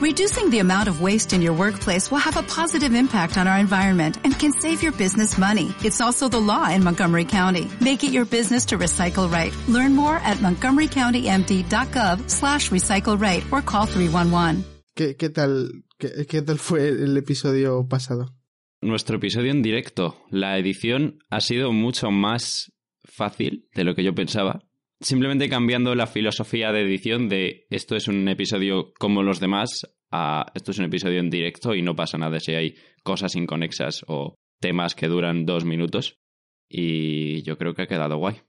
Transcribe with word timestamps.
Reducing 0.00 0.48
the 0.48 0.60
amount 0.60 0.88
of 0.88 1.02
waste 1.02 1.34
in 1.34 1.42
your 1.42 1.52
workplace 1.52 2.10
will 2.10 2.24
have 2.24 2.38
a 2.38 2.42
positive 2.42 2.94
impact 2.94 3.36
on 3.36 3.46
our 3.46 3.58
environment 3.58 4.16
and 4.24 4.32
can 4.38 4.50
save 4.50 4.82
your 4.82 4.92
business 4.92 5.36
money. 5.36 5.74
It's 5.84 6.00
also 6.00 6.26
the 6.26 6.40
law 6.40 6.70
in 6.70 6.82
Montgomery 6.82 7.26
County. 7.26 7.68
Make 7.82 8.02
it 8.02 8.10
your 8.10 8.24
business 8.24 8.64
to 8.68 8.78
recycle 8.78 9.30
right. 9.30 9.52
Learn 9.68 9.94
more 9.94 10.16
at 10.24 10.38
montgomerycountymd.gov 10.38 12.30
slash 12.30 12.70
recycle 12.70 13.20
right 13.20 13.44
or 13.52 13.60
call 13.60 13.84
311. 13.84 14.64
¿Qué, 14.94 15.16
qué 15.18 15.28
tal, 15.28 15.84
qué, 15.98 16.26
qué 16.26 16.40
tal 16.40 16.58
fue 16.58 16.88
el 16.88 17.14
episodio 17.18 17.86
pasado? 17.86 18.34
Nuestro 18.80 19.18
episodio 19.18 19.50
en 19.50 19.60
directo. 19.60 20.16
La 20.30 20.56
edición 20.56 21.18
ha 21.28 21.42
sido 21.42 21.72
mucho 21.72 22.10
más 22.10 22.72
fácil 23.04 23.68
de 23.74 23.84
lo 23.84 23.94
que 23.94 24.02
yo 24.02 24.14
pensaba. 24.14 24.62
Simplemente 25.00 25.48
cambiando 25.48 25.94
la 25.94 26.06
filosofía 26.06 26.72
de 26.72 26.82
edición 26.82 27.30
de 27.30 27.66
esto 27.70 27.96
es 27.96 28.06
un 28.06 28.28
episodio 28.28 28.92
como 28.98 29.22
los 29.22 29.40
demás 29.40 29.80
a 30.10 30.46
esto 30.54 30.72
es 30.72 30.78
un 30.78 30.84
episodio 30.84 31.20
en 31.20 31.30
directo 31.30 31.74
y 31.74 31.80
no 31.80 31.96
pasa 31.96 32.18
nada 32.18 32.38
si 32.38 32.52
hay 32.52 32.74
cosas 33.02 33.34
inconexas 33.34 34.04
o 34.08 34.34
temas 34.60 34.94
que 34.94 35.06
duran 35.08 35.46
dos 35.46 35.64
minutos. 35.64 36.20
Y 36.68 37.42
yo 37.42 37.56
creo 37.56 37.74
que 37.74 37.82
ha 37.82 37.86
quedado 37.86 38.18
guay. 38.18 38.42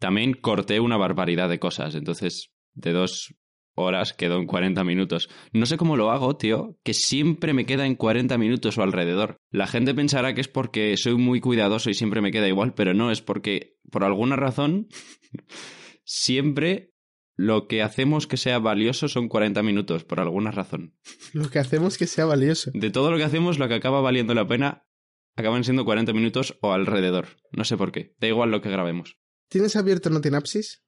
También 0.00 0.34
corté 0.34 0.80
una 0.80 0.96
barbaridad 0.96 1.48
de 1.48 1.60
cosas, 1.60 1.94
entonces 1.94 2.50
de 2.74 2.92
dos 2.92 3.34
horas 3.78 4.12
quedó 4.12 4.38
en 4.38 4.46
40 4.46 4.84
minutos. 4.84 5.28
No 5.52 5.66
sé 5.66 5.76
cómo 5.76 5.96
lo 5.96 6.10
hago, 6.10 6.36
tío, 6.36 6.78
que 6.84 6.94
siempre 6.94 7.52
me 7.52 7.66
queda 7.66 7.86
en 7.86 7.94
40 7.94 8.36
minutos 8.38 8.78
o 8.78 8.82
alrededor. 8.82 9.36
La 9.50 9.66
gente 9.66 9.94
pensará 9.94 10.34
que 10.34 10.40
es 10.40 10.48
porque 10.48 10.96
soy 10.96 11.16
muy 11.16 11.40
cuidadoso 11.40 11.90
y 11.90 11.94
siempre 11.94 12.20
me 12.20 12.32
queda 12.32 12.48
igual, 12.48 12.74
pero 12.74 12.94
no, 12.94 13.10
es 13.10 13.22
porque 13.22 13.76
por 13.90 14.04
alguna 14.04 14.36
razón 14.36 14.88
siempre 16.04 16.92
lo 17.36 17.68
que 17.68 17.82
hacemos 17.82 18.26
que 18.26 18.36
sea 18.36 18.58
valioso 18.58 19.08
son 19.08 19.28
40 19.28 19.62
minutos, 19.62 20.04
por 20.04 20.18
alguna 20.18 20.50
razón. 20.50 20.96
Lo 21.32 21.48
que 21.48 21.60
hacemos 21.60 21.96
que 21.96 22.08
sea 22.08 22.24
valioso. 22.24 22.72
De 22.74 22.90
todo 22.90 23.12
lo 23.12 23.16
que 23.16 23.22
hacemos, 23.22 23.60
lo 23.60 23.68
que 23.68 23.74
acaba 23.74 24.00
valiendo 24.00 24.34
la 24.34 24.48
pena 24.48 24.88
acaban 25.36 25.62
siendo 25.62 25.84
40 25.84 26.12
minutos 26.12 26.58
o 26.62 26.72
alrededor. 26.72 27.28
No 27.52 27.64
sé 27.64 27.76
por 27.76 27.92
qué. 27.92 28.16
Da 28.18 28.26
igual 28.26 28.50
lo 28.50 28.60
que 28.60 28.70
grabemos. 28.70 29.18
¿Tienes 29.48 29.76
abierto 29.76 30.10
Notinapsis? 30.10 30.82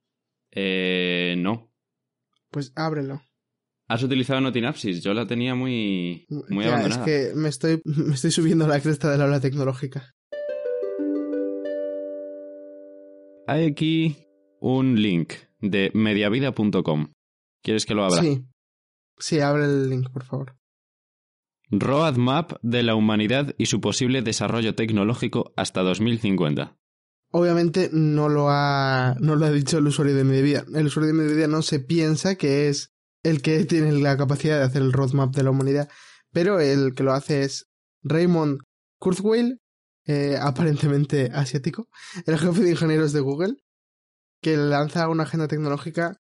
Eh, 0.50 1.36
no. 1.38 1.69
Pues 2.50 2.72
ábrelo. 2.76 3.22
¿Has 3.88 4.02
utilizado 4.02 4.40
Notinapsis? 4.40 5.02
Yo 5.02 5.14
la 5.14 5.26
tenía 5.26 5.54
muy, 5.54 6.26
muy 6.48 6.64
Ya, 6.64 6.70
abandonada. 6.74 7.04
Es 7.04 7.30
que 7.30 7.34
me 7.34 7.48
estoy, 7.48 7.82
me 7.84 8.14
estoy 8.14 8.30
subiendo 8.30 8.64
a 8.64 8.68
la 8.68 8.80
cresta 8.80 9.10
de 9.10 9.18
la 9.18 9.24
ola 9.24 9.40
tecnológica. 9.40 10.12
Hay 13.46 13.66
aquí 13.66 14.16
un 14.60 15.00
link 15.02 15.32
de 15.60 15.90
mediavida.com. 15.94 17.12
¿Quieres 17.62 17.84
que 17.84 17.94
lo 17.94 18.04
abra? 18.04 18.22
Sí. 18.22 18.44
Sí, 19.18 19.40
abre 19.40 19.64
el 19.64 19.90
link, 19.90 20.10
por 20.10 20.24
favor. 20.24 20.56
Roadmap 21.70 22.54
de 22.62 22.82
la 22.82 22.94
humanidad 22.94 23.54
y 23.58 23.66
su 23.66 23.80
posible 23.80 24.22
desarrollo 24.22 24.74
tecnológico 24.74 25.52
hasta 25.56 25.82
2050. 25.82 26.76
Obviamente 27.32 27.90
no 27.92 28.28
lo 28.28 28.50
ha, 28.50 29.14
no 29.20 29.36
lo 29.36 29.46
ha 29.46 29.50
dicho 29.50 29.78
el 29.78 29.86
usuario 29.86 30.16
de 30.16 30.24
Mediavida. 30.24 30.64
El 30.74 30.86
usuario 30.86 31.08
de 31.08 31.14
Mediavida 31.14 31.46
no 31.46 31.62
se 31.62 31.78
piensa 31.78 32.34
que 32.34 32.68
es 32.68 32.92
el 33.22 33.40
que 33.42 33.64
tiene 33.66 33.92
la 33.92 34.16
capacidad 34.16 34.58
de 34.58 34.64
hacer 34.64 34.82
el 34.82 34.92
roadmap 34.92 35.34
de 35.34 35.42
la 35.44 35.50
humanidad, 35.50 35.88
pero 36.32 36.60
el 36.60 36.94
que 36.94 37.04
lo 37.04 37.12
hace 37.12 37.42
es 37.42 37.68
Raymond 38.02 38.60
Kurzweil, 38.98 39.60
eh, 40.06 40.36
aparentemente 40.40 41.30
asiático, 41.32 41.88
el 42.26 42.38
jefe 42.38 42.62
de 42.62 42.70
ingenieros 42.70 43.12
de 43.12 43.20
Google, 43.20 43.54
que 44.42 44.56
lanza 44.56 45.08
una 45.08 45.24
agenda 45.24 45.48
tecnológica, 45.48 46.16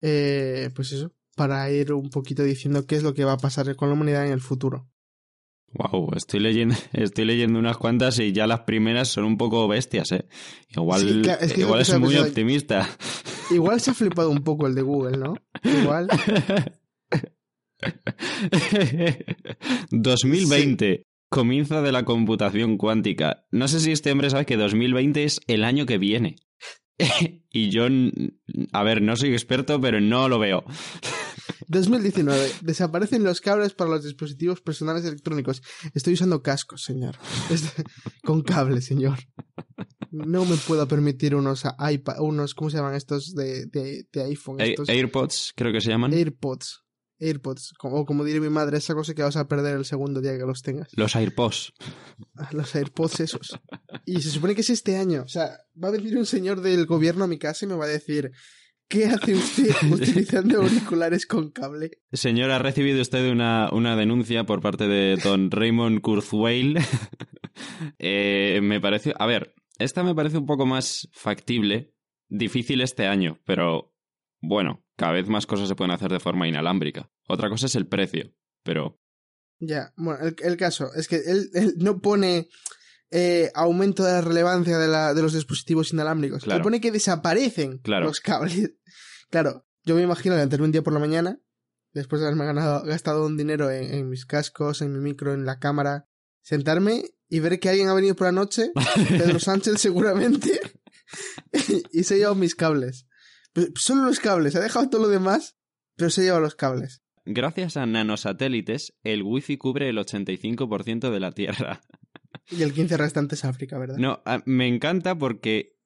eh, 0.00 0.70
pues 0.74 0.92
eso, 0.92 1.12
para 1.36 1.70
ir 1.70 1.92
un 1.92 2.10
poquito 2.10 2.42
diciendo 2.42 2.86
qué 2.86 2.96
es 2.96 3.02
lo 3.02 3.14
que 3.14 3.24
va 3.24 3.32
a 3.32 3.38
pasar 3.38 3.74
con 3.76 3.88
la 3.88 3.94
humanidad 3.94 4.26
en 4.26 4.32
el 4.32 4.40
futuro. 4.40 4.88
Wow, 5.74 6.10
estoy 6.14 6.40
leyendo, 6.40 6.76
estoy 6.92 7.24
leyendo 7.24 7.58
unas 7.58 7.76
cuantas 7.76 8.18
y 8.20 8.32
ya 8.32 8.46
las 8.46 8.60
primeras 8.60 9.08
son 9.08 9.24
un 9.24 9.36
poco 9.36 9.66
bestias, 9.66 10.12
¿eh? 10.12 10.26
Igual, 10.74 11.00
Sí, 11.00 11.22
claro, 11.22 11.44
es 11.44 11.52
que 11.52 11.60
igual 11.62 11.80
es 11.80 11.98
muy 11.98 12.16
optimista. 12.16 12.88
Igual 13.50 13.80
se 13.80 13.90
ha 13.90 13.94
flipado 13.94 14.30
un 14.30 14.44
poco 14.44 14.66
el 14.66 14.74
de 14.74 14.82
Google, 14.82 15.18
¿no? 15.18 15.34
Igual. 15.64 16.08
2020, 19.90 21.06
comienzo 21.28 21.82
de 21.82 21.92
la 21.92 22.04
computación 22.04 22.78
cuántica. 22.78 23.46
No 23.50 23.66
sé 23.66 23.80
si 23.80 23.90
este 23.90 24.12
hombre 24.12 24.30
sabe 24.30 24.46
que 24.46 24.56
2020 24.56 25.24
es 25.24 25.40
el 25.48 25.64
año 25.64 25.86
que 25.86 25.98
viene. 25.98 26.36
y 27.50 27.70
yo, 27.70 27.86
a 28.72 28.82
ver, 28.82 29.02
no 29.02 29.16
soy 29.16 29.32
experto, 29.32 29.80
pero 29.80 30.00
no 30.00 30.28
lo 30.28 30.38
veo. 30.38 30.64
2019. 31.68 32.50
Desaparecen 32.62 33.24
los 33.24 33.40
cables 33.40 33.74
para 33.74 33.90
los 33.90 34.04
dispositivos 34.04 34.60
personales 34.60 35.04
electrónicos. 35.04 35.62
Estoy 35.94 36.14
usando 36.14 36.42
cascos, 36.42 36.82
señor. 36.82 37.16
Es- 37.50 37.72
Con 38.24 38.42
cable, 38.42 38.80
señor. 38.80 39.18
No 40.10 40.44
me 40.44 40.56
puedo 40.56 40.86
permitir 40.86 41.34
unos 41.34 41.64
iPad, 41.90 42.20
unos, 42.20 42.54
¿cómo 42.54 42.70
se 42.70 42.76
llaman 42.76 42.94
estos 42.94 43.34
de, 43.34 43.66
de, 43.66 44.06
de 44.12 44.22
iPhone? 44.24 44.60
Estos 44.60 44.88
AirPods, 44.88 45.52
creo 45.56 45.72
que 45.72 45.80
se 45.80 45.90
llaman. 45.90 46.12
AirPods. 46.12 46.83
AirPods. 47.18 47.74
O 47.80 48.04
como 48.04 48.24
diría 48.24 48.40
mi 48.40 48.48
madre, 48.48 48.78
esa 48.78 48.94
cosa 48.94 49.14
que 49.14 49.22
vas 49.22 49.36
a 49.36 49.48
perder 49.48 49.76
el 49.76 49.84
segundo 49.84 50.20
día 50.20 50.36
que 50.36 50.44
los 50.44 50.62
tengas. 50.62 50.88
Los 50.96 51.16
AirPods. 51.16 51.72
Los 52.52 52.74
AirPods 52.74 53.20
esos. 53.20 53.58
Y 54.04 54.20
se 54.22 54.30
supone 54.30 54.54
que 54.54 54.62
es 54.62 54.70
este 54.70 54.96
año. 54.96 55.22
O 55.22 55.28
sea, 55.28 55.58
va 55.82 55.88
a 55.88 55.92
venir 55.92 56.16
un 56.16 56.26
señor 56.26 56.60
del 56.60 56.86
gobierno 56.86 57.24
a 57.24 57.28
mi 57.28 57.38
casa 57.38 57.64
y 57.64 57.68
me 57.68 57.76
va 57.76 57.84
a 57.84 57.88
decir, 57.88 58.32
¿qué 58.88 59.06
hace 59.06 59.34
usted 59.34 59.70
utilizando 59.90 60.62
auriculares 60.62 61.26
con 61.26 61.50
cable? 61.50 61.90
Señor, 62.12 62.50
ha 62.50 62.58
recibido 62.58 63.00
usted 63.00 63.30
una, 63.30 63.70
una 63.72 63.96
denuncia 63.96 64.44
por 64.44 64.60
parte 64.60 64.86
de 64.88 65.16
don 65.16 65.50
Raymond 65.50 66.00
Kurzweil. 66.00 66.78
Eh, 68.00 68.58
me 68.64 68.80
parece. 68.80 69.14
A 69.16 69.26
ver, 69.26 69.54
esta 69.78 70.02
me 70.02 70.12
parece 70.12 70.38
un 70.38 70.46
poco 70.46 70.66
más 70.66 71.08
factible. 71.12 71.94
Difícil 72.28 72.80
este 72.80 73.06
año, 73.06 73.38
pero 73.44 73.94
bueno, 74.40 74.83
cada 74.96 75.12
vez 75.12 75.28
más 75.28 75.46
cosas 75.46 75.68
se 75.68 75.74
pueden 75.74 75.90
hacer 75.92 76.10
de 76.10 76.20
forma 76.20 76.46
inalámbrica. 76.48 77.10
Otra 77.28 77.48
cosa 77.48 77.66
es 77.66 77.74
el 77.74 77.86
precio, 77.86 78.32
pero. 78.62 79.00
Ya, 79.60 79.92
bueno, 79.96 80.24
el, 80.26 80.36
el 80.42 80.56
caso 80.56 80.92
es 80.94 81.08
que 81.08 81.16
él, 81.16 81.48
él 81.54 81.74
no 81.78 82.00
pone 82.00 82.48
eh, 83.10 83.50
aumento 83.54 84.02
de 84.04 84.12
la 84.12 84.20
relevancia 84.20 84.78
de, 84.78 84.88
la, 84.88 85.14
de 85.14 85.22
los 85.22 85.32
dispositivos 85.32 85.92
inalámbricos. 85.92 86.42
Claro. 86.44 86.58
Él 86.58 86.62
pone 86.62 86.80
que 86.80 86.90
desaparecen 86.92 87.78
Claro. 87.78 88.06
los 88.06 88.20
cables. 88.20 88.72
Claro, 89.30 89.66
yo 89.84 89.96
me 89.96 90.02
imagino 90.02 90.34
levantarme 90.36 90.66
un 90.66 90.70
día 90.72 90.82
por 90.82 90.92
la 90.92 91.00
mañana, 91.00 91.40
después 91.92 92.20
de 92.20 92.26
haberme 92.28 92.44
ganado, 92.44 92.84
gastado 92.84 93.26
un 93.26 93.36
dinero 93.36 93.68
en, 93.70 93.92
en 93.92 94.08
mis 94.08 94.26
cascos, 94.26 94.80
en 94.80 94.92
mi 94.92 95.00
micro, 95.00 95.32
en 95.34 95.44
la 95.44 95.58
cámara, 95.58 96.06
sentarme 96.42 97.02
y 97.28 97.40
ver 97.40 97.58
que 97.58 97.68
alguien 97.68 97.88
ha 97.88 97.94
venido 97.94 98.14
por 98.14 98.26
la 98.28 98.32
noche, 98.32 98.70
Pedro 99.08 99.40
Sánchez 99.40 99.80
seguramente, 99.80 100.60
y 101.92 102.04
se 102.04 102.14
ha 102.14 102.16
llevado 102.18 102.34
mis 102.36 102.54
cables. 102.54 103.06
Pues 103.54 103.70
solo 103.76 104.04
los 104.04 104.20
cables, 104.20 104.56
ha 104.56 104.60
dejado 104.60 104.90
todo 104.90 105.02
lo 105.02 105.08
demás, 105.08 105.56
pero 105.96 106.10
se 106.10 106.20
ha 106.20 106.24
llevado 106.24 106.42
los 106.42 106.56
cables. 106.56 107.02
Gracias 107.24 107.78
a 107.78 107.86
nanosatélites, 107.86 108.94
el 109.02 109.22
wifi 109.22 109.56
cubre 109.56 109.88
el 109.88 109.96
85% 109.96 111.10
de 111.10 111.20
la 111.20 111.32
Tierra. 111.32 111.80
Y 112.50 112.62
el 112.62 112.74
15 112.74 112.96
restante 112.98 113.36
es 113.36 113.44
África, 113.46 113.78
¿verdad? 113.78 113.96
No, 113.96 114.22
me 114.44 114.66
encanta 114.66 115.16
porque 115.16 115.78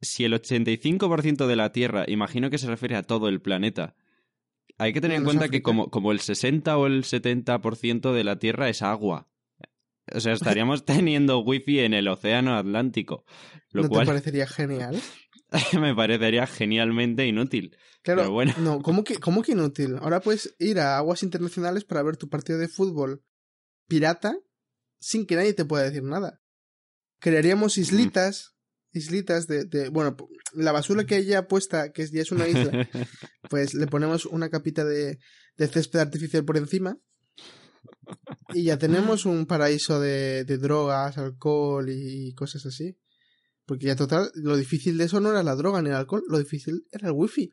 si 0.00 0.24
el 0.24 0.32
85% 0.32 1.46
de 1.46 1.56
la 1.56 1.72
Tierra, 1.72 2.04
imagino 2.06 2.48
que 2.48 2.58
se 2.58 2.68
refiere 2.68 2.96
a 2.96 3.02
todo 3.02 3.28
el 3.28 3.42
planeta, 3.42 3.96
hay 4.78 4.92
que 4.92 5.00
tener 5.00 5.18
en 5.18 5.24
cuenta 5.24 5.48
que 5.48 5.62
como, 5.62 5.90
como 5.90 6.12
el 6.12 6.20
60 6.20 6.78
o 6.78 6.86
el 6.86 7.04
70% 7.04 8.12
de 8.12 8.24
la 8.24 8.38
Tierra 8.38 8.68
es 8.68 8.80
agua. 8.80 9.28
O 10.14 10.20
sea, 10.20 10.32
estaríamos 10.32 10.84
teniendo 10.86 11.40
wifi 11.40 11.80
en 11.80 11.94
el 11.94 12.08
océano 12.08 12.56
Atlántico, 12.56 13.24
lo 13.72 13.82
¿No 13.82 13.88
cual 13.88 14.06
te 14.06 14.12
parecería 14.12 14.46
genial? 14.46 15.00
me 15.80 15.94
parecería 15.94 16.46
genialmente 16.46 17.26
inútil. 17.26 17.76
Claro, 18.02 18.22
Pero 18.22 18.32
bueno. 18.32 18.54
no, 18.58 18.80
¿cómo 18.82 19.04
que, 19.04 19.14
¿cómo 19.20 19.42
que 19.42 19.52
inútil? 19.52 19.96
Ahora 20.00 20.20
puedes 20.20 20.54
ir 20.58 20.78
a 20.80 20.96
aguas 20.98 21.22
internacionales 21.22 21.84
para 21.84 22.02
ver 22.02 22.16
tu 22.16 22.28
partido 22.28 22.58
de 22.58 22.68
fútbol 22.68 23.22
pirata 23.88 24.36
sin 24.98 25.26
que 25.26 25.36
nadie 25.36 25.54
te 25.54 25.64
pueda 25.64 25.84
decir 25.84 26.02
nada. 26.02 26.40
Crearíamos 27.20 27.78
islitas, 27.78 28.54
islitas 28.92 29.46
de, 29.46 29.64
de 29.64 29.88
bueno, 29.88 30.16
la 30.52 30.72
basura 30.72 31.04
que 31.04 31.16
hay 31.16 31.24
ya 31.24 31.46
puesta, 31.48 31.92
que 31.92 32.02
es- 32.02 32.10
ya 32.12 32.22
es 32.22 32.32
una 32.32 32.48
isla, 32.48 32.70
pues 33.50 33.74
le 33.74 33.86
ponemos 33.86 34.26
una 34.26 34.48
capita 34.50 34.84
de, 34.84 35.18
de 35.56 35.68
césped 35.68 36.00
artificial 36.00 36.44
por 36.44 36.56
encima 36.56 36.98
y 38.52 38.64
ya 38.64 38.78
tenemos 38.78 39.26
un 39.26 39.46
paraíso 39.46 40.00
de, 40.00 40.44
de 40.44 40.58
drogas, 40.58 41.18
alcohol 41.18 41.88
y 41.90 42.32
cosas 42.34 42.64
así. 42.66 42.96
Porque 43.66 43.86
ya 43.86 43.96
total, 43.96 44.30
lo 44.34 44.56
difícil 44.56 44.96
de 44.96 45.04
eso 45.04 45.20
no 45.20 45.30
era 45.30 45.42
la 45.42 45.56
droga 45.56 45.82
ni 45.82 45.88
el 45.90 45.96
alcohol, 45.96 46.22
lo 46.28 46.38
difícil 46.38 46.86
era 46.92 47.08
el 47.08 47.14
wifi. 47.14 47.52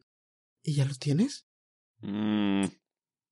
¿Y 0.64 0.76
ya 0.76 0.86
lo 0.86 0.94
tienes? 0.96 1.46
Mm, 2.02 2.66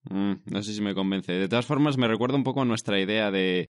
mm, 0.10 0.33
no 0.45 0.63
sé 0.63 0.74
si 0.74 0.81
me 0.81 0.95
convence. 0.95 1.31
De 1.31 1.48
todas 1.48 1.66
formas, 1.66 1.98
me 1.98 2.07
recuerda 2.07 2.36
un 2.36 2.44
poco 2.44 2.62
a 2.62 2.66
nuestra 2.66 3.00
idea 3.00 3.30
de 3.31 3.69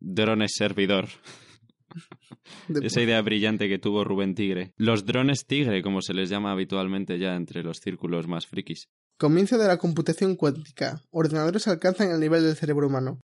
drones 0.00 0.52
servidor. 0.56 1.08
De- 2.68 2.80
Esa 2.86 3.00
idea 3.00 3.20
brillante 3.22 3.68
que 3.68 3.78
tuvo 3.78 4.04
Rubén 4.04 4.34
Tigre. 4.34 4.72
Los 4.76 5.04
drones 5.04 5.46
tigre, 5.46 5.82
como 5.82 6.00
se 6.02 6.14
les 6.14 6.28
llama 6.28 6.52
habitualmente 6.52 7.18
ya 7.18 7.34
entre 7.36 7.62
los 7.62 7.78
círculos 7.78 8.26
más 8.26 8.46
frikis. 8.46 8.88
Comienzo 9.18 9.56
de 9.56 9.66
la 9.66 9.78
computación 9.78 10.36
cuántica. 10.36 11.00
Ordenadores 11.10 11.66
alcanzan 11.68 12.10
el 12.10 12.20
nivel 12.20 12.42
del 12.42 12.56
cerebro 12.56 12.86
humano. 12.88 13.20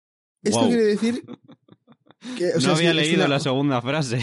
Esto 0.44 0.68
quiere 0.68 0.84
decir 0.84 1.24
que... 2.38 2.52
no 2.64 2.72
había 2.74 2.94
leído 2.94 3.28
la 3.28 3.40
segunda 3.40 3.82
frase. 3.82 4.20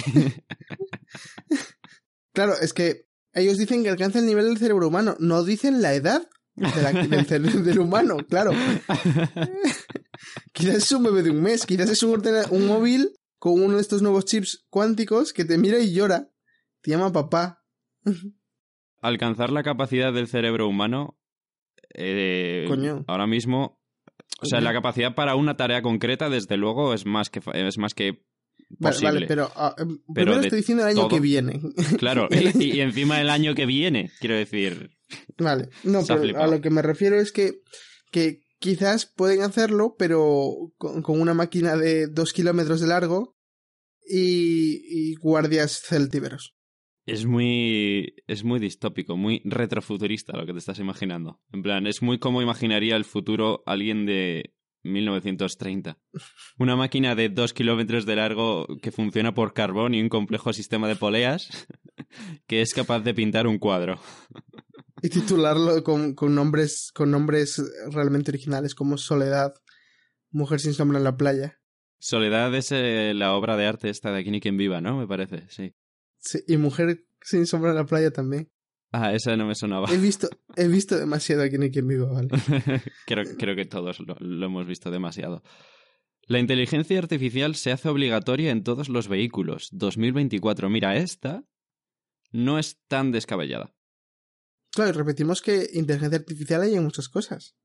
Claro, 2.32 2.54
es 2.60 2.72
que 2.72 3.06
ellos 3.32 3.58
dicen 3.58 3.82
que 3.82 3.90
alcanza 3.90 4.18
el 4.18 4.26
nivel 4.26 4.46
del 4.46 4.58
cerebro 4.58 4.88
humano, 4.88 5.16
no 5.18 5.44
dicen 5.44 5.82
la 5.82 5.94
edad 5.94 6.28
del, 6.56 7.78
humano, 7.78 8.16
claro. 8.28 8.52
quizás 10.52 10.76
es 10.76 10.92
un 10.92 11.02
bebé 11.02 11.22
de 11.22 11.30
un 11.30 11.42
mes, 11.42 11.66
quizás 11.66 11.90
es 11.90 12.02
un, 12.02 12.22
un 12.50 12.66
móvil 12.66 13.12
con 13.38 13.62
uno 13.62 13.76
de 13.76 13.82
estos 13.82 14.00
nuevos 14.00 14.24
chips 14.24 14.64
cuánticos 14.70 15.32
que 15.32 15.44
te 15.44 15.58
mira 15.58 15.78
y 15.78 15.92
llora. 15.92 16.30
Te 16.80 16.92
llama 16.92 17.12
papá. 17.12 17.62
Alcanzar 19.00 19.50
la 19.50 19.62
capacidad 19.62 20.12
del 20.12 20.28
cerebro 20.28 20.66
humano 20.68 21.18
eh, 21.94 22.66
ahora 23.06 23.26
mismo, 23.26 23.80
o 24.40 24.46
sea, 24.46 24.60
la 24.60 24.72
capacidad 24.72 25.14
para 25.14 25.34
una 25.34 25.56
tarea 25.56 25.82
concreta, 25.82 26.28
desde 26.28 26.56
luego, 26.56 26.94
es 26.94 27.06
más 27.06 27.30
que 27.30 27.40
es 27.54 27.78
más 27.78 27.94
que 27.94 28.24
Vale, 28.68 29.26
pero, 29.26 29.50
ah, 29.54 29.74
em, 29.78 29.98
primero 30.12 30.40
estoy 30.40 30.58
diciendo 30.58 30.86
el 30.86 30.96
año 30.96 31.08
que 31.08 31.20
viene. 31.20 31.60
Claro, 31.98 32.28
y, 32.30 32.80
encima 32.80 33.18
del 33.18 33.30
año 33.30 33.54
que 33.54 33.66
viene, 33.66 34.10
quiero 34.20 34.34
decir. 34.34 34.90
Vale, 35.38 35.68
no, 35.84 36.04
pero 36.04 36.42
a 36.42 36.46
lo 36.46 36.60
que 36.60 36.70
me 36.70 36.82
refiero 36.82 37.18
es 37.18 37.32
que, 37.32 37.60
que 38.10 38.40
quizás 38.58 39.06
pueden 39.06 39.42
hacerlo, 39.42 39.94
pero 39.98 40.72
con, 40.78 41.20
una 41.20 41.34
máquina 41.34 41.76
de 41.76 42.08
dos 42.08 42.32
kilómetros 42.32 42.80
de 42.80 42.88
largo 42.88 43.36
y, 44.04 45.10
y 45.10 45.14
guardias 45.14 45.80
celtíberos. 45.80 46.56
Es 47.06 47.24
muy. 47.24 48.16
Es 48.26 48.42
muy 48.42 48.58
distópico, 48.58 49.16
muy 49.16 49.40
retrofuturista 49.44 50.36
lo 50.36 50.44
que 50.44 50.52
te 50.52 50.58
estás 50.58 50.80
imaginando. 50.80 51.40
En 51.52 51.62
plan, 51.62 51.86
es 51.86 52.02
muy 52.02 52.18
como 52.18 52.42
imaginaría 52.42 52.96
el 52.96 53.04
futuro 53.04 53.62
alguien 53.64 54.06
de 54.06 54.55
1930. 54.86 55.98
Una 56.58 56.76
máquina 56.76 57.14
de 57.14 57.28
dos 57.28 57.52
kilómetros 57.52 58.06
de 58.06 58.16
largo 58.16 58.66
que 58.80 58.92
funciona 58.92 59.34
por 59.34 59.52
carbón 59.52 59.94
y 59.94 60.00
un 60.00 60.08
complejo 60.08 60.52
sistema 60.52 60.88
de 60.88 60.96
poleas 60.96 61.66
que 62.46 62.62
es 62.62 62.72
capaz 62.74 63.00
de 63.00 63.14
pintar 63.14 63.46
un 63.46 63.58
cuadro. 63.58 64.00
Y 65.02 65.10
titularlo 65.10 65.84
con, 65.84 66.14
con 66.14 66.34
nombres, 66.34 66.90
con 66.94 67.10
nombres 67.10 67.62
realmente 67.92 68.30
originales 68.30 68.74
como 68.74 68.96
Soledad, 68.96 69.54
Mujer 70.30 70.58
sin 70.58 70.72
sombra 70.72 70.96
en 70.96 71.04
la 71.04 71.18
playa. 71.18 71.60
Soledad 71.98 72.54
es 72.54 72.72
eh, 72.72 73.12
la 73.14 73.34
obra 73.34 73.56
de 73.56 73.66
arte 73.66 73.90
esta 73.90 74.10
de 74.10 74.20
Aquí 74.20 74.30
ni 74.30 74.40
quien 74.40 74.56
viva, 74.56 74.80
¿no? 74.80 74.96
Me 74.96 75.06
parece, 75.06 75.46
sí. 75.50 75.74
Sí, 76.18 76.42
y 76.46 76.56
Mujer 76.56 77.06
sin 77.20 77.46
sombra 77.46 77.70
en 77.70 77.76
la 77.76 77.84
playa 77.84 78.10
también. 78.10 78.50
Ah, 78.92 79.12
esa 79.12 79.36
no 79.36 79.46
me 79.46 79.54
sonaba. 79.54 79.88
He 79.92 79.98
visto, 79.98 80.28
he 80.56 80.68
visto 80.68 80.98
demasiado 80.98 81.42
aquí 81.42 81.56
en 81.56 81.70
quien 81.70 81.86
vivo, 81.86 82.08
¿vale? 82.08 82.28
creo, 83.06 83.24
creo 83.36 83.56
que 83.56 83.64
todos 83.64 83.98
lo, 84.00 84.46
hemos 84.46 84.66
visto 84.66 84.90
demasiado. 84.90 85.42
La 86.28 86.38
inteligencia 86.38 86.98
artificial 86.98 87.54
se 87.54 87.72
hace 87.72 87.88
obligatoria 87.88 88.50
en 88.50 88.64
todos 88.64 88.88
los 88.88 89.08
vehículos. 89.08 89.68
2024. 89.72 90.68
Mira, 90.68 90.96
esta 90.96 91.44
no 92.32 92.58
es 92.58 92.80
tan 92.88 93.12
descabellada. 93.12 93.72
Claro, 94.72 94.92
repetimos 94.92 95.40
que 95.40 95.68
inteligencia 95.72 96.18
artificial 96.18 96.62
hay 96.62 96.74
en 96.74 96.82
muchas 96.82 97.08
cosas. 97.08 97.56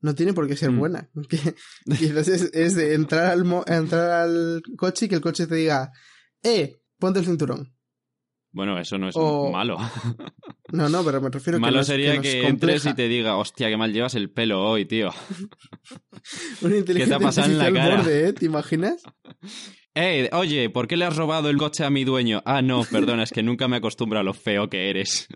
No 0.00 0.16
tiene 0.16 0.34
por 0.34 0.48
qué 0.48 0.56
ser 0.56 0.72
mm. 0.72 0.78
buena. 0.78 1.10
quizás 1.98 2.28
es, 2.28 2.74
de 2.74 2.94
entrar 2.94 3.26
al, 3.26 3.46
entrar 3.66 4.10
al 4.10 4.62
coche 4.76 5.06
y 5.06 5.08
que 5.08 5.14
el 5.14 5.20
coche 5.20 5.46
te 5.46 5.54
diga, 5.54 5.92
eh, 6.42 6.82
ponte 6.98 7.20
el 7.20 7.26
cinturón. 7.26 7.72
Bueno, 8.52 8.78
eso 8.78 8.98
no 8.98 9.08
es 9.08 9.16
malo. 9.16 9.78
No, 10.72 10.88
no, 10.88 11.04
pero 11.04 11.20
me 11.20 11.28
refiero 11.28 11.58
a 11.58 11.60
que. 11.60 11.66
Malo 11.66 11.84
sería 11.84 12.18
que, 12.22 12.46
entres 12.46 12.86
y 12.86 12.94
te 12.94 13.06
diga, 13.06 13.36
hostia, 13.36 13.68
qué 13.68 13.76
mal 13.76 13.92
llevas 13.92 14.14
el 14.14 14.30
pelo 14.30 14.64
hoy, 14.64 14.86
tío. 14.86 15.10
¿Qué 16.62 16.82
te 16.82 17.12
ha 17.12 17.18
pasado 17.18 17.52
en 17.52 17.58
la 17.58 17.70
cara? 17.70 17.96
Borde, 17.96 18.28
¿eh? 18.28 18.32
¿Te 18.32 18.46
imaginas? 18.46 19.02
Eh, 19.94 20.30
oye, 20.32 20.70
¿por 20.70 20.88
qué 20.88 20.96
le 20.96 21.04
has 21.04 21.14
robado 21.14 21.50
el 21.50 21.58
coche 21.58 21.84
a 21.84 21.90
mi 21.90 22.02
dueño? 22.04 22.42
Ah, 22.46 22.62
no, 22.62 22.82
perdona, 22.82 23.24
es 23.24 23.30
que 23.30 23.42
nunca 23.42 23.68
me 23.68 23.76
acostumbro 23.76 24.18
a 24.18 24.22
lo 24.22 24.32
feo 24.32 24.70
que 24.70 24.88
eres. 24.88 25.28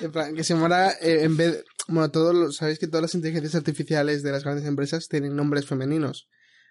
En 0.00 0.10
plan, 0.10 0.34
que 0.34 0.42
se 0.42 0.54
muera 0.54 0.92
eh, 1.02 1.24
en 1.24 1.36
vez. 1.36 1.62
Bueno, 1.86 2.10
todos 2.10 2.56
sabéis 2.56 2.78
que 2.78 2.86
todas 2.86 3.02
las 3.02 3.14
inteligencias 3.14 3.56
artificiales 3.56 4.22
de 4.22 4.32
las 4.32 4.42
grandes 4.42 4.64
empresas 4.64 5.06
tienen 5.06 5.36
nombres 5.36 5.66
femeninos, 5.66 6.30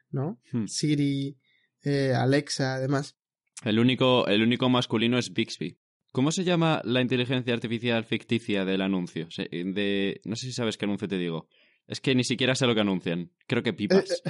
¿no? 0.09 0.41
Hmm. 0.51 0.65
Siri, 0.65 1.37
eh, 1.83 2.13
Alexa, 2.15 2.73
además. 2.73 3.18
El 3.63 3.79
único, 3.79 4.27
el 4.27 4.41
único 4.41 4.69
masculino 4.69 5.17
es 5.17 5.33
Bixby. 5.33 5.77
¿Cómo 6.11 6.31
se 6.31 6.43
llama 6.43 6.81
la 6.85 7.01
inteligencia 7.01 7.53
artificial 7.53 8.03
ficticia 8.03 8.65
del 8.65 8.81
anuncio? 8.81 9.27
De... 9.51 10.21
No 10.25 10.35
sé 10.35 10.47
si 10.47 10.53
sabes 10.53 10.77
qué 10.77 10.85
anuncio 10.85 11.07
te 11.07 11.17
digo. 11.17 11.47
Es 11.87 12.01
que 12.01 12.15
ni 12.15 12.23
siquiera 12.23 12.55
sé 12.55 12.65
lo 12.65 12.73
que 12.73 12.81
anuncian. 12.81 13.31
Creo 13.47 13.63
que 13.63 13.73
pipas. 13.73 14.23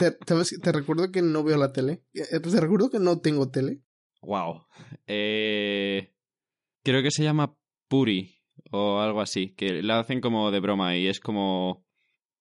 Eh, 0.00 0.06
eh, 0.06 0.12
te, 0.62 0.72
recuerdo 0.72 1.10
que 1.10 1.22
no 1.22 1.42
veo 1.42 1.56
la 1.56 1.72
tele. 1.72 2.04
Eh, 2.14 2.40
te 2.40 2.60
recuerdo 2.60 2.90
que 2.90 2.98
no 2.98 3.20
tengo 3.20 3.50
tele. 3.50 3.80
Wow. 4.22 4.66
Creo 5.06 7.02
que 7.02 7.10
se 7.10 7.24
llama 7.24 7.56
Puri 7.88 8.42
o 8.70 9.00
algo 9.00 9.20
así. 9.20 9.54
Que 9.54 9.82
la 9.82 9.98
hacen 9.98 10.20
como 10.20 10.50
de 10.50 10.60
broma 10.60 10.96
y 10.96 11.08
es 11.08 11.20
como 11.20 11.84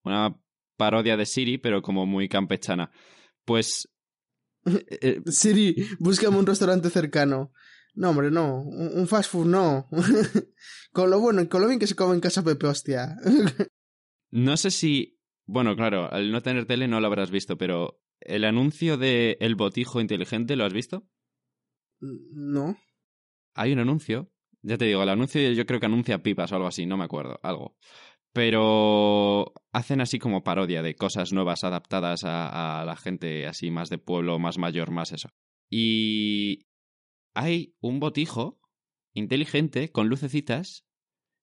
una 0.03 0.39
parodia 0.77 1.17
de 1.17 1.25
Siri, 1.25 1.57
pero 1.57 1.81
como 1.81 2.05
muy 2.05 2.27
campechana. 2.27 2.91
Pues 3.43 3.87
eh, 3.87 3.94
Siri, 5.25 5.75
búscame 5.99 6.37
un 6.37 6.45
restaurante 6.45 6.89
cercano. 6.89 7.51
No, 7.93 8.09
hombre, 8.09 8.29
no. 8.29 8.61
Un 8.61 9.07
fast 9.07 9.31
food, 9.31 9.47
no. 9.47 9.87
con 10.91 11.09
lo 11.09 11.19
bueno, 11.19 11.47
con 11.47 11.61
lo 11.61 11.67
bien 11.67 11.79
que 11.79 11.87
se 11.87 11.95
come 11.95 12.15
en 12.15 12.21
casa 12.21 12.43
Pepe, 12.43 12.67
hostia. 12.67 13.15
no 14.31 14.57
sé 14.57 14.71
si... 14.71 15.19
Bueno, 15.47 15.75
claro, 15.75 16.11
al 16.11 16.31
no 16.31 16.41
tener 16.41 16.65
tele 16.65 16.87
no 16.87 16.99
lo 16.99 17.07
habrás 17.07 17.29
visto, 17.29 17.57
pero 17.57 18.01
¿el 18.19 18.45
anuncio 18.45 18.97
de 18.97 19.37
El 19.39 19.55
Botijo 19.55 20.01
Inteligente 20.01 20.55
lo 20.55 20.65
has 20.65 20.73
visto? 20.73 21.07
No. 21.99 22.77
Hay 23.53 23.71
un 23.71 23.79
anuncio. 23.79 24.31
Ya 24.63 24.79
te 24.79 24.85
digo, 24.85 25.03
el 25.03 25.09
anuncio 25.09 25.51
yo 25.51 25.65
creo 25.67 25.79
que 25.79 25.85
anuncia 25.85 26.23
pipas 26.23 26.51
o 26.51 26.55
algo 26.55 26.67
así, 26.67 26.87
no 26.87 26.97
me 26.97 27.03
acuerdo, 27.03 27.39
algo 27.43 27.77
pero 28.35 29.53
hacen 29.71 30.01
así 30.01 30.19
como 30.19 30.43
parodia 30.43 30.81
de 30.81 30.93
cosas 30.93 31.31
nuevas 31.31 31.63
adaptadas 31.63 32.25
a, 32.25 32.83
la 32.85 32.97
gente 32.97 33.47
así 33.47 33.71
más 33.71 33.89
de 33.89 33.97
pueblo, 33.97 34.39
más 34.39 34.57
mayor, 34.57 34.91
más 34.91 35.13
eso. 35.13 35.29
Y 35.69 36.67
hay 37.33 37.77
un 37.79 38.01
botijo 38.01 38.59
inteligente 39.13 39.89
con 39.89 40.09
lucecitas 40.09 40.85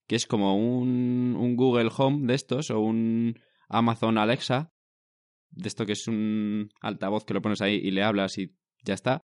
que 0.06 0.17
es 0.17 0.27
como 0.27 0.55
un, 0.55 1.35
un 1.35 1.56
Google 1.56 1.89
Home 1.97 2.27
de 2.27 2.35
estos 2.35 2.71
o 2.71 2.81
un 2.81 3.41
Amazon 3.71 4.19
Alexa 4.19 4.71
de 5.51 5.69
esto 5.69 5.87
que 5.87 5.93
es 5.93 6.06
un 6.08 6.69
altavoz 6.82 7.25
que 7.25 7.32
lo 7.32 7.41
pones 7.41 7.63
ahí 7.63 7.77
y 7.77 7.91
le 7.93 8.03
hablas 8.03 8.37
y 8.37 8.55
ya 8.84 8.93
está, 8.93 9.22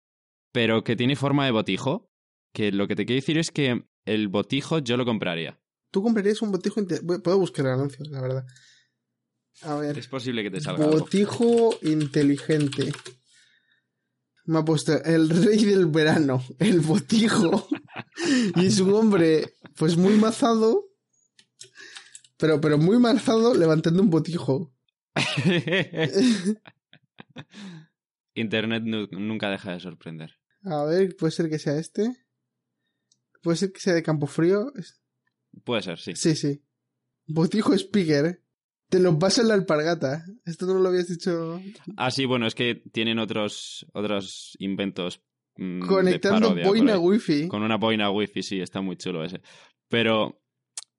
pero 0.50 0.82
que 0.82 0.96
tiene 0.96 1.14
forma 1.14 1.44
de 1.44 1.50
botijo, 1.50 2.08
que 2.54 2.72
lo 2.72 2.88
que 2.88 2.96
te 2.96 3.04
quiero 3.04 3.20
decir 3.20 3.36
es 3.36 3.50
que 3.50 3.84
el 4.06 4.28
botijo 4.28 4.78
yo 4.78 4.96
lo 4.96 5.04
compraría 5.04 5.60
tú 5.90 6.02
comprarías 6.02 6.42
un 6.42 6.52
botijo. 6.52 6.80
Puedo 7.22 7.38
buscar 7.38 7.66
el 7.66 7.72
anuncio, 7.72 8.04
la 8.10 8.20
verdad. 8.20 8.46
A 9.62 9.74
ver. 9.76 9.98
Es 9.98 10.08
posible 10.08 10.42
que 10.42 10.50
te 10.50 10.60
salga. 10.60 10.86
Botijo 10.86 11.78
inteligente. 11.82 12.92
Me 14.46 14.58
ha 14.58 14.64
puesto 14.64 15.02
el 15.04 15.28
rey 15.28 15.64
del 15.64 15.86
verano, 15.86 16.42
el 16.58 16.80
botijo. 16.80 17.68
y 18.56 18.66
es 18.66 18.80
un 18.80 18.94
hombre, 18.94 19.54
pues 19.76 19.96
muy 19.96 20.14
mazado. 20.14 20.88
Pero, 22.38 22.60
pero 22.60 22.78
muy 22.78 22.98
mazado 22.98 23.54
levantando 23.54 24.02
un 24.02 24.10
botijo. 24.10 24.72
Internet 28.34 28.82
nunca 28.84 29.50
deja 29.50 29.72
de 29.72 29.80
sorprender. 29.80 30.36
A 30.64 30.84
ver, 30.84 31.16
puede 31.16 31.32
ser 31.32 31.50
que 31.50 31.58
sea 31.58 31.76
este. 31.78 32.16
Puede 33.42 33.56
ser 33.56 33.72
que 33.72 33.80
sea 33.80 33.94
de 33.94 34.02
Campo 34.02 34.26
Frío. 34.26 34.72
Puede 35.64 35.82
ser, 35.82 35.98
sí. 35.98 36.12
Sí, 36.14 36.34
sí. 36.34 36.62
Botijo 37.26 37.74
Speaker. 37.74 38.26
¿eh? 38.26 38.42
Te 38.88 38.98
lo 38.98 39.18
pasa 39.18 39.42
en 39.42 39.48
la 39.48 39.54
alpargata. 39.54 40.24
Esto 40.44 40.66
no 40.66 40.74
lo 40.74 40.88
habías 40.88 41.08
dicho. 41.08 41.60
Ah, 41.96 42.10
sí, 42.10 42.24
bueno, 42.26 42.46
es 42.46 42.54
que 42.54 42.82
tienen 42.92 43.18
otros, 43.18 43.86
otros 43.92 44.56
inventos. 44.58 45.22
Mm, 45.56 45.86
Conectando 45.86 46.54
boina 46.54 46.98
wifi. 46.98 47.48
Con 47.48 47.62
una 47.62 47.76
boina 47.76 48.10
wifi, 48.10 48.42
sí, 48.42 48.60
está 48.60 48.80
muy 48.80 48.96
chulo 48.96 49.24
ese. 49.24 49.42
Pero, 49.88 50.40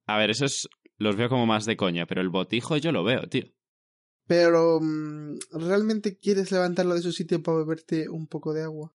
a 0.08 0.18
ver, 0.18 0.30
esos 0.30 0.70
los 0.98 1.16
veo 1.16 1.30
como 1.30 1.46
más 1.46 1.66
de 1.66 1.76
coña, 1.76 2.06
pero 2.06 2.22
el 2.22 2.30
botijo 2.30 2.78
yo 2.78 2.92
lo 2.92 3.04
veo, 3.04 3.24
tío. 3.24 3.46
Pero, 4.28 4.80
mm, 4.80 5.40
¿realmente 5.52 6.18
quieres 6.18 6.52
levantarlo 6.52 6.94
de 6.96 7.02
su 7.02 7.12
sitio 7.12 7.42
para 7.42 7.58
beberte 7.58 8.08
un 8.08 8.28
poco 8.28 8.54
de 8.54 8.64
agua? 8.64 8.94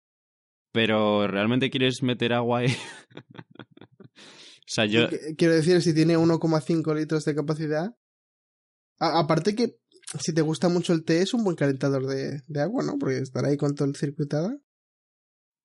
Pero, 0.72 1.26
¿realmente 1.26 1.68
quieres 1.68 2.02
meter 2.02 2.32
agua 2.32 2.60
ahí? 2.60 2.68
yo... 4.66 5.08
Quiero 5.36 5.54
decir, 5.54 5.80
si 5.82 5.94
tiene 5.94 6.16
1,5 6.16 6.94
litros 6.94 7.24
de 7.24 7.34
capacidad. 7.34 7.96
aparte 8.98 9.54
que 9.54 9.78
si 10.20 10.32
te 10.32 10.42
gusta 10.42 10.68
mucho 10.68 10.92
el 10.92 11.04
té 11.04 11.22
es 11.22 11.34
un 11.34 11.44
buen 11.44 11.56
calentador 11.56 12.06
de, 12.06 12.42
agua, 12.60 12.84
¿no? 12.84 12.98
Porque 12.98 13.18
estará 13.18 13.48
ahí 13.48 13.56
con 13.56 13.74
todo 13.74 13.88
el 13.88 13.96
circuitado. 13.96 14.60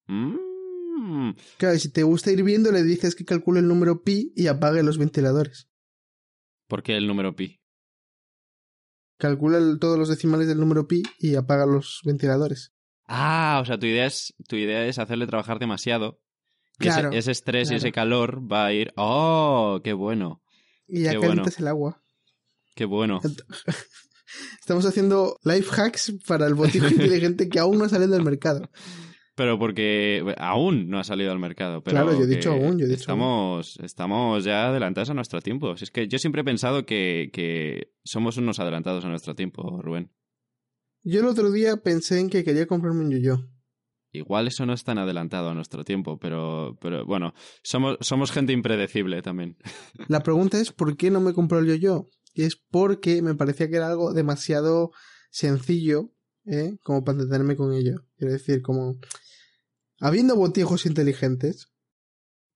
Mm. 0.08 1.32
Claro, 1.58 1.76
y 1.76 1.80
si 1.80 1.92
te 1.92 2.04
gusta 2.04 2.32
ir 2.32 2.44
viendo, 2.44 2.72
le 2.72 2.84
dices 2.84 3.16
que 3.16 3.26
calcule 3.26 3.60
el 3.60 3.68
número 3.68 4.04
pi 4.04 4.34
y 4.36 4.48
apague 4.48 4.84
los 4.84 4.98
ventiladores. 4.98 5.68
¿Por 6.68 6.84
qué 6.84 6.96
el 6.98 7.08
número 7.08 7.36
pi? 7.36 7.62
Calcula 9.18 9.58
el- 9.60 9.78
todos 9.80 10.00
los 10.00 10.10
decimales 10.10 10.48
del 10.48 10.60
número 10.60 10.88
pi 10.88 11.04
y 11.20 11.36
apaga 11.36 11.66
los 11.66 12.02
ventiladores. 12.04 12.74
Ah, 13.06 13.60
o 13.62 13.66
sea, 13.66 13.78
tu 13.78 13.86
idea 13.86 14.06
es, 14.06 14.34
tu 14.48 14.56
idea 14.56 14.86
es 14.86 14.98
hacerle 14.98 15.28
trabajar 15.28 15.60
demasiado. 15.60 16.20
Y 16.82 16.88
ese- 16.88 17.00
Claro, 17.00 17.16
ese, 17.16 17.32
estrés 17.32 17.72
y 17.72 17.76
ese 17.76 17.92
calor 17.92 18.42
va 18.52 18.66
a 18.68 18.74
ir. 18.74 18.94
¡Oh! 18.98 19.80
¡Qué 19.84 19.94
bueno! 19.94 20.42
Y 20.88 21.04
ya 21.04 21.12
Qué 21.12 21.20
calientas 21.20 21.60
el 21.60 21.68
agua. 21.68 22.02
¡Qué 22.76 22.86
bueno! 22.86 23.22
Estamos 24.60 24.86
haciendo 24.86 25.38
life 25.44 25.70
hacks 25.80 26.14
para 26.28 26.48
el 26.48 26.54
botijo 26.54 26.88
inteligente 26.90 27.50
que 27.50 27.60
aún 27.60 27.78
no 27.78 27.90
sale 27.90 28.08
del 28.08 28.24
mercado. 28.24 28.70
Pero 29.36 29.58
porque 29.58 30.24
aún 30.38 30.90
no 30.90 31.00
ha 31.00 31.04
salido 31.04 31.32
al 31.32 31.40
mercado. 31.40 31.82
Pero 31.84 31.96
Claro, 31.96 32.18
yo 32.18 32.24
he 32.26 32.28
dicho 32.28 32.52
aún, 32.52 32.78
yo 32.78 32.86
he 32.86 32.90
dicho 32.90 33.00
estamos, 33.02 33.78
estamos 33.82 34.44
ya 34.44 34.68
adelantados 34.68 35.10
a 35.10 35.14
nuestro 35.14 35.42
tiempo. 35.42 35.76
Si 35.78 35.86
es 35.86 35.92
que 35.92 36.08
yo 36.08 36.20
siempre 36.20 36.42
he 36.42 36.46
pensado 36.46 36.86
que, 36.86 37.30
que 37.34 37.94
somos 38.04 38.38
unos 38.38 38.60
adelantados 38.60 39.06
a 39.06 39.10
nuestro 39.10 39.34
tiempo, 39.36 39.82
Rubén. 39.82 40.12
Yo 41.04 41.22
el 41.22 41.26
otro 41.26 41.52
día 41.52 41.78
pensé 41.78 42.20
en 42.20 42.30
que 42.30 42.44
quería 42.44 42.68
comprarme 42.68 43.06
un 43.06 43.12
yo-yo. 43.12 43.48
Igual 44.14 44.48
eso 44.48 44.66
no 44.66 44.74
es 44.74 44.84
tan 44.84 44.98
adelantado 44.98 45.50
a 45.50 45.54
nuestro 45.54 45.84
tiempo, 45.86 46.18
pero, 46.20 46.78
pero 46.82 47.06
bueno, 47.06 47.34
somos, 47.64 47.98
somos 48.02 48.32
gente 48.32 48.52
impredecible 48.54 49.22
también. 49.22 49.58
La 50.10 50.22
pregunta 50.22 50.60
es 50.60 50.72
¿por 50.72 50.98
qué 50.98 51.10
no 51.12 51.22
me 51.22 51.34
compró 51.34 51.60
el 51.60 51.68
yo-yo? 51.68 52.10
Y 52.34 52.44
es 52.44 52.56
porque 52.56 53.22
me 53.22 53.36
parecía 53.36 53.70
que 53.70 53.76
era 53.78 53.88
algo 53.88 54.14
demasiado 54.14 54.92
sencillo 55.30 56.12
¿eh? 56.46 56.78
como 56.84 57.04
para 57.04 57.20
entretenerme 57.20 57.56
con 57.56 57.74
ello. 57.74 58.06
Quiero 58.18 58.34
decir, 58.34 58.62
como 58.62 58.96
habiendo 60.00 60.36
botijos 60.36 60.86
inteligentes, 60.86 61.68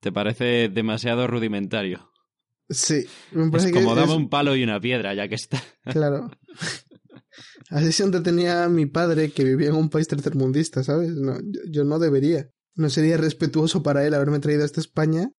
¿Te 0.01 0.11
parece 0.11 0.69
demasiado 0.69 1.25
rudimentario? 1.25 2.11
sí, 2.69 3.05
me 3.31 3.45
Es 3.45 3.49
parece 3.51 3.71
que 3.71 3.79
como 3.79 3.95
dame 3.95 4.11
es- 4.11 4.17
un 4.17 4.29
palo 4.29 4.55
y 4.55 4.63
una 4.63 4.79
piedra, 4.79 5.13
ya 5.13 5.27
que 5.27 5.35
está. 5.35 5.61
Claro. 5.85 6.29
Así 7.69 7.91
se 7.91 8.03
entretenía 8.03 8.67
mi 8.69 8.85
padre 8.85 9.31
que 9.31 9.43
vivía 9.43 9.69
en 9.69 9.75
un 9.75 9.89
país 9.89 10.07
tercermundista, 10.07 10.83
¿sabes? 10.83 11.11
No, 11.11 11.37
yo, 11.41 11.61
yo 11.69 11.83
no 11.83 11.99
debería. 11.99 12.49
No 12.75 12.89
sería 12.89 13.17
respetuoso 13.17 13.83
para 13.83 14.05
él 14.05 14.13
haberme 14.13 14.39
traído 14.39 14.65
hasta 14.65 14.81
España 14.81 15.29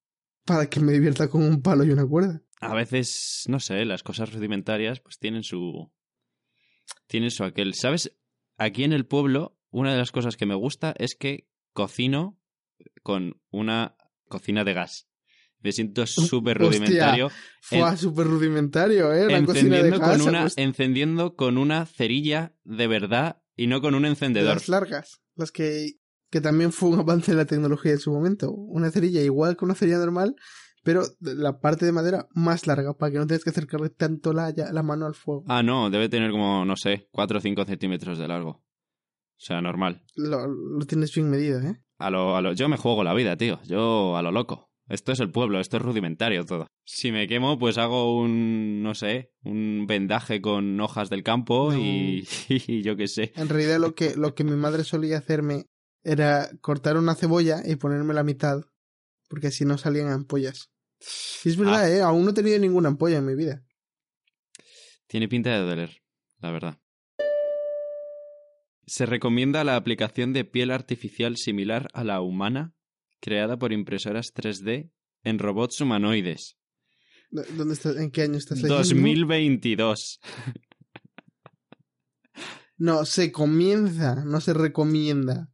para 0.44 0.70
que 0.70 0.80
me 0.80 0.92
divierta 0.92 1.28
con 1.28 1.42
un 1.42 1.60
palo 1.60 1.84
y 1.84 1.90
una 1.90 2.06
cuerda. 2.06 2.42
A 2.60 2.74
veces, 2.74 3.44
no 3.48 3.60
sé, 3.60 3.84
las 3.84 4.02
cosas 4.02 4.32
rudimentarias 4.32 5.00
pues 5.00 5.18
tienen 5.18 5.42
su... 5.42 5.92
Tienen 7.06 7.30
su 7.30 7.44
aquel. 7.44 7.74
¿Sabes? 7.74 8.16
Aquí 8.56 8.84
en 8.84 8.92
el 8.92 9.06
pueblo, 9.06 9.58
una 9.70 9.92
de 9.92 9.98
las 9.98 10.12
cosas 10.12 10.36
que 10.36 10.46
me 10.46 10.54
gusta 10.54 10.94
es 10.98 11.14
que 11.14 11.48
cocino 11.72 12.40
con 13.02 13.40
una 13.50 13.96
cocina 14.28 14.64
de 14.64 14.72
gas. 14.72 15.08
Me 15.66 15.72
siento 15.72 16.06
súper 16.06 16.58
rudimentario. 16.58 17.30
Fue 17.60 17.80
En- 17.80 17.96
súper 17.96 18.28
rudimentario, 18.28 19.12
¿eh? 19.12 19.44
Cocina 19.44 19.82
de 19.82 19.90
gas. 19.90 20.18
con 20.18 20.28
una, 20.28 20.40
pues, 20.42 20.54
encendiendo 20.58 21.34
con 21.34 21.58
una 21.58 21.84
cerilla 21.86 22.54
de 22.64 22.86
verdad 22.86 23.42
y 23.56 23.66
no 23.66 23.80
con 23.80 23.96
un 23.96 24.04
encendedor. 24.04 24.54
las 24.54 24.68
largas. 24.68 25.20
Las 25.34 25.50
que, 25.50 25.94
que 26.30 26.40
también 26.40 26.70
fue 26.70 26.90
un 26.90 27.00
avance 27.00 27.32
en 27.32 27.36
la 27.38 27.46
tecnología 27.46 27.90
en 27.92 27.98
su 27.98 28.12
momento. 28.12 28.52
Una 28.52 28.90
cerilla 28.92 29.20
igual 29.22 29.56
que 29.56 29.64
una 29.64 29.74
cerilla 29.74 29.98
normal, 29.98 30.36
pero 30.84 31.02
la 31.20 31.58
parte 31.58 31.84
de 31.84 31.90
madera 31.90 32.28
más 32.32 32.68
larga 32.68 32.94
para 32.96 33.10
que 33.10 33.18
no 33.18 33.26
tengas 33.26 33.42
que 33.42 33.50
acercarle 33.50 33.90
tanto 33.90 34.32
la, 34.32 34.54
la 34.72 34.82
mano 34.84 35.04
al 35.06 35.14
fuego. 35.16 35.44
Ah, 35.48 35.64
no, 35.64 35.90
debe 35.90 36.08
tener 36.08 36.30
como, 36.30 36.64
no 36.64 36.76
sé, 36.76 37.08
4 37.10 37.38
o 37.38 37.40
5 37.40 37.64
centímetros 37.64 38.18
de 38.20 38.28
largo. 38.28 38.50
O 38.50 39.38
sea, 39.38 39.60
normal. 39.60 40.04
Lo, 40.14 40.46
lo 40.46 40.86
tienes 40.86 41.12
bien 41.12 41.28
medido, 41.28 41.60
¿eh? 41.60 41.82
A 41.98 42.10
lo, 42.10 42.36
a 42.36 42.40
lo, 42.42 42.52
yo 42.52 42.68
me 42.68 42.76
juego 42.76 43.02
la 43.02 43.14
vida, 43.14 43.36
tío. 43.36 43.58
Yo 43.64 44.16
a 44.16 44.22
lo 44.22 44.30
loco. 44.30 44.65
Esto 44.88 45.10
es 45.12 45.18
el 45.20 45.30
pueblo, 45.32 45.58
esto 45.60 45.78
es 45.78 45.82
rudimentario 45.82 46.44
todo. 46.44 46.68
Si 46.84 47.10
me 47.10 47.26
quemo, 47.26 47.58
pues 47.58 47.76
hago 47.76 48.16
un, 48.20 48.82
no 48.82 48.94
sé, 48.94 49.32
un 49.42 49.86
vendaje 49.88 50.40
con 50.40 50.80
hojas 50.80 51.10
del 51.10 51.24
campo 51.24 51.72
No. 51.72 51.78
y, 51.78 52.26
y 52.48 52.82
yo 52.82 52.96
qué 52.96 53.08
sé. 53.08 53.32
En 53.34 53.48
realidad 53.48 53.78
lo 53.80 53.94
que, 53.94 54.14
lo 54.14 54.34
que 54.34 54.44
mi 54.44 54.52
madre 54.54 54.84
solía 54.84 55.18
hacerme 55.18 55.66
era 56.04 56.48
cortar 56.60 56.96
una 56.96 57.16
cebolla 57.16 57.62
y 57.64 57.74
ponerme 57.76 58.14
la 58.14 58.22
mitad, 58.22 58.60
porque 59.28 59.48
así 59.48 59.64
no 59.64 59.76
salían 59.76 60.08
ampollas. 60.08 60.70
Y 61.44 61.48
es 61.48 61.56
verdad, 61.56 61.82
Ah. 61.82 61.90
¿eh? 61.90 62.00
Aún 62.00 62.24
no 62.24 62.30
he 62.30 62.34
tenido 62.34 62.58
ninguna 62.60 62.88
ampolla 62.88 63.18
en 63.18 63.26
mi 63.26 63.34
vida. 63.34 63.64
Tiene 65.08 65.26
pinta 65.28 65.50
de 65.50 65.58
doler, 65.66 66.00
la 66.38 66.52
verdad. 66.52 66.78
Se 68.86 69.04
recomienda 69.04 69.64
la 69.64 69.74
aplicación 69.74 70.32
de 70.32 70.44
piel 70.44 70.70
artificial 70.70 71.36
similar 71.36 71.88
a 71.92 72.04
la 72.04 72.20
humana, 72.20 72.72
creada 73.26 73.56
por 73.58 73.72
impresoras 73.72 74.32
3D 74.32 74.88
en 75.24 75.38
robots 75.40 75.80
humanoides. 75.80 76.56
¿Dó- 77.32 77.42
¿Dónde 77.56 77.74
estás? 77.74 77.96
¿En 77.96 78.12
qué 78.12 78.22
año 78.22 78.36
estás 78.38 78.58
leyendo? 78.62 78.76
2022. 78.76 80.20
No, 82.78 83.04
se 83.04 83.32
comienza, 83.32 84.14
no 84.24 84.40
se 84.40 84.54
recomienda. 84.54 85.48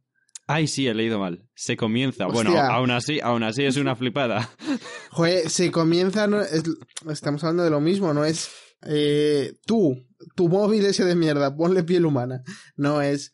Ay, 0.45 0.67
sí, 0.67 0.87
he 0.87 0.93
leído 0.93 1.17
mal. 1.19 1.47
Se 1.55 1.75
comienza. 1.75 2.27
Bueno, 2.27 2.55
aún 2.59 2.91
así, 2.91 3.19
aún 3.21 3.41
así 3.43 3.63
es 3.63 3.77
una 3.77 3.95
flipada. 3.95 4.49
Joder, 5.11 5.49
se 5.49 5.71
comienza, 5.71 6.27
no, 6.27 6.41
es- 6.41 6.63
estamos 7.09 7.43
hablando 7.43 7.63
de 7.63 7.69
lo 7.71 7.81
mismo, 7.81 8.13
no 8.13 8.23
es 8.23 8.51
eh, 8.85 9.53
tú, 9.65 9.95
tu 10.35 10.47
móvil 10.49 10.85
ese 10.85 11.05
de 11.05 11.15
mierda, 11.15 11.55
ponle 11.55 11.83
piel 11.83 12.05
humana. 12.05 12.43
No 12.75 13.01
es, 13.01 13.31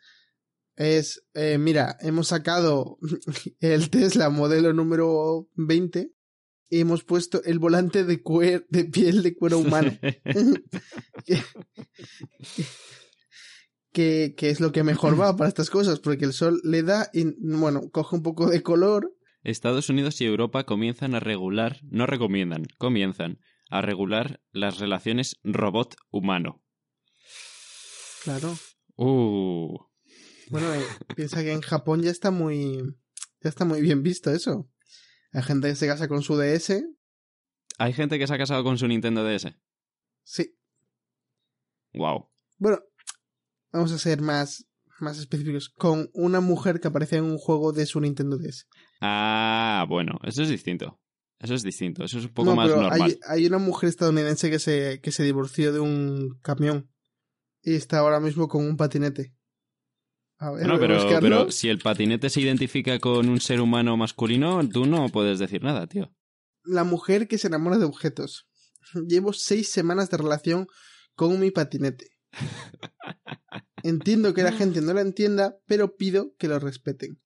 es, 0.79 1.23
eh, 1.35 1.57
mira, 1.59 1.97
hemos 1.99 2.29
sacado 2.29 2.97
el 3.59 3.89
Tesla 3.89 4.29
modelo 4.29 4.73
número 4.73 5.47
20 5.55 6.11
y 6.71 6.79
hemos 6.79 7.03
puesto 7.03 7.43
el 7.43 7.59
volante 7.59 8.05
de, 8.05 8.23
cuer- 8.23 8.65
de 8.69 8.85
piel 8.85 9.21
de 9.21 9.35
cuero 9.35 9.57
humano. 9.59 9.91
que, 11.25 11.43
que, 13.91 14.35
que 14.37 14.49
es 14.49 14.59
lo 14.59 14.71
que 14.71 14.83
mejor 14.83 15.19
va 15.19 15.35
para 15.35 15.49
estas 15.49 15.69
cosas, 15.69 15.99
porque 15.99 16.25
el 16.25 16.33
sol 16.33 16.61
le 16.63 16.83
da 16.83 17.09
y, 17.13 17.25
bueno, 17.39 17.89
coge 17.91 18.15
un 18.15 18.23
poco 18.23 18.47
de 18.49 18.61
color. 18.63 19.13
Estados 19.43 19.89
Unidos 19.89 20.19
y 20.21 20.25
Europa 20.25 20.63
comienzan 20.65 21.15
a 21.15 21.19
regular, 21.19 21.79
no 21.83 22.05
recomiendan, 22.05 22.65
comienzan 22.77 23.39
a 23.69 23.81
regular 23.81 24.41
las 24.51 24.79
relaciones 24.79 25.37
robot-humano. 25.43 26.63
Claro. 28.23 28.57
Uh, 28.95 29.77
Bueno, 30.49 30.73
eh, 30.73 30.83
piensa 31.15 31.41
que 31.43 31.51
en 31.51 31.61
Japón 31.61 32.01
ya 32.01 32.11
está 32.11 32.31
muy. 32.31 32.77
Ya 33.41 33.49
está 33.49 33.65
muy 33.65 33.81
bien 33.81 34.03
visto 34.03 34.31
eso. 34.31 34.69
Hay 35.31 35.43
gente 35.43 35.69
que 35.69 35.75
se 35.75 35.87
casa 35.87 36.07
con 36.07 36.21
su 36.23 36.37
DS. 36.37 36.83
¿Hay 37.77 37.93
gente 37.93 38.19
que 38.19 38.27
se 38.27 38.33
ha 38.33 38.37
casado 38.37 38.63
con 38.63 38.77
su 38.77 38.87
Nintendo 38.87 39.23
DS? 39.23 39.55
Sí. 40.23 40.57
Wow. 41.93 42.29
Bueno, 42.57 42.81
vamos 43.71 43.91
a 43.91 43.97
ser 43.97 44.21
más, 44.21 44.65
más 44.99 45.17
específicos. 45.19 45.69
Con 45.69 46.09
una 46.13 46.41
mujer 46.41 46.79
que 46.79 46.89
aparece 46.89 47.17
en 47.17 47.25
un 47.25 47.37
juego 47.37 47.71
de 47.71 47.85
su 47.85 48.01
Nintendo 48.01 48.37
DS. 48.37 48.67
Ah, 49.01 49.85
bueno, 49.87 50.19
eso 50.23 50.43
es 50.43 50.49
distinto. 50.49 50.99
Eso 51.39 51.53
es 51.53 51.63
distinto, 51.63 52.03
eso 52.03 52.19
es 52.19 52.25
un 52.25 52.33
poco 52.33 52.49
no, 52.49 52.55
más 52.57 52.67
pero 52.67 52.81
normal. 52.81 53.01
hay, 53.01 53.19
hay 53.25 53.45
una 53.47 53.59
mujer 53.59 53.87
estadounidense 53.87 54.49
que 54.49 54.59
se, 54.59 54.99
que 55.01 55.13
se 55.13 55.23
divorció 55.23 55.71
de 55.71 55.79
un 55.79 56.37
camión. 56.41 56.91
Y 57.61 57.75
está 57.75 57.99
ahora 57.99 58.19
mismo 58.19 58.49
con 58.49 58.65
un 58.65 58.75
patinete. 58.75 59.33
A 60.41 60.51
ver, 60.51 60.71
a 60.71 61.19
pero, 61.19 61.51
si 61.51 61.67
el 61.69 61.79
patinete 61.79 62.29
se 62.29 62.39
identifica 62.41 62.97
con 62.99 63.27
un 63.27 63.41
ser 63.41 63.59
humano 63.59 63.97
masculino, 63.97 64.67
tú 64.69 64.85
no 64.85 65.09
puedes 65.09 65.37
decir 65.37 65.61
nada, 65.63 65.85
tío. 65.87 66.13
La 66.63 66.83
mujer 66.85 67.27
que 67.27 67.37
se 67.37 67.47
enamora 67.47 67.77
de 67.77 67.85
objetos. 67.85 68.47
Llevo 69.07 69.33
seis 69.33 69.69
semanas 69.69 70.09
de 70.09 70.17
relación 70.17 70.67
con 71.15 71.39
mi 71.39 71.51
patinete. 71.51 72.07
Entiendo 73.83 74.33
que 74.33 74.43
la 74.43 74.51
gente 74.51 74.81
no 74.81 74.93
la 74.93 75.01
entienda, 75.01 75.57
pero 75.65 75.95
pido 75.95 76.35
que 76.37 76.47
lo 76.47 76.59
respeten. 76.59 77.21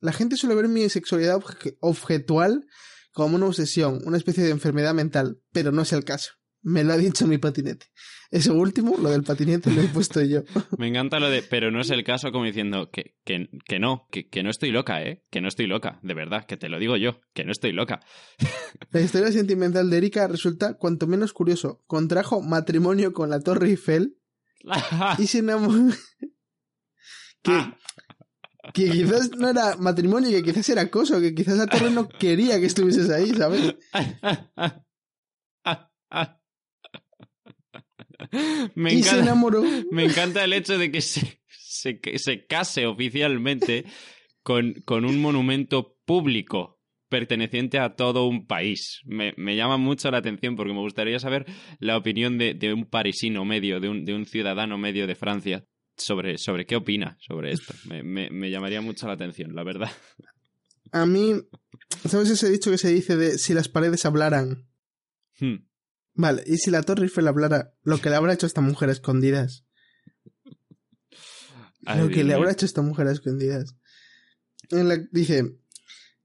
La 0.00 0.12
gente 0.12 0.36
suele 0.36 0.54
ver 0.54 0.68
mi 0.68 0.88
sexualidad 0.88 1.36
obje- 1.40 1.76
objetual 1.80 2.66
como 3.12 3.36
una 3.36 3.46
obsesión, 3.46 4.00
una 4.04 4.16
especie 4.16 4.44
de 4.44 4.50
enfermedad 4.50 4.94
mental, 4.94 5.40
pero 5.52 5.72
no 5.72 5.82
es 5.82 5.92
el 5.92 6.04
caso. 6.04 6.32
Me 6.62 6.84
lo 6.84 6.92
ha 6.92 6.96
dicho 6.96 7.26
mi 7.26 7.38
patinete. 7.38 7.86
Eso 8.30 8.54
último, 8.54 8.96
lo 8.98 9.10
del 9.10 9.22
patinete, 9.22 9.70
lo 9.70 9.80
he 9.80 9.88
puesto 9.88 10.20
yo. 10.20 10.42
Me 10.76 10.88
encanta 10.88 11.18
lo 11.18 11.30
de, 11.30 11.42
pero 11.42 11.70
no 11.70 11.80
es 11.80 11.90
el 11.90 12.04
caso 12.04 12.30
como 12.30 12.44
diciendo 12.44 12.90
que, 12.90 13.16
que, 13.24 13.48
que 13.64 13.78
no, 13.78 14.06
que, 14.10 14.28
que 14.28 14.42
no 14.42 14.50
estoy 14.50 14.70
loca, 14.70 15.02
¿eh? 15.02 15.24
Que 15.30 15.40
no 15.40 15.48
estoy 15.48 15.66
loca, 15.66 15.98
de 16.02 16.14
verdad, 16.14 16.44
que 16.44 16.58
te 16.58 16.68
lo 16.68 16.78
digo 16.78 16.96
yo, 16.96 17.20
que 17.32 17.44
no 17.44 17.52
estoy 17.52 17.72
loca. 17.72 18.00
La 18.90 19.00
historia 19.00 19.32
sentimental 19.32 19.88
de 19.88 19.96
Erika 19.96 20.28
resulta 20.28 20.74
cuanto 20.74 21.06
menos 21.06 21.32
curioso. 21.32 21.82
Contrajo 21.86 22.42
matrimonio 22.42 23.14
con 23.14 23.30
la 23.30 23.40
Torre 23.40 23.70
Eiffel 23.70 24.18
y 25.18 25.26
se 25.26 25.38
enamoró. 25.38 25.82
que, 27.42 27.72
que 28.74 28.90
quizás 28.90 29.30
no 29.38 29.48
era 29.48 29.76
matrimonio, 29.76 30.30
que 30.30 30.42
quizás 30.42 30.68
era 30.68 30.82
acoso, 30.82 31.20
que 31.20 31.34
quizás 31.34 31.56
la 31.56 31.66
torre 31.66 31.90
no 31.90 32.08
quería 32.08 32.60
que 32.60 32.66
estuvieses 32.66 33.08
ahí, 33.10 33.32
¿sabes? 33.34 33.74
Me 38.74 38.94
y 38.94 39.02
se 39.02 39.10
encanta, 39.10 39.22
enamoró. 39.22 39.62
me 39.90 40.04
encanta 40.04 40.44
el 40.44 40.52
hecho 40.52 40.78
de 40.78 40.90
que 40.90 41.00
se, 41.00 41.40
se, 41.48 42.00
se 42.16 42.46
case 42.46 42.86
oficialmente 42.86 43.84
con, 44.42 44.74
con 44.84 45.04
un 45.04 45.20
monumento 45.20 45.96
público. 46.04 46.80
perteneciente 47.08 47.78
a 47.78 47.94
todo 47.94 48.26
un 48.26 48.46
país. 48.46 49.00
Me, 49.04 49.56
llama 49.56 49.76
mucho 49.76 50.10
la 50.10 50.18
atención 50.18 50.56
porque 50.56 50.72
me 50.72 50.80
gustaría 50.80 51.18
saber 51.18 51.46
la 51.78 51.96
opinión 51.96 52.38
de, 52.38 52.72
un 52.72 52.84
parisino 52.84 53.44
medio, 53.44 53.80
de 53.80 53.88
un, 53.88 54.04
de 54.04 54.14
un, 54.14 54.26
ciudadano 54.26 54.76
medio 54.78 55.06
de 55.06 55.14
Francia, 55.14 55.64
sobre, 55.96 56.38
sobre 56.38 56.66
qué 56.66 56.76
opina 56.76 57.16
sobre 57.20 57.52
esto. 57.52 57.74
Me, 57.84 58.50
llamaría 58.50 58.80
mucho 58.80 59.06
la 59.06 59.14
atención, 59.14 59.54
la 59.54 59.64
verdad. 59.64 59.90
A 60.92 61.06
mí, 61.06 61.34
¿sabes 62.06 62.30
ese 62.30 62.50
dicho 62.50 62.70
que 62.70 62.78
se 62.78 62.92
dice 62.92 63.16
de 63.16 63.38
si 63.38 63.54
las 63.54 63.68
paredes 63.68 64.06
hablaran? 64.06 64.66
Hmm. 65.38 65.67
Vale, 66.18 66.42
y 66.46 66.56
si 66.56 66.72
la 66.72 66.82
Torre 66.82 67.04
Eiffel 67.04 67.28
hablara, 67.28 67.74
lo 67.84 67.98
que 67.98 68.10
le 68.10 68.16
habrá 68.16 68.32
hecho 68.32 68.44
a 68.44 68.48
esta 68.48 68.60
mujer 68.60 68.88
a 68.88 68.92
escondidas. 68.92 69.64
lo 71.96 72.08
que 72.08 72.24
le 72.24 72.34
habrá 72.34 72.50
hecho 72.50 72.64
a 72.64 72.66
esta 72.66 72.82
mujer 72.82 73.06
a 73.06 73.12
escondidas. 73.12 73.76
dice, 75.12 75.60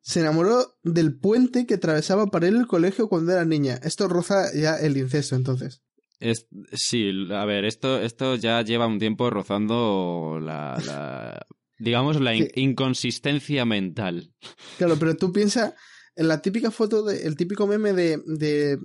se 0.01 0.19
enamoró 0.21 0.79
del 0.81 1.15
puente 1.19 1.67
que 1.67 1.75
atravesaba 1.75 2.25
para 2.25 2.47
ir 2.47 2.55
al 2.55 2.65
colegio 2.65 3.07
cuando 3.07 3.33
era 3.33 3.45
niña. 3.45 3.79
Esto 3.83 4.07
roza 4.07 4.51
ya 4.55 4.77
el 4.77 4.97
incesto, 4.97 5.35
entonces. 5.35 5.83
Es, 6.19 6.47
sí, 6.71 7.11
a 7.31 7.45
ver, 7.45 7.63
esto, 7.63 8.01
esto 8.01 8.33
ya 8.33 8.63
lleva 8.63 8.87
un 8.87 8.97
tiempo 8.97 9.29
rozando 9.29 10.39
la, 10.41 11.45
digamos, 11.77 12.19
la 12.19 12.33
inconsistencia 12.35 13.63
mental. 13.63 14.33
Claro, 14.79 14.97
pero 14.97 15.15
tú 15.15 15.31
piensas 15.31 15.75
en 16.15 16.27
la 16.27 16.41
típica 16.41 16.71
foto, 16.71 17.03
de, 17.03 17.27
el 17.27 17.35
típico 17.35 17.67
meme 17.67 17.93
de, 17.93 18.21
de 18.25 18.79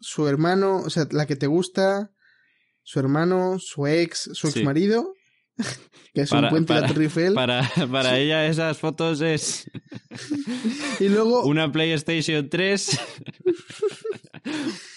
su 0.00 0.26
hermano, 0.26 0.78
o 0.78 0.90
sea, 0.90 1.06
la 1.10 1.26
que 1.26 1.36
te 1.36 1.46
gusta, 1.46 2.10
su 2.82 2.98
hermano, 2.98 3.58
su 3.58 3.86
ex, 3.86 4.30
su 4.32 4.48
ex 4.48 4.62
marido, 4.64 5.14
que 6.14 6.22
es 6.22 6.32
un 6.32 6.48
puente 6.48 6.68
para, 6.68 6.82
de 6.82 6.88
Torre 6.88 7.04
Eiffel. 7.04 7.34
Para, 7.34 7.70
para 7.90 8.18
ella 8.18 8.46
esas 8.46 8.78
fotos 8.78 9.20
es... 9.20 9.70
y 11.00 11.08
luego... 11.08 11.44
Una 11.44 11.70
PlayStation 11.70 12.48
3, 12.48 13.00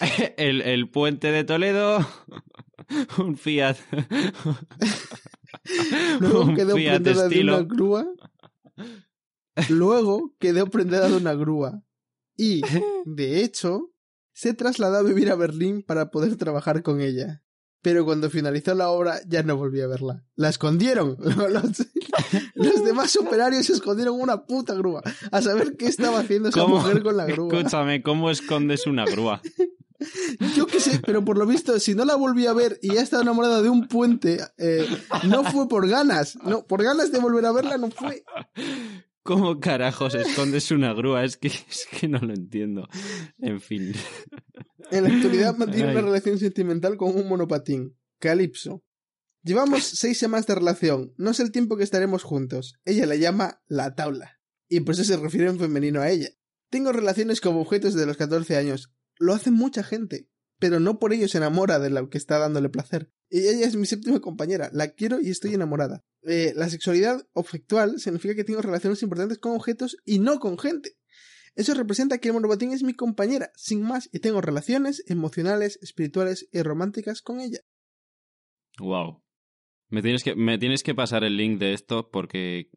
el, 0.36 0.62
el 0.62 0.88
puente 0.88 1.30
de 1.30 1.44
Toledo, 1.44 2.06
un 3.18 3.36
Fiat... 3.36 3.76
luego 6.20 6.54
quedó 6.54 6.74
prendida 6.74 7.28
de 7.28 7.40
una 7.42 7.62
grúa. 7.62 8.06
Luego 9.68 10.34
quedó 10.38 10.66
prendida 10.66 11.08
de 11.08 11.16
una 11.16 11.34
grúa. 11.34 11.82
Y, 12.36 12.62
de 13.04 13.44
hecho, 13.44 13.93
se 14.34 14.52
trasladó 14.52 14.98
a 14.98 15.02
vivir 15.02 15.30
a 15.30 15.36
Berlín 15.36 15.82
para 15.82 16.10
poder 16.10 16.36
trabajar 16.36 16.82
con 16.82 17.00
ella 17.00 17.44
pero 17.84 18.06
cuando 18.06 18.30
finalizó 18.30 18.74
la 18.74 18.88
obra 18.88 19.20
ya 19.28 19.42
no 19.42 19.58
volví 19.58 19.82
a 19.82 19.86
verla. 19.86 20.24
La 20.36 20.48
escondieron. 20.48 21.18
Los, 22.54 22.82
demás 22.82 23.14
operarios 23.16 23.68
escondieron 23.68 24.18
una 24.18 24.46
puta 24.46 24.72
grúa. 24.72 25.02
A 25.30 25.42
saber 25.42 25.76
qué 25.76 25.84
estaba 25.84 26.20
haciendo 26.20 26.48
esa 26.48 26.66
mujer 26.66 27.02
con 27.02 27.18
la 27.18 27.26
grúa. 27.26 27.52
Escúchame, 27.52 28.02
¿cómo 28.02 28.30
escondes 28.30 28.86
una 28.86 29.04
grúa? 29.04 29.42
Yo 30.56 30.66
qué 30.66 30.80
sé, 30.80 30.98
pero 31.04 31.26
por 31.26 31.36
lo 31.36 31.46
visto, 31.46 31.78
si 31.78 31.94
no 31.94 32.06
la 32.06 32.14
volví 32.14 32.46
a 32.46 32.54
ver 32.54 32.78
y 32.80 32.94
ya 32.94 33.02
estaba 33.02 33.22
enamorada 33.22 33.60
de 33.60 33.68
un 33.68 33.86
puente, 33.86 34.40
eh, 34.56 34.88
no 35.28 35.44
fue 35.44 35.68
por 35.68 35.86
ganas. 35.86 36.36
No, 36.36 36.66
por 36.66 36.82
ganas 36.82 37.12
de 37.12 37.18
volver 37.18 37.44
a 37.44 37.52
verla 37.52 37.76
no 37.76 37.90
fue. 37.90 38.24
¿Cómo 39.24 39.58
carajos 39.58 40.14
escondes 40.14 40.70
una 40.70 40.92
grúa? 40.92 41.24
Es 41.24 41.38
que, 41.38 41.48
es 41.48 41.88
que 41.90 42.08
no 42.08 42.18
lo 42.18 42.34
entiendo. 42.34 42.86
En 43.38 43.58
fin. 43.58 43.94
En 44.90 45.04
la 45.04 45.08
actualidad 45.08 45.56
mantiene 45.56 45.92
una 45.92 46.02
relación 46.02 46.38
sentimental 46.38 46.98
con 46.98 47.16
un 47.16 47.26
monopatín, 47.26 47.96
Calypso. 48.18 48.84
Llevamos 49.42 49.82
seis 49.98 50.18
semanas 50.18 50.46
de 50.46 50.56
relación. 50.56 51.14
No 51.16 51.32
sé 51.32 51.42
el 51.42 51.52
tiempo 51.52 51.78
que 51.78 51.84
estaremos 51.84 52.22
juntos. 52.22 52.74
Ella 52.84 53.06
la 53.06 53.16
llama 53.16 53.62
la 53.66 53.94
tabla. 53.94 54.40
Y 54.68 54.80
por 54.80 54.94
eso 54.94 55.04
se 55.04 55.16
refiere 55.16 55.48
en 55.48 55.58
femenino 55.58 56.02
a 56.02 56.10
ella. 56.10 56.28
Tengo 56.68 56.92
relaciones 56.92 57.40
como 57.40 57.62
objetos 57.62 57.94
desde 57.94 58.06
los 58.06 58.18
14 58.18 58.58
años. 58.58 58.92
Lo 59.18 59.32
hace 59.32 59.50
mucha 59.50 59.82
gente. 59.82 60.28
Pero 60.58 60.80
no 60.80 60.98
por 60.98 61.14
ello 61.14 61.28
se 61.28 61.38
enamora 61.38 61.78
de 61.78 61.88
la 61.88 62.06
que 62.10 62.18
está 62.18 62.38
dándole 62.38 62.68
placer. 62.68 63.10
Y 63.30 63.48
ella 63.48 63.66
es 63.66 63.76
mi 63.76 63.86
séptima 63.86 64.20
compañera. 64.20 64.70
La 64.72 64.88
quiero 64.88 65.20
y 65.20 65.30
estoy 65.30 65.54
enamorada. 65.54 66.04
Eh, 66.22 66.52
la 66.56 66.68
sexualidad 66.68 67.26
objetual 67.32 67.98
significa 67.98 68.34
que 68.34 68.44
tengo 68.44 68.62
relaciones 68.62 69.02
importantes 69.02 69.38
con 69.38 69.52
objetos 69.52 69.96
y 70.04 70.18
no 70.18 70.38
con 70.38 70.58
gente. 70.58 70.96
Eso 71.54 71.74
representa 71.74 72.18
que 72.18 72.28
el 72.28 72.34
monopatín 72.34 72.72
es 72.72 72.82
mi 72.82 72.94
compañera, 72.94 73.50
sin 73.54 73.82
más, 73.82 74.08
y 74.12 74.18
tengo 74.18 74.40
relaciones 74.40 75.04
emocionales, 75.06 75.78
espirituales 75.82 76.48
y 76.50 76.62
románticas 76.62 77.22
con 77.22 77.40
ella. 77.40 77.60
Wow. 78.78 79.22
Me 79.88 80.02
tienes 80.02 80.24
que, 80.24 80.34
me 80.34 80.58
tienes 80.58 80.82
que 80.82 80.94
pasar 80.94 81.22
el 81.22 81.36
link 81.36 81.60
de 81.60 81.74
esto 81.74 82.10
porque 82.10 82.70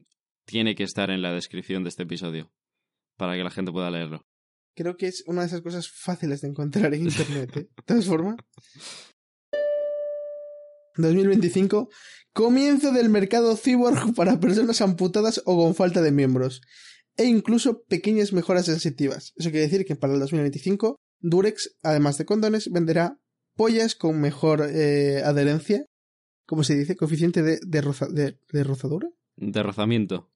tiene 0.46 0.76
que 0.76 0.84
estar 0.84 1.10
en 1.10 1.22
la 1.22 1.34
descripción 1.34 1.84
de 1.84 1.90
este 1.90 2.04
episodio 2.04 2.52
para 3.18 3.36
que 3.36 3.44
la 3.44 3.50
gente 3.50 3.72
pueda 3.72 3.90
leerlo. 3.90 4.28
Creo 4.76 4.96
que 4.96 5.08
es 5.08 5.24
una 5.26 5.42
de 5.42 5.48
esas 5.48 5.62
cosas 5.62 5.90
fáciles 5.90 6.42
de 6.42 6.50
encontrar 6.50 6.94
en 6.94 7.04
internet. 7.04 7.58
¿eh? 7.58 7.70
¿De 7.76 7.84
todas 7.84 8.06
formas? 8.06 8.36
2025 11.04 11.90
Comienzo 12.38 12.92
del 12.92 13.10
mercado 13.10 13.58
cyborg 13.58 14.14
para 14.16 14.40
personas 14.40 14.82
amputadas 14.82 15.42
o 15.46 15.58
con 15.58 15.74
falta 15.74 16.04
de 16.04 16.12
miembros. 16.12 16.62
E 17.16 17.26
incluso 17.26 17.82
pequeñas 17.86 18.32
mejoras 18.32 18.68
sensitivas. 18.68 19.34
Eso 19.38 19.50
quiere 19.50 19.66
decir 19.66 19.88
que 19.88 19.96
para 19.96 20.14
el 20.14 20.20
2025 20.20 20.98
Durex, 21.20 21.76
además 21.82 22.20
de 22.20 22.26
condones, 22.26 22.72
venderá 22.72 23.20
pollas 23.56 23.96
con 23.96 24.22
mejor 24.22 24.70
eh, 24.70 25.24
adherencia. 25.26 25.88
¿Cómo 26.46 26.64
se 26.64 26.76
dice? 26.76 26.96
Coeficiente 26.96 27.42
de, 27.42 27.60
de, 27.66 27.82
rozadura. 27.82 29.10
De 29.36 29.64
rozamiento. 29.64 30.32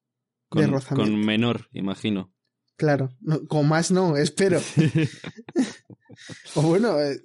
Con, 0.50 0.62
de 0.63 0.67
rozamiento. 0.69 1.12
Con 1.12 1.24
menor, 1.24 1.67
imagino. 1.71 2.34
Claro. 2.78 3.12
con 3.47 3.67
más 3.67 3.91
no, 3.91 4.17
espero. 4.17 4.60
o 6.56 6.63
bueno, 6.63 7.00
eh, 7.00 7.21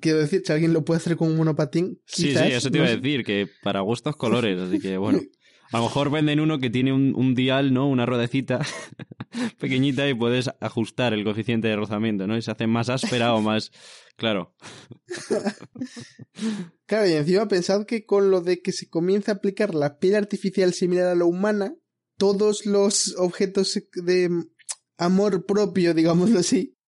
quiero 0.00 0.18
decir, 0.18 0.42
si 0.44 0.52
alguien 0.52 0.72
lo 0.72 0.84
puede 0.84 0.98
hacer 0.98 1.16
con 1.16 1.28
un 1.28 1.36
monopatín. 1.36 2.00
Sí, 2.06 2.32
sí, 2.32 2.38
eso 2.38 2.70
te 2.70 2.78
iba 2.78 2.86
a 2.86 2.96
decir, 2.96 3.24
que 3.24 3.48
para 3.62 3.80
gustos 3.80 4.16
colores, 4.16 4.60
así 4.60 4.78
que 4.78 4.96
bueno. 4.96 5.20
A 5.70 5.78
lo 5.78 5.84
mejor 5.84 6.10
venden 6.10 6.40
uno 6.40 6.58
que 6.58 6.70
tiene 6.70 6.94
un, 6.94 7.34
dial, 7.34 7.74
¿no? 7.74 7.90
Una 7.90 8.06
ruedecita 8.06 8.60
pequeñita 9.60 10.08
y 10.08 10.14
puedes 10.14 10.48
ajustar 10.60 11.12
el 11.12 11.24
coeficiente 11.24 11.68
de 11.68 11.76
rozamiento, 11.76 12.26
¿no? 12.26 12.38
Y 12.38 12.42
se 12.42 12.50
hace 12.50 12.66
más 12.66 12.88
áspera 12.88 13.34
o 13.34 13.42
más. 13.42 13.70
Claro. 14.16 14.54
claro, 16.86 17.06
y 17.06 17.12
encima 17.12 17.48
pensad 17.48 17.84
que 17.84 18.06
con 18.06 18.30
lo 18.30 18.40
de 18.40 18.62
que 18.62 18.72
se 18.72 18.88
comienza 18.88 19.32
a 19.32 19.34
aplicar 19.34 19.74
la 19.74 19.98
piel 19.98 20.14
artificial 20.14 20.72
similar 20.72 21.08
a 21.08 21.14
la 21.14 21.26
humana, 21.26 21.74
todos 22.16 22.64
los 22.64 23.14
objetos 23.18 23.78
de 23.92 24.30
amor 24.96 25.44
propio, 25.44 25.92
digámoslo 25.92 26.38
así, 26.38 26.78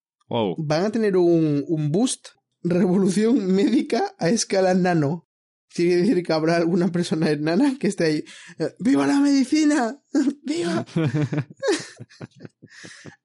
van 0.57 0.87
a 0.87 0.91
tener 0.91 1.19
un, 1.19 1.65
un 1.69 1.93
boost 1.93 2.29
revolución 2.62 3.46
médica 3.46 4.14
a 4.18 4.29
escala 4.29 4.75
nano. 4.75 5.27
Quiere 5.73 6.03
decir 6.03 6.23
que 6.25 6.33
habrá 6.33 6.57
alguna 6.57 6.90
persona 6.90 7.31
enana 7.31 7.79
que 7.79 7.87
esté 7.87 8.05
ahí. 8.05 8.25
Eh, 8.59 8.75
¡Viva 8.81 9.07
la 9.07 9.20
medicina! 9.20 10.03
¡Viva! 10.42 10.85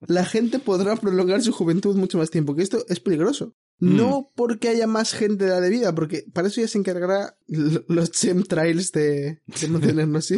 la 0.02 0.26
gente 0.26 0.60
podrá 0.60 0.95
prolongar 0.95 1.41
su 1.41 1.52
juventud 1.52 1.95
mucho 1.95 2.19
más 2.19 2.30
tiempo, 2.30 2.56
que 2.56 2.62
esto 2.62 2.86
es 2.88 3.00
peligroso. 3.00 3.56
Mm. 3.80 3.98
No 3.98 4.32
porque 4.36 4.69
haya 4.69 4.86
más 4.86 5.13
gente 5.13 5.45
de 5.45 5.52
la 5.52 5.60
debida, 5.60 5.95
porque 5.95 6.24
para 6.34 6.48
eso 6.48 6.62
ya 6.62 6.67
se 6.67 6.78
encargará 6.78 7.36
los 7.48 8.12
chemtrails 8.12 8.91
de, 8.91 9.41
de 9.48 9.67
no 9.67 9.80
tenernos 9.80 10.32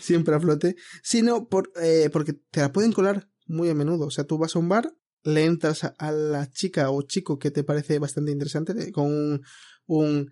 siempre 0.00 0.34
a 0.34 0.40
flote, 0.40 0.76
sino 1.02 1.48
por, 1.48 1.72
eh, 1.82 2.08
porque 2.12 2.32
te 2.32 2.60
la 2.60 2.72
pueden 2.72 2.92
colar 2.92 3.28
muy 3.46 3.68
a 3.68 3.74
menudo. 3.74 4.06
O 4.06 4.10
sea, 4.10 4.24
tú 4.24 4.38
vas 4.38 4.54
a 4.54 4.58
un 4.58 4.68
bar, 4.68 4.92
le 5.24 5.44
entras 5.44 5.84
a 5.84 6.12
la 6.12 6.50
chica 6.50 6.90
o 6.90 7.02
chico 7.02 7.38
que 7.38 7.50
te 7.50 7.64
parece 7.64 7.98
bastante 7.98 8.32
interesante 8.32 8.92
con 8.92 9.42
un, 9.86 10.30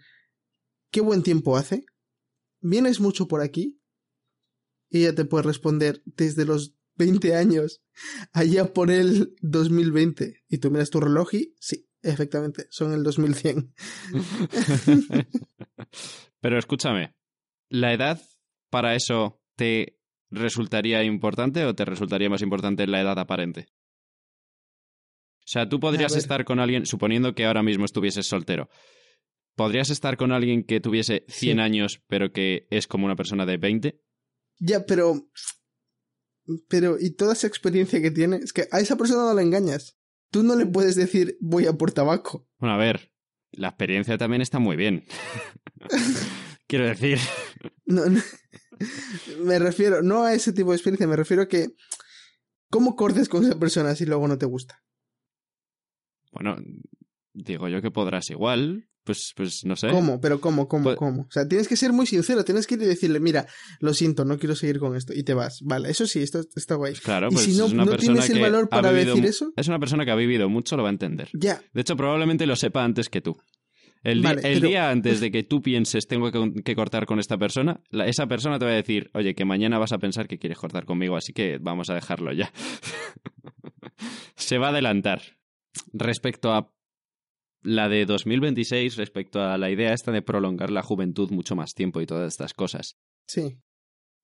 ¿qué 0.91 1.01
buen 1.01 1.23
tiempo 1.23 1.57
hace? 1.57 1.85
¿Vienes 2.61 3.01
mucho 3.01 3.29
por 3.29 3.41
aquí? 3.41 3.81
Y 4.89 5.01
ella 5.01 5.15
te 5.15 5.25
puede 5.25 5.45
responder 5.45 6.03
desde 6.05 6.45
los 6.45 6.75
20 6.97 7.35
años 7.35 7.83
allá 8.33 8.73
por 8.73 8.91
el 8.91 9.35
2020 9.43 10.45
y 10.49 10.59
tú 10.59 10.71
miras 10.71 10.91
tu 10.91 11.01
reloj 11.01 11.35
y 11.35 11.55
sí, 11.61 11.89
efectivamente, 12.03 12.67
son 12.71 12.93
el 12.93 13.03
2100. 13.03 13.75
Pero 16.41 16.59
escúchame, 16.59 17.15
¿la 17.69 17.93
edad 17.93 18.21
para 18.71 18.95
eso 18.95 19.43
te 19.57 19.99
resultaría 20.31 21.03
importante 21.05 21.65
o 21.65 21.75
te 21.75 21.85
resultaría 21.85 22.31
más 22.31 22.43
importante 22.43 22.87
la 22.87 23.01
edad 23.01 23.19
aparente? 23.19 23.69
O 25.47 25.49
sea, 25.49 25.69
tú 25.69 25.79
podrías 25.79 26.17
estar 26.17 26.45
con 26.45 26.59
alguien, 26.59 26.87
suponiendo 26.87 27.37
que 27.37 27.45
ahora 27.45 27.63
mismo 27.63 27.85
estuvieses 27.85 28.27
soltero, 28.27 28.69
¿podrías 29.55 29.91
estar 29.91 30.17
con 30.17 30.33
alguien 30.33 30.65
que 30.65 30.81
tuviese 30.81 31.25
100 31.29 31.61
años 31.61 32.03
pero 32.09 32.33
que 32.33 32.67
es 32.71 32.89
como 32.89 33.07
una 33.07 33.15
persona 33.15 33.47
de 33.47 33.57
20? 33.57 34.03
Ya, 34.59 34.85
pero... 34.85 35.31
Pero, 36.69 36.97
¿y 36.99 37.11
toda 37.11 37.35
esa 37.35 37.47
experiencia 37.47 38.03
que 38.03 38.11
tiene? 38.11 38.37
Es 38.37 38.53
que 38.53 38.67
a 38.73 38.81
esa 38.81 38.97
persona 38.97 39.23
no 39.23 39.35
la 39.35 39.43
engañas. 39.43 39.97
Tú 40.31 40.43
no 40.43 40.57
le 40.57 40.67
puedes 40.67 40.97
decir, 40.97 41.37
voy 41.41 41.67
a 41.67 41.73
por 41.73 41.93
tabaco. 41.93 42.49
Bueno, 42.59 42.75
a 42.75 42.79
ver, 42.79 43.13
la 43.53 43.69
experiencia 43.69 44.19
también 44.19 44.43
está 44.43 44.59
muy 44.59 44.77
bien. 44.77 45.07
Quiero 46.67 46.87
decir... 46.87 47.19
no, 47.85 48.03
me 49.45 49.59
refiero, 49.61 50.03
no 50.03 50.25
a 50.25 50.35
ese 50.35 50.53
tipo 50.53 50.71
de 50.71 50.77
experiencia, 50.77 51.07
me 51.07 51.17
refiero 51.17 51.45
a 51.45 51.49
que 51.49 51.69
¿Cómo 52.69 52.97
cortes 52.97 53.29
con 53.29 53.45
esa 53.45 53.59
persona 53.59 53.95
si 53.95 54.07
luego 54.07 54.27
no 54.27 54.39
te 54.39 54.47
gusta? 54.47 54.83
Bueno, 56.41 56.57
digo 57.33 57.69
yo 57.69 57.81
que 57.83 57.91
podrás 57.91 58.31
igual. 58.31 58.89
Pues, 59.05 59.33
pues 59.37 59.65
no 59.65 59.77
sé. 59.77 59.89
¿Cómo? 59.91 60.21
Pero 60.21 60.41
¿cómo? 60.41 60.67
¿Cómo? 60.67 60.83
Pues- 60.83 60.97
¿Cómo? 60.97 61.23
O 61.23 61.31
sea, 61.31 61.47
tienes 61.47 61.69
que 61.69 61.77
ser 61.77 61.93
muy 61.93 62.07
sincero, 62.07 62.45
tienes 62.45 62.67
que 62.67 62.75
ir 62.75 62.83
y 62.83 62.87
decirle, 62.87 63.21
mira, 63.21 63.47
lo 63.79 63.95
siento, 63.95 64.25
no 64.25 64.37
quiero 64.37 64.57
seguir 64.57 64.81
con 64.81 64.97
esto. 64.97 65.13
Y 65.15 65.23
te 65.23 65.33
vas. 65.33 65.61
Vale, 65.63 65.91
eso 65.91 66.09
sí, 66.09 66.23
esto 66.23 66.41
está 66.57 66.75
guay. 66.75 66.95
Claro, 66.95 67.29
y 67.31 67.35
pues 67.35 67.45
si 67.45 67.57
no, 67.57 67.67
es 67.67 67.73
una 67.73 67.85
no 67.85 67.91
persona 67.93 68.21
tienes 68.23 68.31
el 68.31 68.41
valor 68.43 68.69
para 68.69 68.91
vivido 68.91 69.15
decir 69.15 69.29
eso, 69.31 69.53
Es 69.57 69.69
una 69.69 69.79
persona 69.79 70.05
que 70.05 70.11
ha 70.11 70.17
vivido 70.17 70.49
mucho, 70.49 70.77
lo 70.77 70.83
va 70.83 70.89
a 70.89 70.93
entender. 70.93 71.29
ya. 71.35 71.63
De 71.73 71.83
hecho, 71.83 71.97
probablemente 71.97 72.47
lo 72.47 72.57
sepa 72.57 72.83
antes 72.83 73.09
que 73.09 73.21
tú. 73.21 73.37
El, 74.03 74.23
pero- 74.23 74.67
día 74.69 74.91
antes 74.91 75.21
de 75.21 75.31
que 75.31 75.45
tú 75.45 75.63
pienses 75.63 76.09
tengo 76.09 76.33
que, 76.33 76.63
que 76.65 76.75
cortar 76.75 77.07
con 77.07 77.21
esta 77.21 77.39
persona, 77.39 77.81
la- 77.91 78.09
esa 78.09 78.27
persona 78.27 78.59
te 78.59 78.65
va 78.65 78.73
a 78.73 78.75
decir, 78.75 79.09
oye, 79.15 79.37
que 79.37 79.45
mañana 79.45 79.79
vas 79.79 79.93
a 79.93 79.99
pensar 79.99 80.27
que 80.27 80.39
quieres 80.39 80.59
cortar 80.59 80.85
conmigo, 80.85 81.17
así 81.17 81.33
que 81.33 81.59
vamos 81.61 81.91
a 81.91 81.95
dejarlo 81.95 82.33
ya. 82.33 82.53
Se 84.37 84.59
va 84.59 84.67
a 84.67 84.71
adelantar. 84.71 85.23
Respecto 85.93 86.53
a 86.53 86.73
la 87.63 87.89
de 87.89 88.05
2026, 88.07 88.97
respecto 88.97 89.41
a 89.41 89.59
la 89.59 89.71
idea 89.71 89.93
esta 89.93 90.13
de 90.13 90.23
prolongar 90.23 90.71
la 90.71 90.83
juventud 90.83 91.31
mucho 91.31 91.57
más 91.57 91.73
tiempo 91.75 92.01
y 92.01 92.07
todas 92.07 92.33
estas 92.33 92.53
cosas, 92.55 92.97
Sí. 93.29 93.59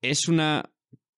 es 0.00 0.28
una 0.28 0.72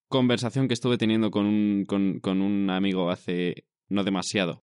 conversación 0.09 0.69
que 0.69 0.75
estuve 0.75 0.97
teniendo 0.97 1.31
con 1.31 1.45
un, 1.47 1.85
con, 1.87 2.21
con 2.21 2.41
un 2.41 2.71
amigo 2.71 3.11
hace 3.11 3.67
no 3.89 4.05
demasiado. 4.05 4.65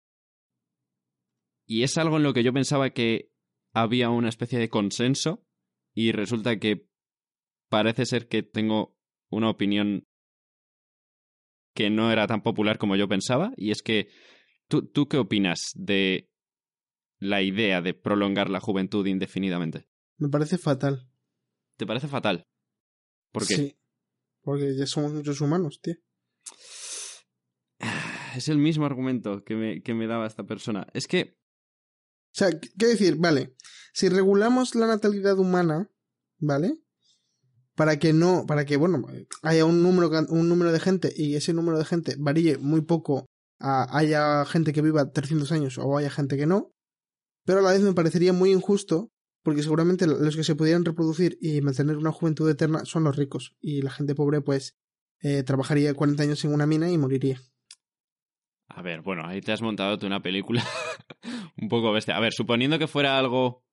Y 1.65 1.83
es 1.83 1.97
algo 1.97 2.17
en 2.17 2.23
lo 2.23 2.33
que 2.33 2.43
yo 2.43 2.53
pensaba 2.53 2.89
que 2.91 3.31
había 3.73 4.09
una 4.09 4.29
especie 4.29 4.59
de 4.59 4.69
consenso 4.69 5.43
y 5.93 6.11
resulta 6.11 6.59
que 6.59 6.87
parece 7.69 8.05
ser 8.05 8.27
que 8.27 8.43
tengo 8.43 8.95
una 9.29 9.49
opinión 9.49 10.07
que 11.75 11.89
no 11.89 12.11
era 12.11 12.25
tan 12.27 12.41
popular 12.41 12.77
como 12.77 12.95
yo 12.95 13.07
pensaba. 13.07 13.51
Y 13.57 13.71
es 13.71 13.81
que, 13.83 14.09
¿tú, 14.67 14.85
tú 14.85 15.07
qué 15.07 15.17
opinas 15.17 15.71
de 15.75 16.29
la 17.19 17.41
idea 17.41 17.81
de 17.81 17.93
prolongar 17.93 18.49
la 18.49 18.59
juventud 18.59 19.05
indefinidamente? 19.05 19.87
Me 20.17 20.29
parece 20.29 20.57
fatal. 20.57 21.09
¿Te 21.77 21.85
parece 21.85 22.07
fatal? 22.07 22.47
¿Por 23.31 23.47
qué? 23.47 23.55
Sí. 23.55 23.79
Porque 24.41 24.75
ya 24.75 24.85
somos 24.87 25.13
muchos 25.13 25.41
humanos, 25.41 25.79
tío. 25.81 25.95
Es 28.35 28.49
el 28.49 28.59
mismo 28.59 28.85
argumento 28.85 29.43
que 29.43 29.55
me, 29.55 29.81
que 29.81 29.95
me 29.95 30.05
daba 30.05 30.27
esta 30.27 30.43
persona. 30.43 30.85
Es 30.93 31.07
que, 31.07 31.39
O 32.27 32.33
sea, 32.33 32.49
¿qué 32.51 32.85
decir? 32.85 33.15
Vale, 33.15 33.55
si 33.93 34.09
regulamos 34.09 34.75
la 34.75 34.85
natalidad 34.85 35.39
humana, 35.39 35.89
¿vale? 36.37 36.77
Para 37.73 37.97
que 37.97 38.13
no, 38.13 38.45
para 38.45 38.65
que, 38.65 38.77
bueno, 38.77 39.03
haya 39.41 39.65
un 39.65 39.81
número, 39.81 40.11
un 40.29 40.49
número 40.49 40.71
de 40.71 40.79
gente 40.79 41.11
y 41.15 41.35
ese 41.35 41.53
número 41.53 41.79
de 41.79 41.85
gente 41.85 42.15
varíe 42.19 42.59
muy 42.59 42.81
poco, 42.81 43.25
a- 43.59 43.97
haya 43.97 44.45
gente 44.45 44.73
que 44.73 44.81
viva 44.81 45.11
300 45.11 45.51
años 45.51 45.77
o 45.77 45.97
haya 45.97 46.09
gente 46.09 46.37
que 46.37 46.45
no, 46.45 46.73
pero 47.45 47.59
a 47.59 47.61
la 47.63 47.71
vez 47.71 47.81
me 47.81 47.93
parecería 47.93 48.33
muy 48.33 48.51
injusto 48.51 49.11
porque 49.43 49.63
seguramente 49.63 50.05
los 50.07 50.35
que 50.35 50.43
se 50.43 50.55
pudieran 50.55 50.83
reproducir 50.83 51.37
y 51.41 51.61
mantener 51.61 51.95
una 51.97 52.11
juventud 52.11 52.49
eterna 52.49 52.83
son 52.85 53.05
los 53.05 53.15
ricos 53.15 53.55
y 53.61 53.81
la 53.81 53.91
gente 53.91 54.13
pobre 54.15 54.41
pues 54.41 54.75
eh, 55.21 55.43
trabajaría 55.43 55.93
40 55.93 56.23
años 56.23 56.43
en 56.43 56.53
una 56.53 56.65
mina 56.67 56.89
y 56.91 56.97
moriría. 56.97 57.39
a 58.69 58.81
ver, 58.81 59.01
bueno, 59.01 59.23
ahí 59.25 59.41
te 59.41 59.51
has 59.53 59.61
montado 59.61 59.97
tú 59.97 60.05
una 60.05 60.21
película 60.21 60.63
un 61.61 61.69
poco 61.69 61.91
bestia. 61.93 62.15
A 62.17 62.19
ver, 62.19 62.33
suponiendo 62.33 62.77
que 62.77 62.87
fuera 62.87 63.17
algo, 63.17 63.63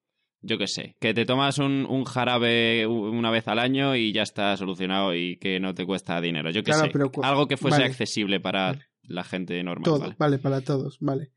yo 0.41 0.57
qué 0.57 0.67
sé, 0.69 0.97
que 1.01 1.13
te 1.13 1.25
tomas 1.27 1.59
un, 1.59 1.85
un 1.89 2.05
jarabe 2.05 2.87
una 2.87 3.31
vez 3.31 3.47
al 3.49 3.59
año 3.59 3.97
y 3.97 4.13
ya 4.13 4.23
está 4.23 4.57
solucionado 4.57 5.15
y 5.15 5.37
que 5.39 5.59
no 5.61 5.75
te 5.75 5.85
cuesta 5.85 6.21
dinero, 6.21 6.51
yo 6.51 6.63
qué 6.63 6.71
Claro, 6.71 6.85
sé. 6.87 6.91
pero 6.93 7.11
algo 7.23 7.47
que 7.49 7.57
fuese 7.57 7.79
vale. 7.81 7.91
accesible 7.91 8.41
para 8.41 8.67
Vale. 8.73 8.85
La 9.07 9.25
gente 9.25 9.63
normal, 9.63 9.85
Todo, 9.85 9.99
¿vale? 10.01 10.17
vale, 10.19 10.39
para 10.39 10.61
todos, 10.61 10.99
vale. 11.01 11.33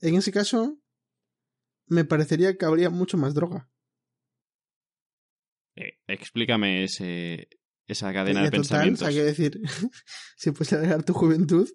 En 0.00 0.14
ese 0.16 0.32
caso, 0.32 0.78
me 1.86 2.04
parecería 2.04 2.56
que 2.56 2.64
habría 2.64 2.90
mucho 2.90 3.16
más 3.18 3.34
droga. 3.34 3.68
Eh, 5.76 5.98
explícame 6.06 6.84
ese, 6.84 7.48
esa 7.86 8.12
cadena 8.12 8.40
Ya 8.44 8.50
de 8.50 8.56
total, 8.56 8.60
o 8.60 8.62
pensamientos. 8.62 8.98
sea, 9.00 9.08
quiero 9.10 9.26
decir, 9.26 9.60
si 10.36 10.50
puedes 10.50 10.72
alargar 10.72 11.02
tu 11.04 11.12
juventud, 11.14 11.68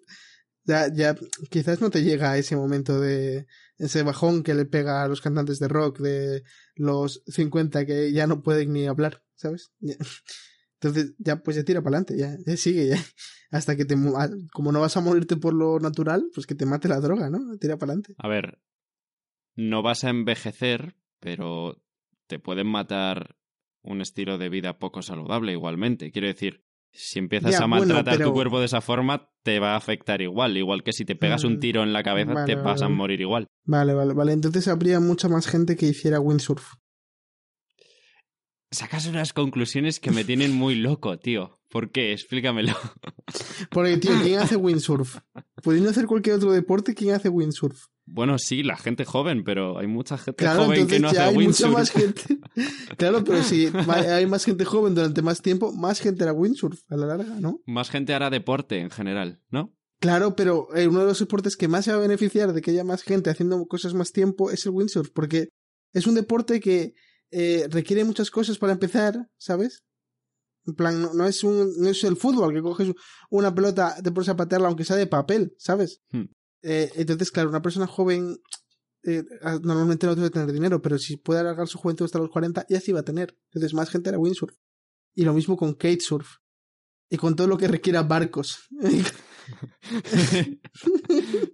ya, 0.64 0.92
ya 0.92 1.16
quizás 1.50 1.80
no 1.80 1.90
te 1.90 2.02
llega 2.02 2.32
a 2.32 2.38
ese 2.38 2.54
momento 2.54 3.00
de 3.00 3.46
ese 3.78 4.02
bajón 4.02 4.42
que 4.42 4.54
le 4.54 4.66
pega 4.66 5.02
a 5.02 5.08
los 5.08 5.20
cantantes 5.20 5.58
de 5.58 5.68
rock 5.68 5.98
de 5.98 6.42
los 6.74 7.22
50 7.26 7.86
que 7.86 8.12
ya 8.12 8.26
no 8.26 8.42
pueden 8.42 8.72
ni 8.72 8.86
hablar, 8.86 9.22
¿sabes? 9.36 9.70
Entonces, 10.80 11.14
ya 11.18 11.42
pues 11.42 11.56
ya 11.56 11.64
tira 11.64 11.82
para 11.82 11.98
adelante, 11.98 12.16
ya, 12.16 12.36
ya 12.46 12.56
sigue, 12.56 12.86
ya. 12.88 12.96
Hasta 13.50 13.76
que 13.76 13.84
te, 13.84 13.96
ah, 14.16 14.28
como 14.52 14.70
no 14.72 14.80
vas 14.80 14.96
a 14.96 15.00
morirte 15.00 15.36
por 15.36 15.54
lo 15.54 15.80
natural, 15.80 16.26
pues 16.34 16.46
que 16.46 16.54
te 16.54 16.66
mate 16.66 16.86
la 16.88 17.00
droga, 17.00 17.30
¿no? 17.30 17.56
Tira 17.58 17.78
para 17.78 17.92
adelante. 17.92 18.14
A 18.18 18.28
ver, 18.28 18.58
no 19.56 19.82
vas 19.82 20.04
a 20.04 20.10
envejecer, 20.10 20.94
pero 21.18 21.82
te 22.26 22.38
pueden 22.38 22.66
matar 22.68 23.36
un 23.82 24.00
estilo 24.00 24.38
de 24.38 24.48
vida 24.48 24.78
poco 24.78 25.02
saludable 25.02 25.52
igualmente. 25.52 26.12
Quiero 26.12 26.28
decir, 26.28 26.64
si 26.92 27.18
empiezas 27.18 27.52
Ya, 27.52 27.58
a 27.64 27.66
bueno, 27.66 27.86
maltratar 27.86 28.22
tu 28.22 28.32
cuerpo 28.32 28.60
de 28.60 28.66
esa 28.66 28.80
forma, 28.80 29.30
te 29.42 29.58
va 29.58 29.72
a 29.72 29.76
afectar 29.76 30.20
igual. 30.20 30.56
Igual 30.56 30.82
que 30.82 30.92
si 30.92 31.04
te 31.04 31.16
pegas 31.16 31.44
un 31.44 31.56
Mm, 31.56 31.60
tiro 31.60 31.82
en 31.82 31.92
la 31.92 32.02
cabeza, 32.02 32.34
vale, 32.34 32.46
te 32.46 32.54
vale, 32.54 32.68
vas 32.68 32.82
a 32.82 32.88
morir 32.88 33.20
igual. 33.20 33.46
Vale, 33.64 33.94
vale, 33.94 34.14
vale. 34.14 34.32
Entonces 34.32 34.68
habría 34.68 35.00
mucha 35.00 35.28
más 35.28 35.46
gente 35.46 35.76
que 35.76 35.86
hiciera 35.86 36.20
windsurf. 36.20 36.74
Sacas 38.70 39.06
unas 39.06 39.32
conclusiones 39.32 39.98
que 39.98 40.10
me 40.10 40.24
tienen 40.24 40.52
muy 40.54 40.74
loco, 40.74 41.18
tío. 41.18 41.58
¿Por 41.70 41.90
qué? 41.90 42.12
Explícamelo. 42.12 42.74
Porque, 43.70 43.96
tío, 43.98 44.12
¿quién 44.22 44.38
hace 44.40 44.56
windsurf? 44.56 45.18
Pudiendo 45.62 45.90
hacer 45.90 46.06
cualquier 46.06 46.36
otro 46.36 46.52
deporte, 46.52 46.94
¿quién 46.94 47.14
hace 47.14 47.28
windsurf? 47.28 47.86
Bueno, 48.06 48.38
sí, 48.38 48.62
la 48.62 48.76
gente 48.76 49.04
joven, 49.04 49.44
pero 49.44 49.78
hay 49.78 49.86
mucha 49.86 50.16
gente 50.16 50.44
Claro, 50.44 50.64
joven 50.64 50.86
que 50.86 50.98
no 50.98 51.08
hace 51.08 51.20
hay 51.20 51.34
mucha 51.34 51.38
windsurf. 51.38 51.72
más 51.72 51.90
gente. 51.90 52.38
Claro, 52.96 53.22
pero 53.24 53.42
si 53.42 53.68
hay 53.86 54.26
más 54.26 54.44
gente 54.44 54.64
joven 54.64 54.94
durante 54.94 55.22
más 55.22 55.42
tiempo, 55.42 55.72
más 55.72 56.00
gente 56.00 56.24
hará 56.24 56.32
windsurf 56.32 56.80
a 56.90 56.96
la 56.96 57.06
larga, 57.06 57.38
¿no? 57.40 57.60
Más 57.66 57.90
gente 57.90 58.14
hará 58.14 58.30
deporte 58.30 58.80
en 58.80 58.90
general, 58.90 59.40
¿no? 59.50 59.74
Claro, 60.00 60.36
pero 60.36 60.68
eh, 60.74 60.88
uno 60.88 61.00
de 61.00 61.06
los 61.06 61.18
deportes 61.18 61.56
que 61.56 61.68
más 61.68 61.84
se 61.84 61.92
va 61.92 61.98
a 61.98 62.00
beneficiar 62.00 62.52
de 62.52 62.62
que 62.62 62.70
haya 62.70 62.84
más 62.84 63.02
gente 63.02 63.30
haciendo 63.30 63.64
cosas 63.66 63.94
más 63.94 64.12
tiempo 64.12 64.50
es 64.50 64.64
el 64.66 64.72
windsurf, 64.72 65.10
porque 65.10 65.48
es 65.92 66.06
un 66.06 66.14
deporte 66.14 66.60
que 66.60 66.94
eh, 67.30 67.66
requiere 67.70 68.04
muchas 68.04 68.30
cosas 68.30 68.58
para 68.58 68.72
empezar, 68.72 69.28
¿sabes? 69.36 69.84
En 70.66 70.74
plan, 70.74 71.00
no, 71.00 71.14
no 71.14 71.26
es 71.26 71.44
un, 71.44 71.72
no 71.78 71.88
es 71.88 72.04
el 72.04 72.16
fútbol, 72.16 72.52
que 72.52 72.62
coges 72.62 72.92
una 73.30 73.54
pelota, 73.54 73.96
te 74.02 74.12
pones 74.12 74.28
a 74.28 74.36
patearla 74.36 74.68
aunque 74.68 74.84
sea 74.84 74.96
de 74.96 75.06
papel, 75.06 75.54
¿sabes? 75.58 76.02
Hmm. 76.10 76.26
Eh, 76.62 76.90
entonces, 76.96 77.30
claro, 77.30 77.48
una 77.48 77.62
persona 77.62 77.86
joven 77.86 78.36
eh, 79.04 79.24
ah, 79.42 79.58
normalmente 79.62 80.06
no 80.06 80.14
debe 80.14 80.30
tener 80.30 80.52
dinero, 80.52 80.82
pero 80.82 80.98
si 80.98 81.16
puede 81.16 81.40
alargar 81.40 81.68
su 81.68 81.78
juventud 81.78 82.04
hasta 82.04 82.18
los 82.18 82.30
40, 82.30 82.66
ya 82.68 82.80
sí 82.80 82.92
va 82.92 83.00
a 83.00 83.04
tener. 83.04 83.38
Entonces, 83.46 83.72
más 83.74 83.90
gente 83.90 84.08
hará 84.08 84.18
windsurf. 84.18 84.54
Y 85.14 85.24
lo 85.24 85.32
mismo 85.32 85.56
con 85.56 85.74
kitesurf. 85.74 86.38
Y 87.10 87.16
con 87.16 87.34
todo 87.36 87.46
lo 87.46 87.56
que 87.56 87.68
requiera 87.68 88.02
barcos. 88.02 88.68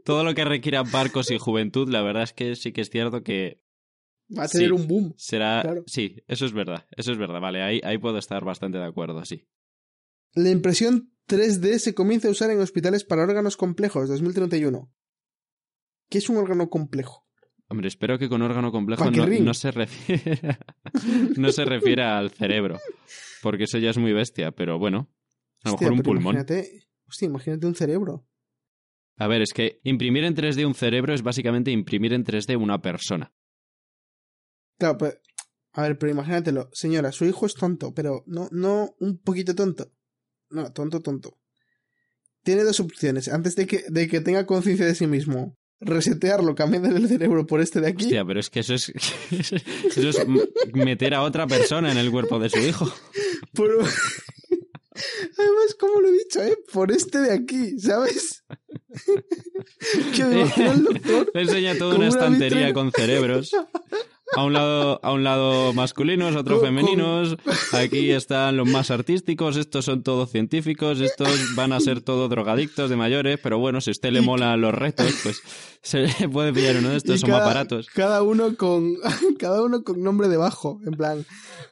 Todo 0.05 0.25
lo 0.25 0.35
que 0.35 0.45
requiera 0.45 0.83
barcos 0.83 1.31
y 1.31 1.39
juventud, 1.39 1.89
la 1.89 2.03
verdad 2.03 2.25
es 2.25 2.33
que 2.33 2.57
sí 2.57 2.73
que 2.73 2.81
es 2.81 2.91
cierto 2.91 3.23
que 3.23 3.63
Va 4.37 4.45
a 4.45 4.49
tener 4.49 4.69
Sí. 4.69 4.73
un 4.75 4.89
boom. 4.89 5.15
será... 5.17 5.61
Claro. 5.63 5.85
Sí, 5.87 6.17
eso 6.29 6.47
es 6.47 6.53
verdad, 6.53 6.87
eso 6.97 7.13
es 7.13 7.19
verdad, 7.19 7.41
vale, 7.41 7.63
ahí, 7.63 7.81
ahí 7.85 7.99
puedo 7.99 8.19
estar 8.19 8.45
bastante 8.45 8.79
de 8.79 8.85
acuerdo, 8.85 9.25
sí. 9.25 9.47
La 10.35 10.51
impresión 10.51 11.13
3D 11.29 11.79
se 11.79 11.95
comienza 11.95 12.29
a 12.29 12.31
usar 12.31 12.51
en 12.51 12.61
hospitales 12.61 13.05
para 13.05 13.23
órganos 13.23 13.57
complejos 13.57 14.09
2031. 14.09 14.91
¿Qué 16.09 16.19
es 16.19 16.29
un 16.29 16.37
órgano 16.37 16.69
complejo? 16.69 17.27
Hombre, 17.69 17.89
espero 17.89 18.19
que 18.19 18.29
con 18.29 18.43
órgano 18.43 18.71
complejo 18.71 19.11
no, 19.11 19.55
se 19.55 19.71
refiere 19.71 20.59
no 21.37 21.51
se 21.51 21.65
refiere 21.65 22.03
al 22.03 22.31
cerebro, 22.31 22.79
porque 23.43 23.65
eso 23.65 23.79
ya 23.79 23.91
es 23.91 23.99
muy 23.99 24.13
bestia, 24.13 24.51
pero 24.53 24.79
bueno, 24.79 25.09
a 25.63 25.71
lo 25.71 25.77
mejor 25.79 25.93
un 25.93 26.01
pulmón. 26.01 26.35
Imagínate, 26.35 26.87
hostia, 27.09 27.27
imagínate 27.27 27.67
un 27.67 27.75
cerebro. 27.75 28.27
A 29.17 29.29
ver, 29.29 29.43
es 29.43 29.53
que 29.53 29.81
imprimir 29.85 30.25
en 30.25 30.35
3D 30.35 30.67
un 30.67 30.75
cerebro 30.75 31.15
es 31.15 31.23
básicamente 31.23 31.71
imprimir 31.71 32.13
en 32.13 32.25
3D 32.25 32.57
una 32.61 32.83
persona. 32.83 33.33
Claro, 34.79 34.99
pues, 34.99 35.19
a 35.73 35.83
ver, 35.83 35.99
pero 35.99 36.13
imagínatelo. 36.13 36.69
Señora, 36.73 37.13
su 37.13 37.25
hijo 37.25 37.47
es 37.47 37.55
tonto, 37.55 37.93
pero 37.95 38.23
no, 38.27 38.49
no 38.53 38.95
un 39.01 39.19
poquito 39.19 39.55
tonto. 39.55 39.91
No, 40.51 40.73
tonto, 40.73 41.01
tonto. 41.01 41.39
Tiene 42.43 42.63
dos 42.65 42.79
opciones. 42.81 43.29
Antes 43.29 43.57
de 43.57 43.67
que, 43.67 43.85
de 43.89 44.07
que 44.09 44.21
tenga 44.21 44.47
conciencia 44.47 44.85
de 44.87 44.95
sí 44.95 45.07
mismo, 45.07 45.57
resetearlo, 45.81 46.55
cambiándole 46.55 46.99
el 46.99 47.09
cerebro 47.09 47.47
por 47.47 47.61
este 47.61 47.81
de 47.81 47.89
aquí. 47.89 48.05
Hostia, 48.05 48.25
pero 48.25 48.39
es 48.41 48.51
que 48.51 48.61
eso 48.61 48.75
es 48.75 48.91
eso 49.31 50.09
es 50.09 50.19
meter 50.75 51.15
a 51.15 51.23
otra 51.23 51.47
persona 51.47 51.91
en 51.91 51.99
el 51.99 52.11
cuerpo 52.11 52.39
de 52.39 52.51
su 52.51 52.59
hijo. 52.59 52.93
Por- 53.55 53.71
Además, 55.39 55.75
como 55.79 56.01
lo 56.01 56.09
he 56.09 56.13
dicho, 56.13 56.41
¿eh? 56.43 56.57
Por 56.73 56.93
este 56.93 57.19
de 57.19 57.33
aquí, 57.33 57.79
¿sabes? 57.81 58.45
que 60.15 60.25
me 60.25 60.41
imagino 60.43 60.71
al 60.71 60.85
doctor 60.85 61.31
Le 61.35 61.43
enseña 61.43 61.77
toda 61.77 61.97
una 61.97 62.07
una 62.07 62.09
estantería 62.09 62.59
vitrina. 62.69 62.75
con 62.75 62.93
cerebros. 62.93 63.51
A 64.37 64.43
un 64.43 64.53
lado, 64.53 64.99
a 65.03 65.13
un 65.13 65.23
lado 65.23 65.73
masculinos, 65.75 66.35
otros 66.35 66.59
Con- 66.59 66.69
femeninos. 66.69 67.37
Aquí 67.73 68.11
están 68.11 68.57
los 68.57 68.67
más 68.69 68.91
artísticos, 68.91 69.57
estos 69.57 69.85
son 69.85 70.03
todos 70.03 70.31
científicos, 70.31 71.01
estos 71.01 71.55
van 71.55 71.73
a 71.73 71.79
ser 71.81 72.01
todos 72.01 72.29
drogadictos 72.31 72.91
de 72.91 72.97
mayores, 72.97 73.39
pero 73.43 73.59
bueno, 73.59 73.81
si 73.81 73.91
a 73.91 73.93
usted 73.93 74.11
le 74.13 74.23
mola 74.23 74.57
los 74.57 74.75
retos, 74.75 75.13
pues 75.23 75.43
se 75.83 76.09
puede 76.29 76.53
pillar 76.53 76.77
uno 76.79 76.89
de 76.89 76.97
estos, 76.97 77.21
son 77.21 77.31
cada, 77.31 77.45
aparatos. 77.45 77.89
Cada 77.95 78.23
uno 78.23 78.57
con 78.57 78.95
cada 79.39 79.63
uno 79.63 79.85
con 79.85 80.03
nombre 80.03 80.29
debajo, 80.29 80.81
en 80.87 80.93
plan, 80.95 81.25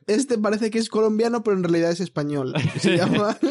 este 0.07 0.39
parece 0.39 0.71
que 0.71 0.79
es 0.79 0.89
colombiano, 0.89 1.43
pero 1.43 1.57
en 1.57 1.65
realidad 1.65 1.91
es 1.91 2.01
español. 2.01 2.53
Se 2.79 2.97
llama 2.97 3.39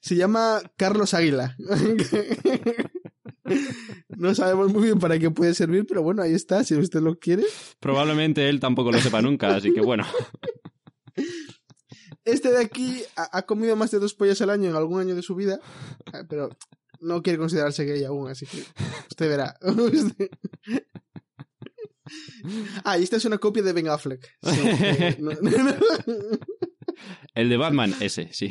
Se 0.00 0.14
llama 0.14 0.60
Carlos 0.76 1.14
Águila. 1.14 1.56
No 4.08 4.34
sabemos 4.34 4.72
muy 4.72 4.84
bien 4.84 4.98
para 4.98 5.18
qué 5.18 5.30
puede 5.30 5.54
servir, 5.54 5.84
pero 5.86 6.02
bueno, 6.02 6.22
ahí 6.22 6.32
está, 6.32 6.64
si 6.64 6.74
usted 6.74 7.00
lo 7.00 7.18
quiere. 7.18 7.44
Probablemente 7.80 8.48
él 8.48 8.60
tampoco 8.60 8.92
lo 8.92 9.00
sepa 9.00 9.20
nunca, 9.22 9.54
así 9.56 9.72
que 9.72 9.80
bueno. 9.80 10.04
Este 12.24 12.50
de 12.50 12.58
aquí 12.58 13.02
ha, 13.14 13.42
comido 13.42 13.76
más 13.76 13.92
de 13.92 14.00
dos 14.00 14.12
pollas 14.14 14.40
al 14.42 14.50
año 14.50 14.68
en 14.68 14.74
algún 14.74 15.00
año 15.00 15.14
de 15.14 15.22
su 15.22 15.36
vida, 15.36 15.60
eh, 16.12 16.24
pero 16.28 16.48
no 16.98 17.22
quiere 17.22 17.38
considerarse 17.38 17.84
gay 17.84 18.02
aún, 18.02 18.28
así 18.28 18.46
que 18.46 18.64
usted 19.08 19.28
verá. 19.28 19.56
Ah, 22.84 22.96
y 22.98 23.02
esta 23.02 23.16
es 23.16 23.24
una 23.24 23.38
copia 23.38 23.62
de 23.64 23.72
Ben 23.72 23.88
Affleck. 23.88 24.24
Sí, 24.42 24.60
eh, 24.64 25.16
no- 25.18 25.32
no- 25.32 25.50
no. 25.50 25.74
El 27.34 27.48
de 27.48 27.56
Batman, 27.56 27.94
ese, 28.00 28.28
sí. 28.32 28.50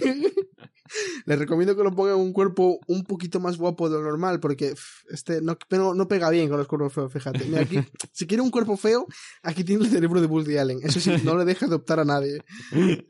Le 1.26 1.36
recomiendo 1.36 1.76
que 1.76 1.82
lo 1.82 1.94
ponga 1.94 2.12
en 2.12 2.18
un 2.18 2.32
cuerpo 2.32 2.80
un 2.86 3.04
poquito 3.04 3.40
más 3.40 3.56
guapo 3.56 3.88
de 3.88 3.96
lo 3.96 4.02
normal, 4.02 4.40
porque 4.40 4.74
este 5.10 5.40
no, 5.40 5.58
pero 5.68 5.94
no 5.94 6.08
pega 6.08 6.30
bien 6.30 6.48
con 6.48 6.58
los 6.58 6.66
cuerpos 6.66 6.92
feos, 6.92 7.12
fíjate. 7.12 7.44
Mira, 7.44 7.62
aquí, 7.62 7.78
si 8.12 8.26
quiere 8.26 8.42
un 8.42 8.50
cuerpo 8.50 8.76
feo, 8.76 9.06
aquí 9.42 9.64
tiene 9.64 9.84
el 9.84 9.90
cerebro 9.90 10.20
de 10.20 10.26
Woody 10.26 10.56
Allen. 10.56 10.80
Eso 10.82 11.00
sí, 11.00 11.10
no 11.24 11.36
le 11.36 11.44
deja 11.44 11.66
adoptar 11.66 12.00
a 12.00 12.04
nadie. 12.04 12.42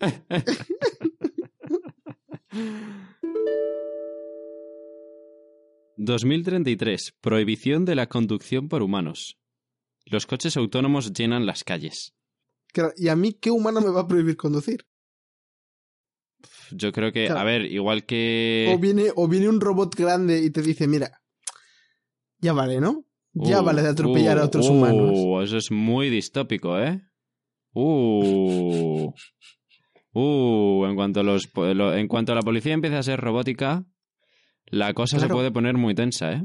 ...2033. 5.97 7.15
Prohibición 7.21 7.85
de 7.85 7.95
la 7.95 8.09
conducción 8.09 8.69
por 8.69 8.83
humanos. 8.83 9.39
Los 10.05 10.27
coches 10.27 10.57
autónomos 10.57 11.13
llenan 11.13 11.47
las 11.47 11.65
calles. 11.65 12.15
¿Y 12.97 13.09
a 13.09 13.17
mí 13.17 13.33
qué 13.33 13.51
humano 13.51 13.81
me 13.81 13.91
va 13.91 14.03
a 14.03 14.09
prohibir 14.09 14.37
conducir? 14.37 14.87
Yo 16.71 16.93
creo 16.93 17.13
que, 17.13 17.27
Claro. 17.27 17.41
a 17.41 17.45
ver, 17.45 17.65
igual 17.67 18.05
que... 18.07 18.73
O 18.75 18.79
viene, 18.79 19.11
o 19.15 19.29
viene 19.29 19.49
un 19.49 19.61
robot 19.61 19.95
grande 19.95 20.41
y 20.43 20.51
te 20.51 20.63
dice, 20.63 20.87
mira, 20.89 21.21
ya 22.39 22.53
vale, 22.53 22.81
¿no? 22.81 23.05
Ya 23.33 23.61
Uh, 23.61 23.65
vale 23.65 23.83
de 23.83 23.89
atropellar 23.89 24.39
a 24.39 24.43
uh, 24.43 24.47
otros 24.47 24.69
uh, 24.69 24.73
humanos. 24.73 25.19
Eso 25.45 25.57
es 25.57 25.71
muy 25.71 26.09
distópico, 26.11 26.79
¿eh? 26.79 27.01
Uh. 27.73 29.13
Uh, 30.17 30.85
en 30.87 30.95
cuanto, 30.95 31.19
a 31.19 31.23
los, 31.25 31.49
lo- 31.57 31.93
en 31.93 32.07
cuanto 32.07 32.31
a 32.31 32.35
la 32.37 32.43
policía 32.43 32.73
empiece 32.73 32.95
a 32.95 33.03
ser 33.03 33.19
robótica, 33.21 33.85
la 34.67 34.95
cosa 34.95 35.19
se 35.19 35.27
puede 35.27 35.51
poner 35.51 35.77
muy 35.77 35.93
tensa, 35.97 36.33
¿eh? 36.35 36.45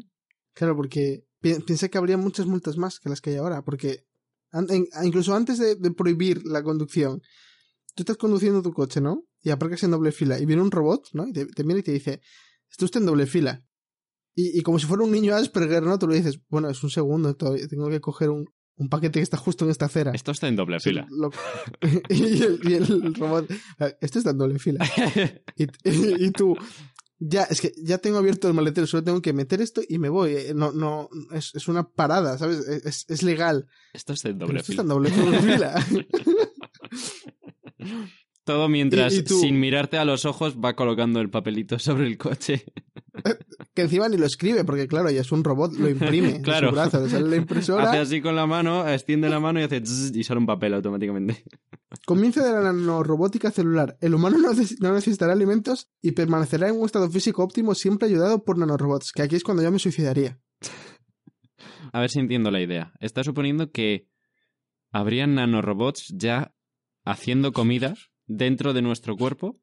Claro, 0.55 0.75
porque 0.75 1.25
pi- 1.39 1.59
piensa 1.67 1.87
que 1.87 1.99
habría 1.99 2.17
muchas 2.17 2.47
multas 2.47 2.77
más 2.77 2.99
que 2.99 3.09
las 3.09 3.21
que 3.21 3.29
hay 3.29 3.35
ahora, 3.35 3.61
porque 3.61 4.05
an- 4.51 4.65
en- 4.71 4.87
incluso 5.05 5.35
antes 5.35 5.59
de, 5.59 5.75
de 5.75 5.91
prohibir 5.91 6.41
la 6.45 6.63
conducción, 6.63 7.21
tú 7.93 8.01
estás 8.01 8.17
conduciendo 8.17 8.63
tu 8.63 8.73
coche, 8.73 9.01
¿no? 9.01 9.21
Y 9.41 9.49
aparcas 9.51 9.83
en 9.83 9.91
doble 9.91 10.11
fila 10.11 10.39
y 10.39 10.45
viene 10.45 10.61
un 10.61 10.71
robot, 10.71 11.09
¿no? 11.13 11.27
Y 11.27 11.33
te, 11.33 11.45
te 11.45 11.63
mira 11.63 11.79
y 11.79 11.83
te 11.83 11.91
dice, 11.93 12.21
está 12.69 12.85
usted 12.85 12.99
en 12.99 13.05
doble 13.05 13.25
fila. 13.25 13.63
Y, 14.35 14.57
y 14.59 14.61
como 14.61 14.79
si 14.79 14.85
fuera 14.85 15.03
un 15.03 15.11
niño 15.11 15.35
Asperger, 15.35 15.83
¿no? 15.83 15.97
Tú 15.99 16.07
le 16.07 16.15
dices, 16.17 16.39
bueno, 16.49 16.69
es 16.69 16.83
un 16.83 16.89
segundo, 16.89 17.35
todavía 17.35 17.67
tengo 17.67 17.89
que 17.89 17.99
coger 18.01 18.29
un, 18.29 18.45
un 18.75 18.89
paquete 18.89 19.19
que 19.19 19.23
está 19.23 19.37
justo 19.37 19.65
en 19.65 19.71
esta 19.71 19.85
acera. 19.85 20.11
Esto 20.13 20.31
está 20.31 20.47
en 20.47 20.55
doble 20.55 20.79
fila. 20.79 21.07
lo- 21.09 21.31
y, 22.09 22.43
el, 22.43 22.59
y 22.63 22.73
el 22.73 23.13
robot, 23.15 23.49
esto 24.01 24.19
está 24.19 24.31
en 24.31 24.37
doble 24.37 24.59
fila. 24.59 24.85
Y, 25.57 25.67
y- 26.25 26.31
tú, 26.31 26.55
ya, 27.17 27.43
es 27.43 27.59
que 27.59 27.73
ya 27.83 27.97
tengo 27.97 28.17
abierto 28.17 28.47
el 28.47 28.53
maletero, 28.53 28.87
solo 28.87 29.03
tengo 29.03 29.21
que 29.21 29.33
meter 29.33 29.61
esto 29.61 29.81
y 29.87 29.97
me 29.99 30.07
voy. 30.07 30.37
No, 30.55 30.71
no, 30.71 31.09
es, 31.33 31.53
es 31.55 31.67
una 31.67 31.89
parada, 31.89 32.37
¿sabes? 32.37 32.59
Es, 32.59 33.05
es- 33.09 33.23
legal. 33.23 33.67
Esto 33.93 34.13
está 34.13 34.29
en 34.29 34.37
Pero 34.37 34.47
doble 34.47 34.59
esto 34.61 34.71
está 34.71 34.83
fila. 34.83 34.93
en 34.93 35.03
doble 35.03 35.41
fila. 35.41 35.85
Todo 38.49 38.67
mientras, 38.67 39.13
Y- 39.13 39.17
y 39.19 39.23
tú- 39.23 39.39
sin 39.39 39.59
mirarte 39.59 39.97
a 39.99 40.05
los 40.05 40.25
ojos, 40.25 40.57
va 40.57 40.75
colocando 40.75 41.21
el 41.21 41.29
papelito 41.29 41.77
sobre 41.77 42.07
el 42.07 42.17
coche. 42.17 42.65
que 43.75 43.81
encima 43.83 44.09
ni 44.09 44.17
lo 44.17 44.25
escribe, 44.25 44.63
porque 44.63 44.87
claro, 44.87 45.11
ya 45.11 45.21
es 45.21 45.31
un 45.31 45.43
robot, 45.43 45.73
lo 45.73 45.87
imprime. 45.87 46.41
Claro. 46.41 46.69
En 46.69 46.73
su 46.73 46.75
brazo, 46.79 47.01
le 47.03 47.09
sale 47.09 47.29
la 47.29 47.35
impresora. 47.35 47.89
Hace 47.89 47.99
así 47.99 48.21
con 48.21 48.35
la 48.35 48.47
mano, 48.47 48.87
extiende 48.89 49.29
la 49.29 49.39
mano 49.39 49.59
y 49.59 49.63
hace 49.63 49.81
zzz 49.85 50.15
y 50.15 50.23
sale 50.23 50.39
un 50.39 50.47
papel 50.47 50.73
automáticamente. 50.73 51.43
Comienzo 52.07 52.43
de 52.43 52.51
la 52.51 52.61
nanorobótica 52.61 53.51
celular. 53.51 53.97
El 54.01 54.15
humano 54.15 54.37
no 54.39 54.93
necesitará 54.93 55.33
alimentos 55.33 55.91
y 56.01 56.13
permanecerá 56.13 56.69
en 56.69 56.79
un 56.79 56.85
estado 56.85 57.07
físico 57.11 57.43
óptimo 57.43 57.75
siempre 57.75 58.07
ayudado 58.07 58.43
por 58.43 58.57
nanorobots, 58.57 59.11
que 59.11 59.21
aquí 59.21 59.35
es 59.35 59.43
cuando 59.43 59.61
yo 59.61 59.71
me 59.71 59.77
suicidaría. 59.79 60.39
A 61.93 61.99
ver 61.99 62.09
si 62.09 62.17
entiendo 62.19 62.49
la 62.51 62.61
idea. 62.61 62.93
Está 62.99 63.23
suponiendo 63.23 63.71
que 63.71 64.07
habrían 64.91 65.35
nanorobots 65.35 66.07
ya 66.17 66.53
haciendo 67.05 67.51
comida 67.53 67.93
dentro 68.29 68.71
de 68.73 68.81
nuestro 68.81 69.17
cuerpo 69.17 69.59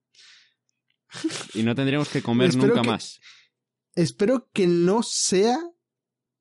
y 1.55 1.63
no 1.63 1.75
tendríamos 1.75 2.09
que 2.11 2.21
comer 2.21 2.51
Espero 2.51 2.67
nunca 2.69 2.83
que- 2.83 2.89
más. 2.89 3.21
Espero 3.95 4.51
que 4.53 4.67
no 4.67 5.03
sea 5.03 5.57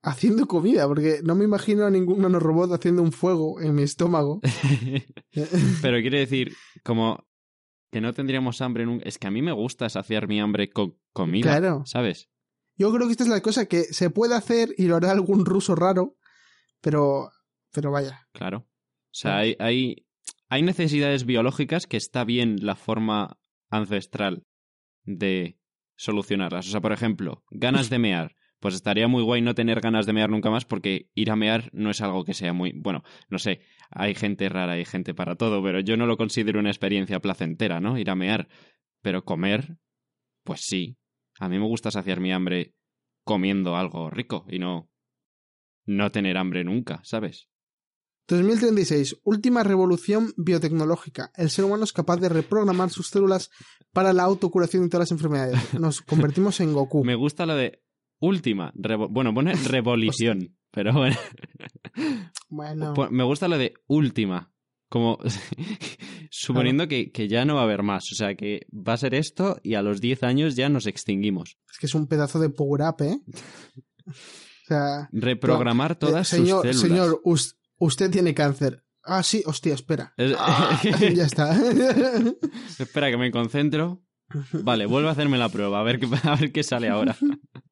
haciendo 0.03 0.45
comida, 0.45 0.85
porque 0.87 1.21
no 1.23 1.35
me 1.35 1.45
imagino 1.45 1.85
a 1.85 1.89
ningún 1.89 2.19
nanorobot 2.21 2.71
haciendo 2.73 3.01
un 3.01 3.11
fuego 3.13 3.61
en 3.61 3.73
mi 3.73 3.83
estómago. 3.83 4.41
Pero 5.81 6.01
quiere 6.01 6.19
decir, 6.19 6.53
como 6.83 7.25
que 7.91 8.01
no 8.01 8.13
tendríamos 8.13 8.59
hambre 8.61 8.85
nunca. 8.85 9.05
Es 9.07 9.17
que 9.17 9.27
a 9.27 9.31
mí 9.31 9.41
me 9.41 9.53
gusta 9.53 9.87
saciar 9.89 10.27
mi 10.27 10.39
hambre 10.41 10.69
con 10.69 10.97
comida, 11.13 11.57
Claro. 11.57 11.83
¿sabes? 11.85 12.29
Yo 12.77 12.91
creo 12.93 13.07
que 13.07 13.11
esta 13.13 13.23
es 13.23 13.29
la 13.29 13.41
cosa 13.41 13.67
que 13.67 13.83
se 13.85 14.09
puede 14.09 14.35
hacer 14.35 14.75
y 14.77 14.87
lo 14.87 14.97
hará 14.97 15.11
algún 15.11 15.45
ruso 15.45 15.75
raro, 15.75 16.17
pero, 16.81 17.31
pero 17.71 17.89
vaya. 17.89 18.27
Claro. 18.33 18.67
O 18.67 19.17
sea, 19.17 19.37
hay, 19.37 20.04
hay 20.49 20.61
necesidades 20.61 21.25
biológicas 21.25 21.87
que 21.87 21.97
está 21.97 22.23
bien 22.23 22.57
la 22.61 22.75
forma 22.75 23.39
ancestral 23.69 24.43
de 25.03 25.57
solucionarlas. 25.97 26.67
O 26.67 26.71
sea, 26.71 26.81
por 26.81 26.91
ejemplo, 26.91 27.43
ganas 27.51 27.89
de 27.89 27.99
mear. 27.99 28.35
Pues 28.59 28.73
estaría 28.73 29.07
muy 29.07 29.21
guay 29.21 29.41
no 29.41 29.53
tener 29.53 29.81
ganas 29.81 30.05
de 30.05 30.13
mear 30.13 30.29
nunca 30.29 30.49
más 30.49 30.65
porque 30.65 31.09
ir 31.13 31.29
a 31.29 31.35
mear 31.35 31.69
no 31.73 31.89
es 31.89 32.01
algo 32.01 32.23
que 32.23 32.33
sea 32.33 32.53
muy... 32.53 32.71
Bueno, 32.73 33.03
no 33.29 33.37
sé, 33.37 33.61
hay 33.91 34.15
gente 34.15 34.49
rara, 34.49 34.73
hay 34.73 34.85
gente 34.85 35.13
para 35.13 35.35
todo, 35.35 35.61
pero 35.61 35.81
yo 35.81 35.97
no 35.97 36.07
lo 36.07 36.17
considero 36.17 36.59
una 36.59 36.69
experiencia 36.69 37.19
placentera, 37.19 37.79
¿no? 37.79 37.97
Ir 37.97 38.09
a 38.09 38.15
mear. 38.15 38.47
Pero 39.01 39.23
comer, 39.23 39.77
pues 40.43 40.61
sí. 40.61 40.97
A 41.39 41.49
mí 41.49 41.59
me 41.59 41.65
gusta 41.65 41.91
saciar 41.91 42.21
mi 42.21 42.31
hambre 42.31 42.73
comiendo 43.23 43.75
algo 43.75 44.09
rico 44.09 44.45
y 44.49 44.57
no... 44.57 44.89
no 45.85 46.11
tener 46.11 46.37
hambre 46.37 46.63
nunca, 46.63 47.01
¿sabes? 47.03 47.49
2036. 48.27 49.17
Última 49.23 49.63
revolución 49.63 50.33
biotecnológica. 50.37 51.31
El 51.35 51.49
ser 51.49 51.65
humano 51.65 51.83
es 51.83 51.93
capaz 51.93 52.17
de 52.17 52.29
reprogramar 52.29 52.89
sus 52.89 53.07
células 53.09 53.49
para 53.93 54.13
la 54.13 54.23
autocuración 54.23 54.83
de 54.83 54.89
todas 54.89 55.09
las 55.09 55.11
enfermedades. 55.11 55.73
Nos 55.79 56.01
convertimos 56.01 56.59
en 56.59 56.73
Goku. 56.73 57.03
Me 57.05 57.15
gusta 57.15 57.45
lo 57.45 57.55
de 57.55 57.81
última. 58.19 58.73
revo- 58.73 59.07
bueno, 59.09 59.33
pone 59.33 59.53
revolución, 59.67 60.57
pero 60.71 60.93
bueno. 60.93 61.15
Bueno, 62.49 62.93
Me 63.11 63.23
gusta 63.23 63.47
lo 63.47 63.57
de 63.57 63.73
última. 63.87 64.51
Como 64.89 65.17
suponiendo 66.29 66.87
que, 66.87 67.11
que 67.11 67.27
ya 67.27 67.43
no 67.45 67.55
va 67.55 67.61
a 67.61 67.63
haber 67.63 67.83
más. 67.83 68.03
O 68.11 68.15
sea, 68.15 68.35
que 68.35 68.65
va 68.71 68.93
a 68.93 68.97
ser 68.97 69.13
esto 69.15 69.57
y 69.63 69.73
a 69.75 69.81
los 69.81 69.99
10 70.01 70.23
años 70.23 70.55
ya 70.55 70.69
nos 70.69 70.85
extinguimos. 70.87 71.57
es 71.71 71.77
que 71.79 71.85
es 71.87 71.95
un 71.95 72.07
pedazo 72.07 72.39
de 72.39 72.49
power 72.49 72.81
up, 72.89 73.01
¿eh? 73.03 73.19
O 74.07 74.67
sea, 74.67 75.09
Reprogramar 75.11 75.91
eh, 75.91 75.95
todas 75.95 76.27
señor, 76.27 76.65
sus 76.67 76.81
células. 76.81 77.05
señor, 77.05 77.21
usted 77.77 78.09
tiene 78.11 78.33
cáncer. 78.33 78.83
Ah, 79.03 79.21
sí, 79.23 79.43
hostia, 79.45 79.73
espera. 79.75 80.13
Es- 80.17 80.35
Ah, 80.37 80.81
ya 81.13 81.25
está. 81.25 81.55
Espera 82.79 83.11
que 83.11 83.17
me 83.17 83.31
concentro. 83.31 84.01
Vale, 84.53 84.87
vuelvo 84.87 85.09
a 85.09 85.11
hacerme 85.11 85.37
la 85.37 85.49
prueba, 85.49 85.79
a 85.79 85.83
ver 85.83 85.99
qué, 85.99 86.07
a 86.23 86.35
ver 86.35 86.51
qué 86.51 86.63
sale 86.63 86.89
ahora. 86.89 87.15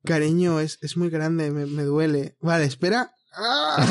Cariño, 0.06 0.60
es, 0.60 0.78
es 0.84 0.96
muy 0.98 1.10
grande, 1.10 1.50
me, 1.50 1.66
me 1.66 1.82
duele. 1.84 2.38
Vale, 2.42 2.66
espera. 2.66 3.12
¡Ah! 3.36 3.84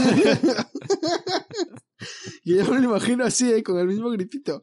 y 2.44 2.55
yo 2.57 2.64
me 2.70 2.79
lo 2.79 2.85
imagino 2.90 3.25
así, 3.25 3.53
¿eh? 3.53 3.64
con 3.64 3.79
el 3.81 3.88
mismo 3.88 4.09
gritito. 4.11 4.62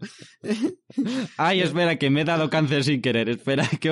Ay, 1.36 1.60
espera, 1.60 1.98
que 1.98 2.10
me 2.10 2.22
he 2.22 2.26
dado 2.26 2.50
cáncer 2.50 2.86
sin 2.86 3.02
querer. 3.02 3.28
Espera, 3.28 3.68
que... 3.68 3.92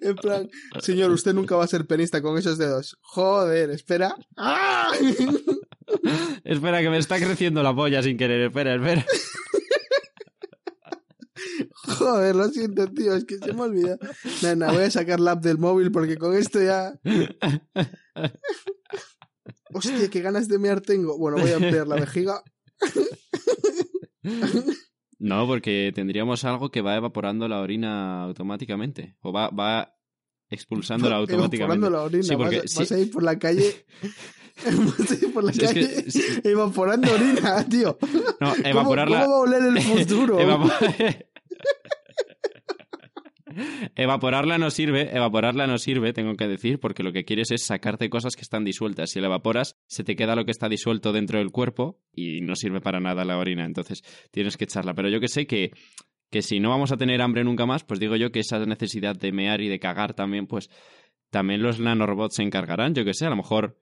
En 0.00 0.16
plan, 0.16 0.48
señor, 0.80 1.10
usted 1.10 1.34
nunca 1.34 1.56
va 1.56 1.64
a 1.64 1.68
ser 1.68 1.86
penista 1.86 2.22
con 2.22 2.38
esos 2.38 2.58
dedos. 2.58 2.98
Joder, 3.02 3.70
espera. 3.70 4.14
¡Ah! 4.36 4.92
espera, 6.44 6.80
que 6.80 6.90
me 6.90 6.98
está 6.98 7.18
creciendo 7.18 7.62
la 7.62 7.74
polla 7.74 8.02
sin 8.02 8.16
querer. 8.16 8.42
Espera, 8.42 8.74
espera. 8.74 9.04
Joder, 11.98 12.34
lo 12.34 12.48
siento, 12.48 12.86
tío, 12.88 13.14
es 13.14 13.24
que 13.24 13.38
se 13.38 13.52
me 13.52 13.62
olvida. 13.62 13.96
Nada, 14.42 14.72
voy 14.72 14.84
a 14.84 14.90
sacar 14.90 15.20
la 15.20 15.32
app 15.32 15.42
del 15.42 15.58
móvil 15.58 15.92
porque 15.92 16.16
con 16.16 16.34
esto 16.34 16.62
ya. 16.62 16.98
Hostia, 19.72 20.10
qué 20.10 20.20
ganas 20.20 20.48
de 20.48 20.58
mear 20.58 20.80
tengo. 20.80 21.16
Bueno, 21.18 21.38
voy 21.38 21.50
a 21.50 21.56
ampliar 21.56 21.86
la 21.86 21.96
vejiga. 21.96 22.42
No, 25.18 25.46
porque 25.46 25.92
tendríamos 25.94 26.44
algo 26.44 26.70
que 26.70 26.82
va 26.82 26.96
evaporando 26.96 27.48
la 27.48 27.60
orina 27.60 28.22
automáticamente. 28.24 29.16
O 29.20 29.32
va, 29.32 29.48
va 29.48 29.94
expulsándola 30.50 31.16
automáticamente. 31.22 31.86
Evaporando 31.86 31.90
la 31.90 32.02
orina. 32.02 32.22
Sí, 32.22 32.36
porque 32.36 32.60
vas, 32.60 32.70
sí. 32.70 32.78
vas 32.80 32.92
a 32.92 32.98
ir 32.98 33.10
por 33.10 33.22
la 33.22 33.38
calle. 33.38 33.86
vas 34.64 35.10
a 35.10 35.14
ir 35.14 35.32
por 35.32 35.44
la 35.44 35.52
que- 35.52 35.58
calle 35.60 36.10
sí. 36.10 36.22
evaporando 36.44 37.12
orina, 37.12 37.64
tío. 37.68 37.98
No, 38.40 38.50
¿Cómo- 38.54 38.68
evaporarla. 38.68 39.20
¿Cómo, 39.22 39.30
va 39.32 39.36
a 39.36 39.40
oler 39.40 39.62
el 39.62 39.80
futuro? 39.82 40.38
Evapo- 40.38 40.70
evaporarla 43.94 44.58
no 44.58 44.70
sirve, 44.70 45.14
evaporarla 45.14 45.66
no 45.66 45.78
sirve, 45.78 46.12
tengo 46.12 46.34
que 46.34 46.48
decir, 46.48 46.78
porque 46.80 47.02
lo 47.02 47.12
que 47.12 47.24
quieres 47.24 47.50
es 47.50 47.64
sacarte 47.64 48.10
cosas 48.10 48.36
que 48.36 48.42
están 48.42 48.64
disueltas. 48.64 49.10
Si 49.10 49.20
la 49.20 49.26
evaporas, 49.26 49.76
se 49.86 50.04
te 50.04 50.16
queda 50.16 50.34
lo 50.34 50.44
que 50.44 50.50
está 50.50 50.68
disuelto 50.68 51.12
dentro 51.12 51.38
del 51.38 51.50
cuerpo 51.50 51.98
y 52.12 52.40
no 52.40 52.54
sirve 52.54 52.80
para 52.80 53.00
nada 53.00 53.24
la 53.24 53.38
orina. 53.38 53.64
Entonces 53.64 54.02
tienes 54.30 54.56
que 54.56 54.64
echarla. 54.64 54.94
Pero 54.94 55.08
yo 55.08 55.20
que 55.20 55.28
sé 55.28 55.46
que, 55.46 55.72
que 56.30 56.42
si 56.42 56.60
no 56.60 56.70
vamos 56.70 56.92
a 56.92 56.96
tener 56.96 57.22
hambre 57.22 57.44
nunca 57.44 57.66
más, 57.66 57.84
pues 57.84 58.00
digo 58.00 58.16
yo 58.16 58.30
que 58.32 58.40
esa 58.40 58.58
necesidad 58.64 59.16
de 59.16 59.32
mear 59.32 59.60
y 59.60 59.68
de 59.68 59.78
cagar 59.78 60.14
también, 60.14 60.46
pues 60.46 60.70
también 61.30 61.62
los 61.62 61.80
nanorobots 61.80 62.36
se 62.36 62.42
encargarán. 62.42 62.94
Yo 62.94 63.04
que 63.04 63.14
sé, 63.14 63.26
a 63.26 63.30
lo 63.30 63.36
mejor 63.36 63.78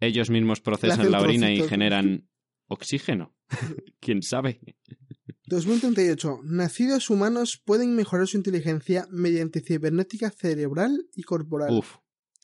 ellos 0.00 0.30
mismos 0.30 0.60
procesan 0.60 1.10
la 1.10 1.20
orina 1.20 1.52
y 1.52 1.62
generan 1.62 2.28
oxígeno. 2.68 3.34
¿Quién 4.00 4.22
sabe? 4.22 4.60
2038. 5.50 6.40
Nacidos 6.44 7.10
humanos 7.10 7.60
pueden 7.62 7.94
mejorar 7.94 8.26
su 8.26 8.36
inteligencia 8.38 9.06
mediante 9.10 9.60
cibernética 9.60 10.30
cerebral 10.30 11.06
y 11.14 11.22
corporal. 11.24 11.70
Uf, 11.72 11.96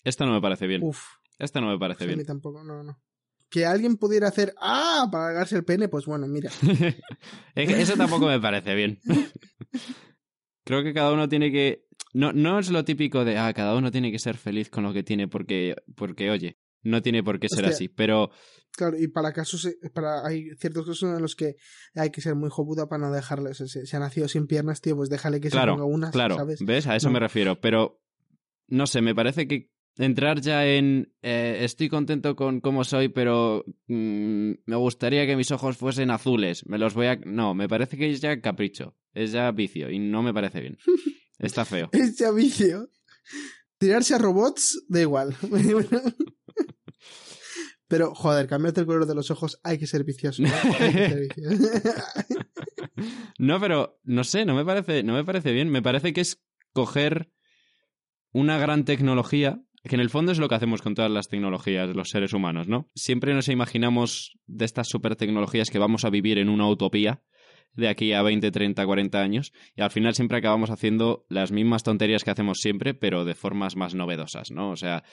esta 0.05 0.27
no 0.27 0.33
me 0.33 0.41
parece 0.43 0.67
bien. 0.67 0.83
Uf. 0.83 1.03
Esta 1.39 1.61
no 1.61 1.69
me 1.69 1.79
parece 1.79 2.05
A 2.05 2.07
mí 2.09 2.15
bien. 2.15 2.27
tampoco, 2.27 2.63
no, 2.65 2.83
no. 2.83 3.01
Que 3.49 3.65
alguien 3.65 3.97
pudiera 3.97 4.29
hacer 4.29 4.55
¡Ah! 4.61 5.09
para 5.11 5.27
alargarse 5.27 5.57
el 5.57 5.65
pene, 5.65 5.89
pues 5.89 6.05
bueno, 6.05 6.27
mira. 6.27 6.51
Eso 7.55 7.95
tampoco 7.97 8.27
me 8.27 8.41
parece 8.41 8.75
bien. 8.75 8.99
Creo 10.65 10.83
que 10.83 10.93
cada 10.93 11.13
uno 11.13 11.29
tiene 11.29 11.53
que. 11.53 11.87
No, 12.13 12.33
no 12.33 12.59
es 12.59 12.71
lo 12.71 12.85
típico 12.85 13.25
de 13.25 13.39
ah, 13.39 13.53
cada 13.53 13.77
uno 13.77 13.91
tiene 13.93 14.11
que 14.11 14.19
ser 14.19 14.37
feliz 14.37 14.69
con 14.69 14.83
lo 14.83 14.93
que 14.93 15.03
tiene, 15.05 15.29
porque, 15.29 15.77
porque 15.95 16.31
oye, 16.31 16.59
no 16.83 17.03
tiene 17.03 17.23
por 17.23 17.39
qué 17.39 17.49
ser 17.49 17.65
Hostia. 17.65 17.75
así. 17.75 17.89
Pero 17.89 18.31
Claro, 18.77 18.99
y 18.99 19.09
para 19.09 19.33
casos, 19.33 19.65
eh, 19.65 19.77
para, 19.95 20.27
hay 20.27 20.51
ciertos 20.57 20.87
casos 20.87 21.03
en 21.05 21.23
los 21.23 21.35
que 21.35 21.57
hay 21.95 22.11
que 22.11 22.21
ser 22.21 22.35
muy 22.35 22.51
jobuda 22.51 22.89
para 22.89 23.07
no 23.09 23.13
dejarle. 23.13 23.55
Si, 23.55 23.67
si- 23.69 23.97
ha 23.97 23.99
nacido 23.99 24.29
sin 24.29 24.47
piernas, 24.47 24.81
tío, 24.81 24.95
pues 24.97 25.09
déjale 25.09 25.41
que 25.41 25.49
se 25.49 25.53
claro, 25.57 25.73
ponga 25.73 25.85
unas, 25.87 26.11
claro, 26.13 26.37
¿sabes? 26.37 26.61
¿ves? 26.65 26.87
A 26.87 26.95
eso 26.97 27.09
No. 27.09 27.15
me 27.15 27.21
refiero. 27.21 27.61
Pero 27.61 28.01
no 28.69 28.87
sé, 28.87 29.01
me 29.01 29.15
parece 29.15 29.49
que 29.49 29.71
entrar 29.97 30.43
ya 30.43 30.67
en 30.67 31.15
eh, 31.23 31.61
estoy 31.63 31.89
contento 31.89 32.37
con 32.37 32.61
cómo 32.61 32.85
soy, 32.85 33.09
pero 33.09 33.65
mm, 33.87 34.53
me 34.67 34.77
gustaría 34.77 35.27
que 35.27 35.37
mis 35.37 35.51
ojos 35.53 35.79
fuesen 35.79 36.11
azules. 36.11 36.67
Me 36.67 36.77
los 36.77 36.93
voy 36.93 37.07
a. 37.07 37.17
No, 37.25 37.55
me 37.55 37.69
parece 37.69 37.97
que 37.97 38.11
es 38.11 38.21
ya 38.21 38.41
capricho, 38.43 38.95
es 39.15 39.33
ya 39.33 39.51
vicio 39.53 39.91
y 39.91 39.99
no 39.99 40.23
me 40.23 40.35
parece 40.35 40.61
bien. 40.61 40.77
Está 41.39 41.65
feo. 41.65 41.89
Es 41.93 42.19
ya 42.19 42.31
vicio. 42.31 42.91
Tirarse 43.79 44.15
a 44.15 44.19
robots, 44.19 44.85
da 44.89 45.01
igual. 45.01 45.35
Pero, 47.89 48.15
joder, 48.15 48.49
cambiarte 48.49 48.81
el 48.81 48.87
color 48.87 49.07
de 49.07 49.15
los 49.15 49.31
ojos, 49.31 49.61
hay 49.63 49.79
que 49.79 49.87
ser 49.87 50.05
vicioso. 50.05 50.43
vicioso. 50.43 51.71
No, 53.39 53.61
pero 53.61 54.01
no 54.05 54.25
sé, 54.25 54.47
no 54.47 54.55
me 54.55 54.65
parece, 54.65 55.03
no 55.03 55.13
me 55.13 55.23
parece 55.23 55.53
bien. 55.53 55.69
Me 55.69 55.83
parece 55.83 56.15
que 56.15 56.23
es 56.23 56.43
coger 56.73 57.31
una 58.33 58.59
gran 58.59 58.85
tecnología, 58.85 59.61
que 59.85 59.95
en 59.95 60.01
el 60.01 60.11
fondo 60.11 60.33
es 60.33 60.39
lo 60.39 60.49
que 60.49 60.55
hacemos 60.55 60.83
con 60.83 60.95
todas 60.95 61.11
las 61.11 61.29
tecnologías, 61.29 61.95
los 61.95 62.09
seres 62.09 62.33
humanos, 62.33 62.69
¿no? 62.69 62.91
Siempre 62.95 63.35
nos 63.35 63.49
imaginamos 63.49 64.39
de 64.47 64.65
estas 64.65 64.89
super 64.89 65.17
tecnologías 65.17 65.71
que 65.71 65.79
vamos 65.79 66.05
a 66.05 66.11
vivir 66.11 66.39
en 66.39 66.49
una 66.49 66.69
utopía 66.69 67.23
de 67.75 67.89
aquí 67.89 68.13
a 68.15 68.23
20, 68.23 68.51
30, 68.51 68.85
40 68.85 69.21
años, 69.21 69.53
y 69.75 69.83
al 69.83 69.91
final 69.91 70.15
siempre 70.15 70.39
acabamos 70.39 70.71
haciendo 70.71 71.27
las 71.29 71.53
mismas 71.53 71.83
tonterías 71.83 72.25
que 72.25 72.31
hacemos 72.31 72.59
siempre, 72.61 72.95
pero 72.95 73.25
de 73.25 73.35
formas 73.35 73.77
más 73.77 73.95
novedosas, 73.95 74.51
¿no? 74.51 74.71
O 74.71 74.77
sea, 74.77 75.05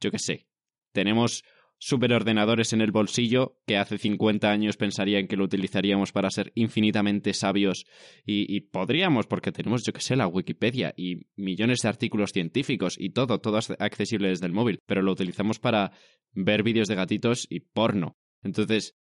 yo 0.00 0.10
qué 0.12 0.18
sé, 0.18 0.46
tenemos 0.92 1.42
superordenadores 1.80 2.74
en 2.74 2.82
el 2.82 2.92
bolsillo 2.92 3.58
que 3.66 3.78
hace 3.78 3.96
50 3.96 4.50
años 4.50 4.76
pensarían 4.76 5.26
que 5.26 5.36
lo 5.36 5.44
utilizaríamos 5.44 6.12
para 6.12 6.30
ser 6.30 6.52
infinitamente 6.54 7.32
sabios 7.32 7.86
y, 8.24 8.54
y 8.54 8.60
podríamos 8.60 9.26
porque 9.26 9.50
tenemos, 9.50 9.82
yo 9.84 9.94
que 9.94 10.02
sé, 10.02 10.14
la 10.14 10.28
Wikipedia 10.28 10.92
y 10.94 11.26
millones 11.36 11.80
de 11.82 11.88
artículos 11.88 12.32
científicos 12.32 12.96
y 12.98 13.10
todo, 13.10 13.40
todo 13.40 13.58
es 13.58 13.70
accesible 13.78 14.28
desde 14.28 14.46
el 14.46 14.52
móvil, 14.52 14.80
pero 14.86 15.00
lo 15.00 15.12
utilizamos 15.12 15.58
para 15.58 15.92
ver 16.32 16.62
vídeos 16.62 16.86
de 16.86 16.96
gatitos 16.96 17.46
y 17.48 17.60
porno. 17.60 18.18
Entonces, 18.42 18.94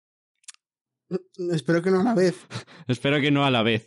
Espero 1.52 1.82
que 1.82 1.90
no 1.90 2.00
a 2.00 2.04
la 2.04 2.14
vez. 2.14 2.46
espero 2.88 3.20
que 3.20 3.30
no 3.30 3.44
a 3.44 3.50
la 3.50 3.62
vez. 3.62 3.86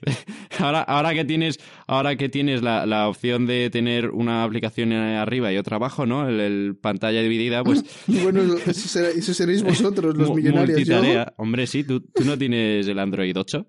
Ahora, 0.60 0.82
ahora 0.82 1.14
que 1.14 1.26
tienes, 1.26 1.58
ahora 1.88 2.16
que 2.16 2.30
tienes 2.30 2.62
la, 2.62 2.86
la 2.86 3.08
opción 3.10 3.46
de 3.46 3.70
tener 3.70 4.10
una 4.12 4.44
aplicación 4.44 4.92
arriba 4.94 5.52
y 5.52 5.58
otra 5.58 5.78
abajo, 5.78 6.06
¿no? 6.06 6.28
El, 6.28 6.40
el 6.40 6.78
pantalla 6.78 7.22
dividida, 7.22 7.64
pues 7.64 7.84
Bueno, 8.08 8.42
eso, 8.56 8.74
será- 8.88 9.10
eso 9.10 9.34
seréis 9.34 9.64
vosotros, 9.64 10.16
los 10.18 10.34
millonarios. 10.34 10.82
Yo. 10.86 11.02
Hombre, 11.38 11.68
sí, 11.68 11.84
¿tú, 11.84 12.02
tú 12.02 12.24
no 12.26 12.38
tienes 12.38 12.88
el 12.88 13.00
Android 13.00 13.36
8. 13.38 13.68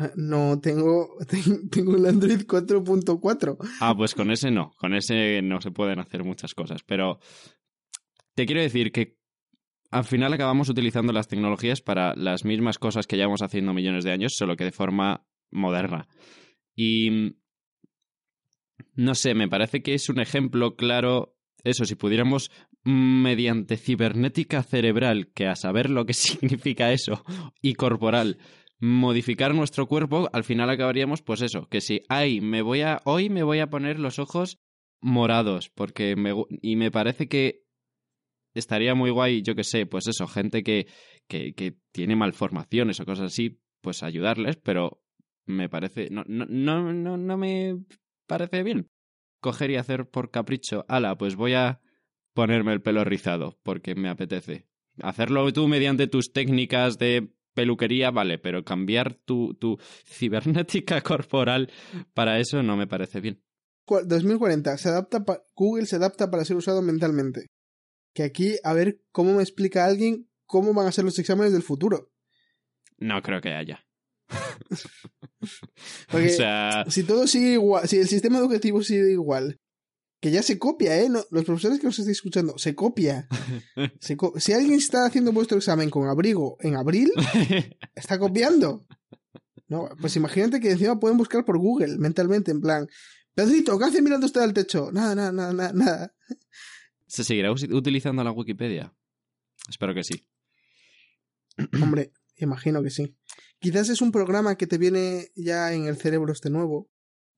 eh, 0.00 0.10
no, 0.16 0.60
tengo, 0.60 1.16
ten- 1.28 1.68
tengo 1.70 1.96
el 1.96 2.06
Android 2.06 2.40
4.4. 2.46 3.56
Ah, 3.80 3.94
pues 3.96 4.14
con 4.14 4.30
ese 4.30 4.50
no. 4.50 4.72
Con 4.76 4.94
ese 4.94 5.40
no 5.42 5.60
se 5.60 5.70
pueden 5.70 5.98
hacer 5.98 6.24
muchas 6.24 6.54
cosas. 6.54 6.82
Pero 6.86 7.18
te 8.34 8.46
quiero 8.46 8.60
decir 8.60 8.92
que 8.92 9.16
al 9.90 10.04
final 10.04 10.32
acabamos 10.34 10.68
utilizando 10.68 11.12
las 11.12 11.28
tecnologías 11.28 11.80
para 11.80 12.14
las 12.14 12.44
mismas 12.44 12.78
cosas 12.78 13.06
que 13.06 13.16
llevamos 13.16 13.40
haciendo 13.42 13.72
millones 13.72 14.04
de 14.04 14.12
años, 14.12 14.34
solo 14.36 14.54
que 14.54 14.64
de 14.64 14.70
forma 14.72 15.24
moderna. 15.50 16.08
Y 16.74 17.34
no 18.94 19.14
sé, 19.14 19.34
me 19.34 19.48
parece 19.48 19.82
que 19.82 19.94
es 19.94 20.08
un 20.08 20.20
ejemplo 20.20 20.76
claro. 20.76 21.36
Eso, 21.64 21.84
si 21.84 21.94
pudiéramos 21.94 22.50
mediante 22.84 23.76
cibernética 23.76 24.62
cerebral, 24.62 25.32
que 25.34 25.46
a 25.46 25.56
saber 25.56 25.90
lo 25.90 26.06
que 26.06 26.12
significa 26.14 26.92
eso, 26.92 27.24
y 27.60 27.74
corporal, 27.74 28.38
modificar 28.80 29.54
nuestro 29.54 29.86
cuerpo, 29.86 30.28
al 30.32 30.44
final 30.44 30.70
acabaríamos, 30.70 31.22
pues 31.22 31.42
eso, 31.42 31.68
que 31.68 31.80
si, 31.80 32.02
ay, 32.08 32.40
me 32.40 32.62
voy 32.62 32.82
a, 32.82 33.00
hoy 33.04 33.28
me 33.28 33.42
voy 33.42 33.58
a 33.58 33.70
poner 33.70 33.98
los 33.98 34.18
ojos 34.18 34.60
morados, 35.00 35.68
porque 35.68 36.16
me, 36.16 36.32
y 36.62 36.76
me 36.76 36.90
parece 36.90 37.28
que 37.28 37.64
estaría 38.54 38.94
muy 38.94 39.10
guay, 39.10 39.42
yo 39.42 39.54
que 39.54 39.64
sé, 39.64 39.86
pues 39.86 40.06
eso, 40.06 40.26
gente 40.26 40.62
que, 40.62 40.86
que, 41.28 41.54
que 41.54 41.76
tiene 41.92 42.16
malformaciones 42.16 43.00
o 43.00 43.04
cosas 43.04 43.32
así, 43.32 43.60
pues 43.80 44.02
ayudarles, 44.02 44.56
pero 44.56 45.02
me 45.48 45.68
parece, 45.68 46.08
no, 46.10 46.22
no, 46.28 46.46
no, 46.46 46.92
no, 46.92 47.16
no 47.16 47.36
me 47.36 47.82
parece 48.26 48.62
bien 48.62 48.88
coger 49.40 49.70
y 49.70 49.76
hacer 49.76 50.08
por 50.08 50.30
capricho, 50.30 50.84
ala, 50.88 51.16
pues 51.16 51.36
voy 51.36 51.54
a 51.54 51.80
ponerme 52.34 52.72
el 52.72 52.82
pelo 52.82 53.04
rizado, 53.04 53.58
porque 53.62 53.94
me 53.94 54.08
apetece. 54.08 54.66
Hacerlo 55.00 55.52
tú 55.52 55.68
mediante 55.68 56.08
tus 56.08 56.32
técnicas 56.32 56.98
de 56.98 57.32
peluquería, 57.54 58.10
vale, 58.10 58.38
pero 58.38 58.64
cambiar 58.64 59.14
tu, 59.14 59.54
tu 59.54 59.78
cibernética 60.06 61.00
corporal 61.02 61.70
para 62.14 62.40
eso 62.40 62.62
no 62.64 62.76
me 62.76 62.86
parece 62.88 63.20
bien. 63.20 63.42
Cu- 63.84 64.02
2040. 64.04 64.76
Se 64.76 64.88
adapta 64.88 65.24
pa- 65.24 65.42
Google 65.54 65.86
se 65.86 65.96
adapta 65.96 66.30
para 66.30 66.44
ser 66.44 66.56
usado 66.56 66.82
mentalmente. 66.82 67.46
Que 68.14 68.24
aquí, 68.24 68.56
a 68.64 68.72
ver 68.74 69.00
cómo 69.12 69.34
me 69.34 69.42
explica 69.42 69.84
alguien 69.86 70.28
cómo 70.46 70.74
van 70.74 70.88
a 70.88 70.92
ser 70.92 71.04
los 71.04 71.18
exámenes 71.18 71.52
del 71.52 71.62
futuro. 71.62 72.10
No 72.98 73.22
creo 73.22 73.40
que 73.40 73.50
haya. 73.54 73.86
Porque 76.10 76.26
o 76.28 76.36
sea, 76.36 76.84
si 76.88 77.02
todo 77.04 77.26
sigue 77.26 77.52
igual, 77.52 77.88
si 77.88 77.98
el 77.98 78.08
sistema 78.08 78.38
educativo 78.38 78.82
sigue 78.82 79.12
igual, 79.12 79.60
que 80.20 80.30
ya 80.30 80.42
se 80.42 80.58
copia, 80.58 81.00
¿eh? 81.00 81.08
No, 81.08 81.24
los 81.30 81.44
profesores 81.44 81.78
que 81.78 81.86
nos 81.86 81.98
estáis 81.98 82.16
escuchando, 82.18 82.58
se 82.58 82.74
copia. 82.74 83.28
Se 84.00 84.16
co- 84.16 84.34
si 84.38 84.52
alguien 84.52 84.74
está 84.74 85.06
haciendo 85.06 85.32
vuestro 85.32 85.58
examen 85.58 85.90
con 85.90 86.08
abrigo 86.08 86.56
en 86.60 86.74
abril, 86.76 87.12
está 87.94 88.18
copiando. 88.18 88.84
No, 89.68 89.88
pues 90.00 90.16
imagínate 90.16 90.60
que 90.60 90.70
encima 90.72 90.98
pueden 90.98 91.18
buscar 91.18 91.44
por 91.44 91.58
Google 91.58 91.98
mentalmente, 91.98 92.50
en 92.50 92.60
plan, 92.60 92.88
Pedrito, 93.34 93.78
¿qué 93.78 93.84
hace 93.84 94.02
mirando 94.02 94.26
usted 94.26 94.40
al 94.40 94.52
techo? 94.54 94.90
Nada, 94.90 95.14
nada, 95.14 95.30
nada, 95.30 95.52
nada, 95.52 95.72
nada. 95.72 96.14
¿se 97.06 97.22
seguirá 97.22 97.52
utilizando 97.52 98.24
la 98.24 98.32
Wikipedia? 98.32 98.92
Espero 99.68 99.94
que 99.94 100.02
sí. 100.02 100.26
Hombre, 101.82 102.12
imagino 102.36 102.82
que 102.82 102.90
sí. 102.90 103.14
Quizás 103.60 103.88
es 103.88 104.00
un 104.00 104.12
programa 104.12 104.56
que 104.56 104.66
te 104.66 104.78
viene 104.78 105.28
ya 105.34 105.72
en 105.72 105.86
el 105.86 105.96
cerebro 105.96 106.32
este 106.32 106.50
nuevo, 106.50 106.88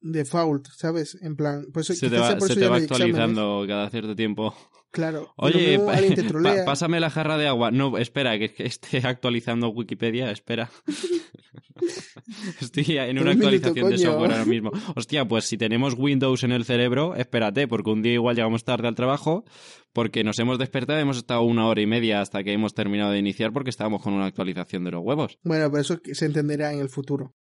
default, 0.00 0.68
¿sabes? 0.76 1.16
En 1.22 1.36
plan, 1.36 1.66
pues 1.72 1.86
Se 1.86 2.10
te 2.10 2.18
va, 2.18 2.36
por 2.36 2.48
se 2.48 2.52
eso 2.52 2.60
te 2.60 2.68
va 2.68 2.78
exámenes. 2.78 2.90
actualizando 2.90 3.64
cada 3.66 3.90
cierto 3.90 4.14
tiempo. 4.16 4.54
Claro. 4.92 5.32
Oye, 5.36 5.78
pa- 5.78 6.64
pásame 6.64 6.98
la 7.00 7.10
jarra 7.10 7.38
de 7.38 7.46
agua. 7.46 7.70
No, 7.70 7.96
espera, 7.98 8.38
que, 8.38 8.52
que 8.52 8.66
esté 8.66 8.98
actualizando 9.04 9.68
Wikipedia, 9.68 10.30
espera. 10.30 10.70
Estoy 12.60 12.98
en 12.98 13.18
una 13.18 13.30
minuto, 13.30 13.46
actualización 13.46 13.90
de 13.90 13.98
software 13.98 14.32
ahora 14.32 14.44
mismo. 14.44 14.70
Hostia, 14.94 15.26
pues 15.26 15.44
si 15.44 15.56
tenemos 15.56 15.94
Windows 15.96 16.42
en 16.44 16.52
el 16.52 16.64
cerebro, 16.64 17.14
espérate, 17.14 17.66
porque 17.68 17.90
un 17.90 18.02
día 18.02 18.14
igual 18.14 18.36
llegamos 18.36 18.64
tarde 18.64 18.88
al 18.88 18.94
trabajo, 18.94 19.44
porque 19.92 20.22
nos 20.24 20.38
hemos 20.38 20.58
despertado 20.58 20.98
y 20.98 21.02
hemos 21.02 21.16
estado 21.16 21.42
una 21.42 21.66
hora 21.66 21.80
y 21.80 21.86
media 21.86 22.20
hasta 22.20 22.42
que 22.44 22.52
hemos 22.52 22.74
terminado 22.74 23.12
de 23.12 23.18
iniciar 23.18 23.52
porque 23.52 23.70
estábamos 23.70 24.02
con 24.02 24.12
una 24.12 24.26
actualización 24.26 24.84
de 24.84 24.90
los 24.92 25.02
huevos. 25.04 25.38
Bueno, 25.42 25.70
pero 25.70 25.80
eso 25.80 26.00
se 26.12 26.26
entenderá 26.26 26.72
en 26.72 26.80
el 26.80 26.88
futuro. 26.88 27.34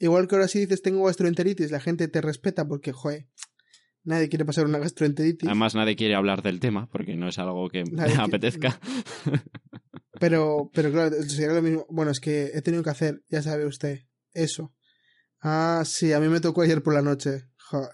Igual 0.00 0.26
que 0.26 0.34
ahora 0.34 0.48
si 0.48 0.58
dices 0.60 0.82
tengo 0.82 1.04
gastroenteritis, 1.04 1.70
la 1.70 1.80
gente 1.80 2.08
te 2.08 2.20
respeta 2.20 2.66
porque, 2.66 2.92
joder, 2.92 3.28
nadie 4.04 4.28
quiere 4.28 4.44
pasar 4.44 4.66
una 4.66 4.78
gastroenteritis. 4.78 5.48
Además, 5.48 5.74
nadie 5.74 5.96
quiere 5.96 6.14
hablar 6.14 6.42
del 6.42 6.60
tema 6.60 6.88
porque 6.90 7.16
no 7.16 7.28
es 7.28 7.38
algo 7.38 7.68
que 7.68 7.82
Nadie 7.84 8.12
quiere- 8.14 8.22
apetezca. 8.22 8.78
Pero, 10.20 10.70
pero 10.72 10.92
claro, 10.92 11.10
sería 11.24 11.52
lo 11.52 11.60
mismo. 11.60 11.86
Bueno, 11.90 12.12
es 12.12 12.20
que 12.20 12.52
he 12.54 12.62
tenido 12.62 12.82
que 12.84 12.90
hacer, 12.90 13.22
ya 13.28 13.42
sabe 13.42 13.66
usted, 13.66 13.98
eso. 14.32 14.72
Ah, 15.42 15.82
sí, 15.84 16.12
a 16.12 16.20
mí 16.20 16.28
me 16.28 16.40
tocó 16.40 16.62
ayer 16.62 16.82
por 16.82 16.94
la 16.94 17.02
noche. 17.02 17.48
Joder, 17.58 17.90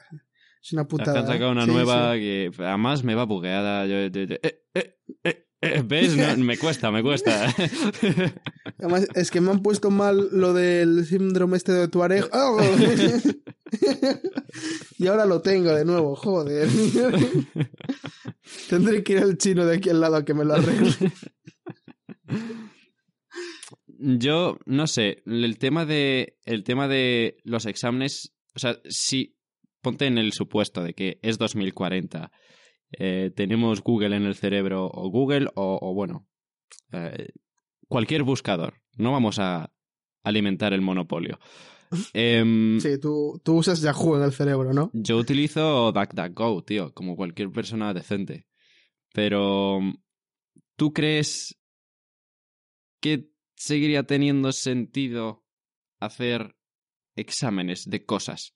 es 0.62 0.72
una 0.74 0.82
Te 0.82 0.88
putada. 0.88 1.20
han 1.20 1.26
sacado 1.26 1.48
¿eh? 1.48 1.52
una 1.52 1.64
Sí, 1.64 1.70
nueva 1.72 2.12
sí. 2.14 2.20
que 2.20 2.50
además 2.58 3.02
me 3.04 3.14
va 3.14 3.24
bugueada. 3.24 3.86
Yo, 3.86 4.06
yo- 4.08 4.24
yo- 4.24 4.36
eh, 4.42 4.62
eh, 4.74 4.98
eh, 5.24 5.46
¿Ves? 5.84 6.16
No, 6.16 6.36
me 6.44 6.58
cuesta, 6.58 6.90
me 6.90 7.02
cuesta. 7.02 7.54
Además, 8.78 9.08
es 9.14 9.30
que 9.30 9.40
me 9.40 9.50
han 9.50 9.62
puesto 9.62 9.90
mal 9.90 10.28
lo 10.32 10.54
del 10.54 11.04
síndrome 11.04 11.56
este 11.56 11.72
de 11.72 11.88
Tuareg. 11.88 12.28
¡Ah! 12.32 12.56
y 14.98 15.06
ahora 15.06 15.26
lo 15.26 15.42
tengo 15.42 15.72
de 15.74 15.84
nuevo, 15.84 16.16
joder. 16.16 16.68
Tendré 18.68 19.04
que 19.04 19.12
ir 19.14 19.18
al 19.18 19.38
chino 19.38 19.66
de 19.66 19.76
aquí 19.76 19.90
al 19.90 20.00
lado 20.00 20.16
a 20.16 20.24
que 20.24 20.34
me 20.34 20.44
lo 20.44 20.54
arregle. 20.54 20.94
Yo 23.86 24.58
no 24.64 24.86
sé, 24.86 25.22
el 25.26 25.58
tema 25.58 25.84
de 25.84 26.38
el 26.46 26.64
tema 26.64 26.88
de 26.88 27.36
los 27.44 27.66
exámenes, 27.66 28.32
o 28.56 28.58
sea, 28.58 28.80
si 28.88 29.36
ponte 29.82 30.06
en 30.06 30.16
el 30.16 30.32
supuesto 30.32 30.82
de 30.82 30.94
que 30.94 31.18
es 31.22 31.36
2040, 31.38 32.32
eh, 32.92 33.30
tenemos 33.34 33.82
Google 33.82 34.16
en 34.16 34.24
el 34.24 34.34
cerebro 34.34 34.86
o 34.86 35.10
Google 35.10 35.48
o, 35.54 35.78
o 35.80 35.94
bueno, 35.94 36.26
eh, 36.92 37.28
cualquier 37.88 38.22
buscador, 38.22 38.74
no 38.96 39.12
vamos 39.12 39.38
a 39.38 39.72
alimentar 40.22 40.72
el 40.72 40.80
monopolio. 40.80 41.38
Em, 42.14 42.78
Sí, 42.80 42.98
tú, 43.00 43.40
tú 43.44 43.56
usas 43.56 43.80
Yahoo 43.80 44.16
en 44.16 44.22
el 44.22 44.32
cerebro, 44.32 44.72
¿no? 44.72 44.90
Yo 44.92 45.16
utilizo 45.16 45.90
DuckDuckGo, 45.92 46.62
tío, 46.62 46.94
como 46.94 47.16
cualquier 47.16 47.50
persona 47.50 47.92
decente. 47.92 48.46
Pero, 49.12 49.80
¿tú 50.76 50.92
crees 50.92 51.58
que 53.00 53.32
seguiría 53.56 54.04
teniendo 54.04 54.52
sentido 54.52 55.44
hacer 55.98 56.54
exámenes 57.16 57.86
de 57.86 58.04
cosas? 58.04 58.54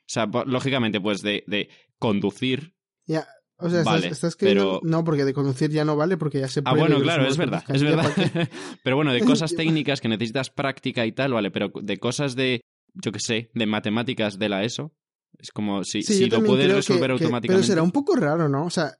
O 0.00 0.08
sea, 0.08 0.26
lógicamente, 0.44 1.00
pues 1.00 1.22
de, 1.22 1.44
de 1.46 1.68
conducir. 1.98 2.74
Ya. 3.06 3.28
O 3.58 3.70
sea, 3.70 3.82
Vale, 3.84 3.98
estás, 4.08 4.12
estás 4.18 4.36
pero- 4.36 4.80
No, 4.82 5.02
porque 5.02 5.24
de 5.24 5.32
conducir 5.32 5.70
ya 5.70 5.84
no 5.84 5.96
vale 5.96 6.16
porque 6.18 6.40
ya 6.40 6.48
se 6.48 6.60
Ah, 6.60 6.64
prohíbe 6.64 6.80
bueno, 6.80 6.96
que 6.98 7.02
claro, 7.04 7.26
es 7.26 7.36
verdad, 7.38 7.64
es 7.68 7.82
verdad. 7.82 8.04
Pero 8.84 8.96
bueno, 8.96 9.12
de 9.14 9.20
cosas 9.22 9.54
técnicas 9.54 10.00
que 10.02 10.08
necesitas 10.08 10.50
práctica 10.50 11.06
y 11.06 11.12
tal, 11.12 11.32
vale, 11.32 11.50
pero 11.50 11.70
de 11.82 11.96
cosas 11.98 12.36
de, 12.36 12.60
yo 12.92 13.12
qué 13.12 13.18
sé, 13.20 13.50
de 13.54 13.64
matemáticas 13.66 14.38
de 14.38 14.48
la 14.50 14.62
ESO. 14.62 14.92
Es 15.38 15.50
como 15.52 15.84
si, 15.84 16.02
Sí, 16.02 16.14
si 16.14 16.28
yo 16.28 16.40
lo 16.40 16.46
puedes 16.46 16.70
resolver 16.72 17.10
que- 17.12 17.16
que- 17.18 17.24
automáticamente. 17.24 17.48
Pero 17.48 17.62
será 17.62 17.82
un 17.82 17.92
poco 17.92 18.14
raro, 18.16 18.48
¿no? 18.48 18.64
O 18.66 18.70
sea, 18.70 18.92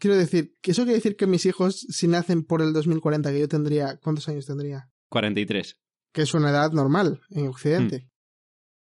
quiero 0.00 0.16
decir, 0.16 0.54
que 0.62 0.72
eso 0.72 0.82
quiere 0.82 0.96
decir 0.98 1.16
que 1.16 1.26
mis 1.28 1.46
hijos, 1.46 1.86
si 1.88 2.08
nacen 2.08 2.42
por 2.44 2.62
el 2.62 2.72
2040, 2.72 3.30
que 3.32 3.38
yo 3.40 3.48
tendría... 3.48 3.98
¿Cuántos 4.02 4.28
años 4.28 4.46
tendría? 4.46 4.90
43. 5.10 5.76
Que 6.12 6.22
es 6.22 6.34
una 6.34 6.50
edad 6.50 6.72
normal 6.72 7.20
en 7.30 7.46
Occidente. 7.48 7.98
Hmm. 8.06 8.10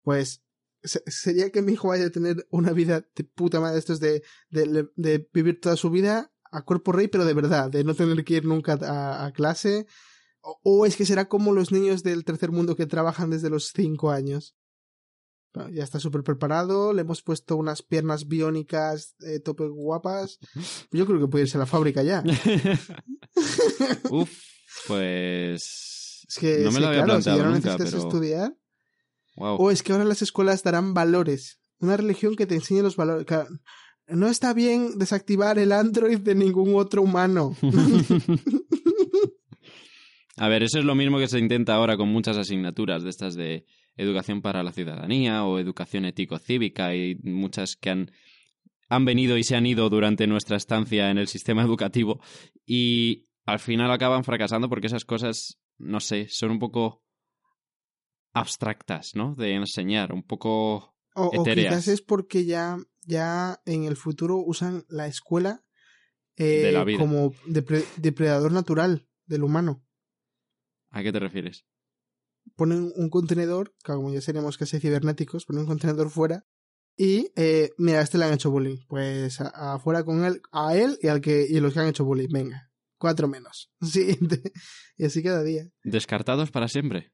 Pues 0.03 0.43
sería 0.83 1.51
que 1.51 1.63
mi 1.63 1.73
hijo 1.73 1.89
vaya 1.89 2.07
a 2.07 2.11
tener 2.11 2.47
una 2.51 2.73
vida 2.73 3.07
de 3.15 3.25
puta 3.25 3.61
madre, 3.61 3.79
esto 3.79 3.93
es 3.93 4.01
de, 4.01 4.23
de, 4.51 4.89
de 4.97 5.29
vivir 5.33 5.61
toda 5.61 5.77
su 5.77 5.91
vida 5.91 6.33
a 6.51 6.63
cuerpo 6.63 6.93
rey, 6.93 7.09
pero 7.09 7.25
de 7.25 7.35
verdad, 7.35 7.71
de 7.71 7.85
no 7.85 7.95
tener 7.95 8.25
que 8.25 8.35
ir 8.35 8.45
nunca 8.45 8.79
a, 8.83 9.27
a 9.27 9.33
clase. 9.33 9.87
O, 10.41 10.59
o 10.63 10.87
es 10.87 10.97
que 10.97 11.05
será 11.05 11.29
como 11.29 11.53
los 11.53 11.73
niños 11.73 12.03
del 12.03 12.25
tercer 12.25 12.53
mundo 12.53 12.77
que 12.77 12.87
trabajan 12.87 13.31
desde 13.31 13.51
los 13.51 13.73
cinco 13.75 14.11
años. 14.11 14.55
Bueno, 15.55 15.71
ya 15.71 15.83
está 15.83 15.99
súper 15.99 16.23
preparado, 16.23 16.93
le 16.93 17.01
hemos 17.03 17.23
puesto 17.23 17.57
unas 17.57 17.83
piernas 17.83 18.29
biónicas 18.29 19.15
eh, 19.21 19.41
tope 19.41 19.67
guapas. 19.67 20.39
Yo 20.93 21.07
creo 21.07 21.21
que 21.21 21.29
puede 21.29 21.45
irse 21.45 21.57
a 21.57 21.61
la 21.61 21.67
fábrica 21.67 22.03
ya. 22.03 22.23
Uf, 24.11 24.31
pues. 24.87 26.25
Es 26.29 26.39
que, 26.39 26.59
no 26.59 26.71
me 26.71 26.77
sí, 26.77 26.81
lo 26.81 26.87
había 26.89 27.05
claro, 27.05 27.21
si 27.21 27.25
ya 27.27 27.33
planteado 27.33 27.45
no 27.45 27.55
nunca, 27.57 27.73
necesitas 27.73 27.95
pero. 27.95 28.09
estudiar. 28.09 28.57
Wow. 29.39 29.57
O 29.59 29.71
es 29.71 29.83
que 29.83 29.93
ahora 29.93 30.05
las 30.05 30.23
escuelas 30.23 30.63
darán 30.63 30.95
valores. 30.95 31.61
Una 31.81 31.97
religión 31.97 32.35
que 32.35 32.47
te 32.47 32.57
enseñe 32.57 32.83
los 32.83 32.97
valores. 32.97 33.27
No 34.09 34.29
está 34.29 34.53
bien 34.53 34.99
desactivar 34.99 35.59
el 35.59 35.73
Android 35.73 36.19
de 36.19 36.35
ningún 36.35 36.75
otro 36.75 37.03
humano. 37.03 37.57
A 40.37 40.49
ver, 40.49 40.63
eso 40.63 40.79
es 40.79 40.85
lo 40.85 40.95
mismo 40.95 41.19
que 41.19 41.27
se 41.27 41.39
intenta 41.39 41.75
ahora 41.75 41.97
con 41.97 42.09
muchas 42.09 42.37
asignaturas 42.37 43.03
de 43.03 43.11
estas 43.11 43.35
de 43.35 43.67
educación 43.97 44.41
para 44.41 44.63
la 44.63 44.73
ciudadanía 44.73 45.45
o 45.45 45.59
educación 45.59 46.05
ético-cívica 46.05 46.95
y 46.95 47.17
muchas 47.25 47.75
que 47.75 47.91
han, 47.91 48.13
han 48.89 49.05
venido 49.05 49.37
y 49.37 49.43
se 49.43 49.57
han 49.57 49.67
ido 49.67 49.91
durante 49.91 50.29
nuestra 50.29 50.57
estancia 50.57 51.11
en 51.11 51.19
el 51.19 51.27
sistema 51.27 51.63
educativo 51.65 52.21
y 52.65 53.27
al 53.47 53.59
final 53.59 53.91
acaban 53.91 54.25
fracasando 54.25 54.69
porque 54.69 54.87
esas 54.87 55.05
cosas, 55.05 55.59
no 55.77 55.99
sé, 55.99 56.29
son 56.29 56.53
un 56.53 56.59
poco 56.61 57.03
abstractas, 58.41 59.15
¿no? 59.15 59.35
De 59.35 59.53
enseñar, 59.55 60.13
un 60.13 60.23
poco... 60.23 60.95
O, 61.15 61.27
o 61.27 61.43
Etéreas. 61.43 61.75
quizás 61.75 61.89
es 61.89 62.03
porque 62.03 62.45
ya, 62.45 62.79
ya 63.07 63.61
en 63.67 63.85
el 63.85 63.97
futuro 63.97 64.37
usan 64.39 64.85
la 64.89 65.07
escuela 65.09 65.65
eh, 66.37 66.63
De 66.63 66.73
la 66.73 66.85
vida. 66.85 66.99
como 66.99 67.33
depre- 67.47 67.85
depredador 67.97 68.53
natural 68.53 69.09
del 69.27 69.43
humano. 69.43 69.85
¿A 70.91 71.03
qué 71.03 71.13
te 71.13 71.19
refieres? 71.19 71.65
Ponen 72.57 72.93
un 72.97 73.11
contenedor, 73.11 73.75
como 73.85 74.13
ya 74.13 74.21
seríamos 74.21 74.57
casi 74.57 74.79
cibernéticos, 74.81 75.45
ponen 75.45 75.63
un 75.63 75.67
contenedor 75.69 76.09
fuera 76.11 76.47
y 76.97 77.31
eh, 77.37 77.71
mira, 77.79 77.99
a 77.99 78.03
este 78.03 78.17
le 78.19 78.25
han 78.25 78.33
hecho 78.35 78.51
bullying. 78.51 78.79
Pues 78.89 79.41
afuera 79.41 80.05
con 80.05 80.25
él, 80.25 80.41
a 80.53 80.77
él 80.77 80.99
y 81.03 81.09
al 81.09 81.21
que 81.21 81.47
y 81.49 81.61
los 81.61 81.75
que 81.75 81.81
han 81.81 81.89
hecho 81.89 82.05
bullying. 82.05 82.29
Venga, 82.33 82.71
cuatro 82.97 83.29
menos. 83.29 83.71
Siguiente. 83.83 84.53
Y 84.97 85.05
así 85.05 85.23
cada 85.23 85.43
día. 85.43 85.69
Descartados 85.83 86.51
para 86.51 86.69
siempre. 86.69 87.13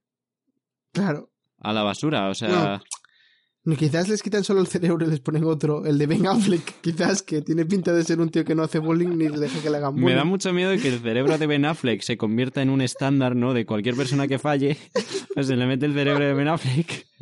Claro. 0.94 1.30
A 1.60 1.72
la 1.74 1.82
basura, 1.82 2.28
o 2.30 2.34
sea... 2.34 2.80
No, 3.66 3.76
Quizás 3.76 4.08
les 4.10 4.22
quitan 4.22 4.44
solo 4.44 4.60
el 4.60 4.66
cerebro 4.66 5.06
y 5.06 5.08
les 5.10 5.20
ponen 5.20 5.44
otro, 5.44 5.86
el 5.86 5.96
de 5.96 6.06
Ben 6.06 6.26
Affleck, 6.26 6.80
quizás 6.82 7.22
que 7.22 7.40
tiene 7.40 7.64
pinta 7.64 7.94
de 7.94 8.04
ser 8.04 8.20
un 8.20 8.28
tío 8.28 8.44
que 8.44 8.54
no 8.54 8.62
hace 8.62 8.78
bullying 8.78 9.16
ni 9.16 9.26
deja 9.28 9.58
que 9.62 9.70
le 9.70 9.78
hagan 9.78 9.94
bullying. 9.94 10.06
Me 10.08 10.14
da 10.14 10.24
mucho 10.24 10.52
miedo 10.52 10.70
que 10.80 10.88
el 10.88 11.00
cerebro 11.00 11.38
de 11.38 11.46
Ben 11.46 11.64
Affleck 11.64 12.02
se 12.02 12.18
convierta 12.18 12.60
en 12.60 12.68
un 12.68 12.82
estándar, 12.82 13.34
¿no? 13.34 13.54
De 13.54 13.64
cualquier 13.64 13.96
persona 13.96 14.28
que 14.28 14.38
falle, 14.38 14.76
pues 15.34 15.46
se 15.46 15.56
le 15.56 15.64
mete 15.66 15.86
el 15.86 15.94
cerebro 15.94 16.24
de 16.26 16.34
Ben 16.34 16.48
Affleck. 16.48 17.06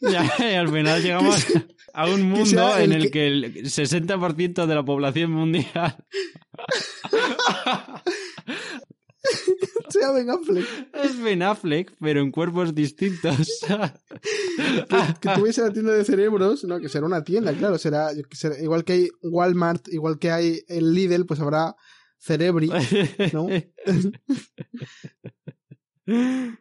Ya, 0.00 0.24
y 0.38 0.54
al 0.54 0.68
final 0.70 1.02
llegamos 1.02 1.44
a 1.92 2.06
un 2.08 2.22
mundo 2.22 2.78
en 2.78 2.92
el 2.92 3.02
el 3.02 3.10
que- 3.10 3.10
que 3.10 3.26
el 3.26 3.64
60% 3.66 4.64
de 4.66 4.74
la 4.74 4.82
población 4.84 5.32
mundial 5.32 5.96
Sea 9.90 10.12
Ben 10.12 10.30
Affleck. 10.30 10.66
es 10.94 11.20
Ben 11.20 11.42
Affleck, 11.42 11.92
pero 12.00 12.20
en 12.20 12.30
cuerpos 12.30 12.74
distintos. 12.74 13.36
Que, 14.88 15.14
que 15.20 15.28
tuviese 15.34 15.62
la 15.62 15.72
tienda 15.72 15.92
de 15.92 16.04
cerebros, 16.04 16.64
no, 16.64 16.78
que 16.78 16.88
será 16.88 17.06
una 17.06 17.24
tienda, 17.24 17.52
claro, 17.52 17.78
será, 17.78 18.10
igual 18.60 18.84
que 18.84 18.92
hay 18.92 19.08
Walmart, 19.22 19.88
igual 19.88 20.18
que 20.18 20.30
hay 20.30 20.62
el 20.68 20.94
Lidl, 20.94 21.26
pues 21.26 21.40
habrá 21.40 21.76
Cerebri, 22.18 22.70
¿no? 23.32 23.48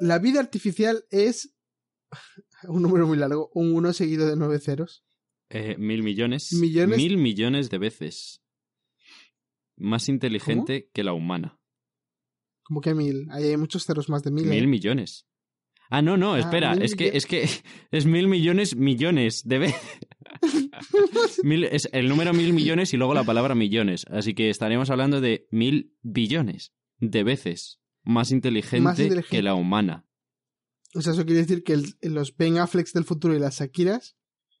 La 0.00 0.18
vida 0.18 0.40
artificial 0.40 1.04
es 1.10 1.54
un 2.64 2.82
número 2.82 3.06
muy 3.06 3.16
largo, 3.18 3.50
un 3.54 3.74
1 3.74 3.92
seguido 3.92 4.26
de 4.28 4.36
nueve 4.36 4.58
ceros. 4.58 5.04
Eh, 5.50 5.76
mil 5.78 6.02
millones. 6.02 6.52
Millones. 6.52 6.96
Mil 6.96 7.16
millones 7.16 7.70
de 7.70 7.78
veces. 7.78 8.42
Más 9.78 10.08
inteligente 10.08 10.90
que 10.92 11.04
la 11.04 11.12
humana. 11.12 11.58
Como 12.64 12.80
que 12.80 12.94
mil, 12.94 13.26
ahí 13.30 13.44
hay 13.44 13.56
muchos 13.56 13.84
ceros 13.86 14.08
más 14.08 14.22
de 14.22 14.30
mil. 14.30 14.46
Mil 14.46 14.64
¿eh? 14.64 14.66
millones. 14.66 15.26
Ah, 15.90 16.02
no, 16.02 16.18
no, 16.18 16.34
Ah, 16.34 16.40
espera, 16.40 16.74
es 16.74 16.94
que, 16.94 17.12
es 17.14 17.24
que 17.24 17.48
es 17.90 18.04
mil 18.04 18.28
millones, 18.28 18.76
millones 18.76 19.42
de 19.46 19.58
veces. 19.58 19.98
Mil- 21.42 21.64
es 21.64 21.88
el 21.92 22.08
número 22.08 22.32
mil 22.34 22.52
millones 22.52 22.92
y 22.92 22.96
luego 22.96 23.14
la 23.14 23.24
palabra 23.24 23.54
millones. 23.54 24.04
Así 24.10 24.34
que 24.34 24.50
estaríamos 24.50 24.90
hablando 24.90 25.20
de 25.20 25.46
mil 25.50 25.94
billones 26.02 26.74
de 26.98 27.24
veces 27.24 27.80
más 28.02 28.30
inteligente, 28.32 28.82
Más 28.82 28.98
inteligente. 28.98 29.28
que 29.36 29.42
la 29.42 29.54
humana. 29.54 30.06
O 30.94 31.00
sea, 31.00 31.12
eso 31.14 31.24
quiere 31.24 31.40
decir 31.42 31.62
que 31.62 31.72
el- 31.74 31.94
los 32.02 32.36
Ben 32.36 32.58
Afflecks 32.58 32.92
del 32.92 33.04
futuro 33.04 33.34
y 33.34 33.38
las 33.38 33.60
Shakiras 33.60 34.17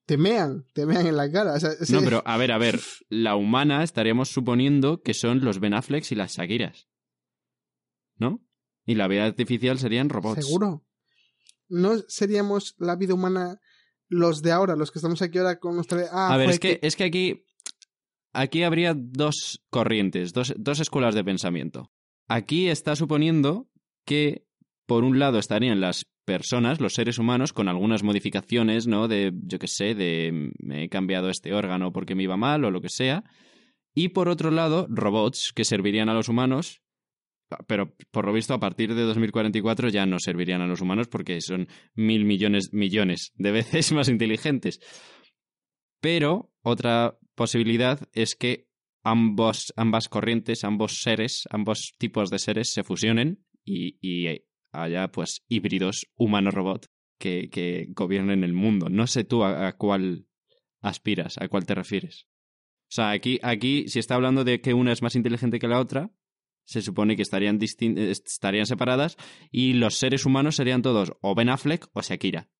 te 0.08 0.16
mean, 0.16 0.64
te 0.72 0.86
mean 0.86 1.06
en 1.06 1.18
la 1.18 1.30
cara. 1.30 1.52
O 1.52 1.60
sea, 1.60 1.72
ese- 1.78 1.92
No, 1.92 2.00
pero 2.02 2.22
a 2.24 2.38
ver, 2.38 2.50
a 2.50 2.56
ver, 2.56 2.80
la 3.10 3.36
humana 3.36 3.84
estaríamos 3.84 4.30
suponiendo 4.30 5.02
que 5.02 5.12
son 5.12 5.44
los 5.44 5.60
Ben 5.60 5.74
Afflecks 5.74 6.12
y 6.12 6.14
las 6.14 6.32
Shakiras. 6.34 6.88
¿No? 8.16 8.42
Y 8.86 8.94
la 8.94 9.06
vida 9.06 9.26
artificial 9.26 9.78
serían 9.78 10.08
robots. 10.08 10.46
Seguro. 10.46 10.86
No 11.68 11.98
seríamos 12.08 12.74
la 12.78 12.96
vida 12.96 13.12
humana 13.12 13.60
los 14.08 14.40
de 14.40 14.50
ahora, 14.52 14.76
los 14.76 14.90
que 14.90 14.98
estamos 14.98 15.20
aquí 15.20 15.36
ahora 15.36 15.58
con 15.58 15.74
nuestra... 15.74 16.06
Ah, 16.10 16.32
a 16.32 16.38
ver, 16.38 16.48
es 16.48 16.58
que, 16.58 16.80
es 16.82 16.96
que 16.96 17.04
aquí, 17.04 17.44
aquí 18.32 18.62
habría 18.62 18.94
dos 18.96 19.62
corrientes, 19.68 20.32
dos, 20.32 20.54
dos 20.56 20.80
escuelas 20.80 21.14
de 21.14 21.22
pensamiento. 21.22 21.92
Aquí 22.28 22.68
está 22.70 22.96
suponiendo 22.96 23.68
que, 24.06 24.46
por 24.86 25.04
un 25.04 25.18
lado, 25.18 25.38
estarían 25.38 25.82
las 25.82 26.06
personas, 26.28 26.78
los 26.78 26.92
seres 26.92 27.18
humanos, 27.18 27.54
con 27.54 27.68
algunas 27.68 28.02
modificaciones, 28.02 28.86
¿no? 28.86 29.08
De, 29.08 29.32
yo 29.34 29.58
qué 29.58 29.66
sé, 29.66 29.94
de 29.94 30.52
me 30.58 30.84
he 30.84 30.88
cambiado 30.90 31.30
este 31.30 31.54
órgano 31.54 31.90
porque 31.90 32.14
me 32.14 32.24
iba 32.24 32.36
mal 32.36 32.66
o 32.66 32.70
lo 32.70 32.82
que 32.82 32.90
sea. 32.90 33.24
Y 33.94 34.10
por 34.10 34.28
otro 34.28 34.50
lado, 34.50 34.86
robots 34.90 35.52
que 35.54 35.64
servirían 35.64 36.10
a 36.10 36.14
los 36.14 36.28
humanos, 36.28 36.82
pero 37.66 37.96
por 38.10 38.26
lo 38.26 38.34
visto 38.34 38.52
a 38.52 38.60
partir 38.60 38.94
de 38.94 39.04
2044 39.04 39.88
ya 39.88 40.04
no 40.04 40.18
servirían 40.18 40.60
a 40.60 40.66
los 40.66 40.82
humanos 40.82 41.08
porque 41.08 41.40
son 41.40 41.66
mil 41.94 42.26
millones, 42.26 42.74
millones 42.74 43.32
de 43.36 43.50
veces 43.58 43.90
más 43.92 44.10
inteligentes. 44.10 44.80
Pero 46.02 46.52
otra 46.62 47.18
posibilidad 47.34 48.06
es 48.12 48.36
que 48.36 48.68
ambos, 49.02 49.72
ambas 49.76 50.10
corrientes, 50.10 50.62
ambos 50.62 51.00
seres, 51.00 51.48
ambos 51.50 51.94
tipos 51.96 52.28
de 52.28 52.38
seres 52.38 52.70
se 52.70 52.84
fusionen 52.84 53.46
y, 53.64 53.96
y 54.02 54.42
haya 54.82 55.08
pues 55.08 55.44
híbridos 55.48 56.06
humano-robot 56.16 56.86
que, 57.18 57.50
que 57.50 57.86
gobiernen 57.90 58.44
el 58.44 58.52
mundo. 58.52 58.88
No 58.88 59.06
sé 59.06 59.24
tú 59.24 59.44
a, 59.44 59.68
a 59.68 59.76
cuál 59.76 60.26
aspiras, 60.80 61.38
a 61.38 61.48
cuál 61.48 61.66
te 61.66 61.74
refieres. 61.74 62.26
O 62.84 62.94
sea, 62.94 63.10
aquí, 63.10 63.38
aquí, 63.42 63.86
si 63.88 63.98
está 63.98 64.14
hablando 64.14 64.44
de 64.44 64.60
que 64.60 64.72
una 64.72 64.92
es 64.92 65.02
más 65.02 65.14
inteligente 65.14 65.58
que 65.58 65.68
la 65.68 65.80
otra, 65.80 66.10
se 66.68 66.82
supone 66.82 67.16
que 67.16 67.22
estarían, 67.22 67.58
eh, 67.62 68.10
estarían 68.10 68.66
separadas 68.66 69.16
y 69.50 69.72
los 69.72 69.96
seres 69.96 70.26
humanos 70.26 70.56
serían 70.56 70.82
todos 70.82 71.14
o 71.22 71.34
Ben 71.34 71.48
Affleck 71.48 71.88
o 71.94 72.02
Shakira. 72.02 72.50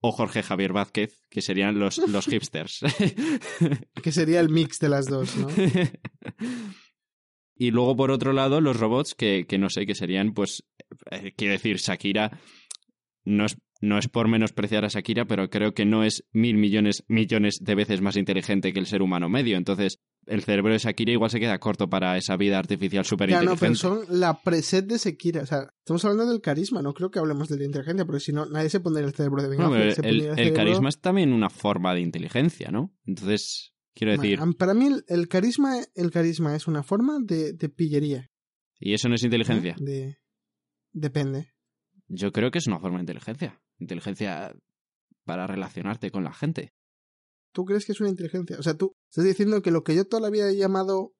O 0.00 0.12
Jorge 0.12 0.42
Javier 0.42 0.72
Vázquez, 0.72 1.22
que 1.30 1.40
serían 1.40 1.78
los, 1.78 1.98
los 2.08 2.26
hipsters. 2.26 2.80
Que 4.02 4.12
sería 4.12 4.40
el 4.40 4.50
mix 4.50 4.80
de 4.80 4.88
las 4.90 5.06
dos, 5.06 5.34
¿no? 5.36 5.48
y 7.56 7.70
luego, 7.70 7.96
por 7.96 8.10
otro 8.10 8.34
lado, 8.34 8.60
los 8.60 8.78
robots, 8.78 9.14
que, 9.14 9.46
que 9.48 9.56
no 9.56 9.70
sé, 9.70 9.86
que 9.86 9.94
serían, 9.94 10.34
pues, 10.34 10.64
eh, 11.10 11.32
quiero 11.36 11.52
decir, 11.52 11.76
Shakira 11.76 12.38
no 13.24 13.46
es, 13.46 13.56
no 13.80 13.98
es 13.98 14.08
por 14.08 14.28
menospreciar 14.28 14.84
a 14.84 14.88
Shakira, 14.88 15.24
pero 15.26 15.48
creo 15.50 15.72
que 15.74 15.84
no 15.84 16.04
es 16.04 16.24
mil 16.32 16.56
millones, 16.56 17.04
millones 17.08 17.58
de 17.60 17.74
veces 17.74 18.00
más 18.00 18.16
inteligente 18.16 18.72
que 18.72 18.78
el 18.80 18.86
ser 18.86 19.02
humano 19.02 19.28
medio. 19.28 19.56
Entonces, 19.56 19.98
el 20.26 20.42
cerebro 20.42 20.72
de 20.72 20.78
Shakira 20.78 21.12
igual 21.12 21.30
se 21.30 21.38
queda 21.40 21.58
corto 21.58 21.88
para 21.88 22.16
esa 22.16 22.36
vida 22.36 22.58
artificial 22.58 23.04
súper 23.04 23.28
Ya, 23.30 23.42
no, 23.42 23.52
inteligente. 23.52 23.78
pero 23.82 24.04
son 24.06 24.20
la 24.20 24.40
preset 24.42 24.86
de. 24.86 24.94
O 25.40 25.46
sea, 25.46 25.68
estamos 25.78 26.04
hablando 26.04 26.30
del 26.32 26.40
carisma, 26.40 26.80
no 26.82 26.94
creo 26.94 27.10
que 27.10 27.18
hablemos 27.18 27.48
de 27.48 27.58
la 27.58 27.64
inteligencia, 27.64 28.04
porque 28.06 28.20
si 28.20 28.32
no, 28.32 28.46
nadie 28.46 28.70
se 28.70 28.80
pondría 28.80 29.06
el 29.06 29.12
cerebro 29.14 29.42
de 29.42 29.48
Ben 29.48 29.58
No, 29.58 29.66
el, 29.76 29.94
pondría 29.94 30.28
el 30.30 30.34
cerebro- 30.36 30.54
carisma 30.56 30.88
es 30.88 31.00
también 31.00 31.32
una 31.32 31.50
forma 31.50 31.94
de 31.94 32.00
inteligencia, 32.00 32.70
¿no? 32.70 32.94
Entonces, 33.06 33.74
quiero 33.94 34.12
decir, 34.12 34.38
Para 34.58 34.72
mí, 34.74 34.86
el, 34.86 35.04
el 35.08 35.28
carisma, 35.28 35.76
el 35.94 36.10
carisma 36.10 36.56
es 36.56 36.66
una 36.66 36.82
forma 36.82 37.18
de, 37.22 37.52
de 37.52 37.68
pillería. 37.68 38.30
¿y 38.80 38.92
eso 38.94 39.08
no 39.08 39.14
es 39.14 39.22
¿eh? 39.22 39.26
inteligencia? 39.26 39.76
De... 39.78 40.16
Depende. 40.94 41.52
Yo 42.08 42.32
creo 42.32 42.50
que 42.50 42.58
es 42.58 42.66
una 42.66 42.78
forma 42.80 42.98
de 42.98 43.02
inteligencia. 43.02 43.60
Inteligencia 43.78 44.54
para 45.24 45.46
relacionarte 45.46 46.10
con 46.10 46.24
la 46.24 46.32
gente. 46.32 46.72
¿Tú 47.52 47.64
crees 47.64 47.84
que 47.84 47.92
es 47.92 48.00
una 48.00 48.10
inteligencia? 48.10 48.58
O 48.58 48.62
sea, 48.62 48.74
tú 48.74 48.96
estás 49.10 49.24
diciendo 49.24 49.60
que 49.60 49.70
lo 49.70 49.82
que 49.84 49.94
yo 49.94 50.06
toda 50.06 50.22
la 50.22 50.30
vida 50.30 50.48
he 50.50 50.56
llamado 50.56 51.14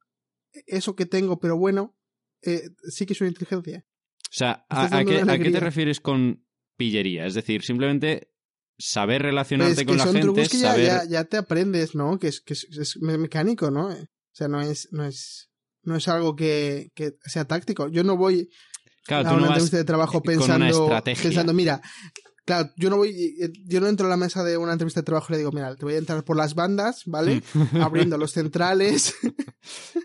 eso 0.66 0.94
que 0.94 1.06
tengo, 1.06 1.38
pero 1.40 1.56
bueno, 1.58 1.96
eh, 2.42 2.70
sí 2.88 3.04
que 3.06 3.12
es 3.14 3.20
una 3.20 3.28
inteligencia. 3.30 3.84
O 4.30 4.36
sea, 4.36 4.64
¿a, 4.68 5.04
qué, 5.04 5.22
una 5.22 5.32
a 5.34 5.38
qué 5.38 5.50
te 5.50 5.60
refieres 5.60 6.00
con 6.00 6.46
pillería? 6.76 7.26
Es 7.26 7.34
decir, 7.34 7.62
simplemente 7.62 8.30
saber 8.78 9.22
relacionarte 9.22 9.84
Pues 9.84 9.86
con 9.86 9.96
la 9.96 10.04
son 10.04 10.14
gente, 10.14 10.48
que 10.48 10.58
ya, 10.58 10.70
saber... 10.70 10.86
ya, 10.86 11.04
ya 11.04 11.24
te 11.24 11.36
aprendes, 11.36 11.94
¿no? 11.94 12.18
Que 12.18 12.28
es, 12.28 12.40
que 12.40 12.54
es, 12.54 12.64
es 12.64 12.96
me- 13.00 13.18
mecánico, 13.18 13.70
¿no? 13.70 13.88
O 13.88 13.96
sea, 14.32 14.48
no 14.48 14.60
es, 14.60 14.88
no 14.92 15.04
es, 15.04 15.50
no 15.82 15.96
es 15.96 16.08
algo 16.08 16.34
que, 16.34 16.90
que 16.94 17.12
sea 17.24 17.44
táctico. 17.44 17.88
Yo 17.88 18.02
no 18.02 18.16
voy 18.16 18.48
Claro, 19.04 19.28
a 19.28 19.30
tú 19.30 19.36
una 19.36 19.46
no 19.46 19.52
entrevista 19.52 19.76
de 19.76 19.84
trabajo 19.84 20.22
con 20.22 20.34
una 20.34 20.40
pensando, 20.40 20.82
estrategia. 20.84 21.22
pensando, 21.22 21.52
mira, 21.52 21.80
claro, 22.44 22.70
yo 22.76 22.90
no 22.90 22.96
voy, 22.96 23.36
yo 23.66 23.80
no 23.80 23.86
entro 23.88 24.06
a 24.06 24.10
la 24.10 24.16
mesa 24.16 24.42
de 24.44 24.56
una 24.56 24.72
entrevista 24.72 25.00
de 25.00 25.04
trabajo 25.04 25.26
y 25.28 25.32
le 25.32 25.38
digo, 25.38 25.52
mira, 25.52 25.74
te 25.76 25.84
voy 25.84 25.94
a 25.94 25.98
entrar 25.98 26.24
por 26.24 26.36
las 26.36 26.54
bandas, 26.54 27.02
¿vale? 27.06 27.42
Abriendo 27.80 28.18
los 28.18 28.32
centrales. 28.32 29.14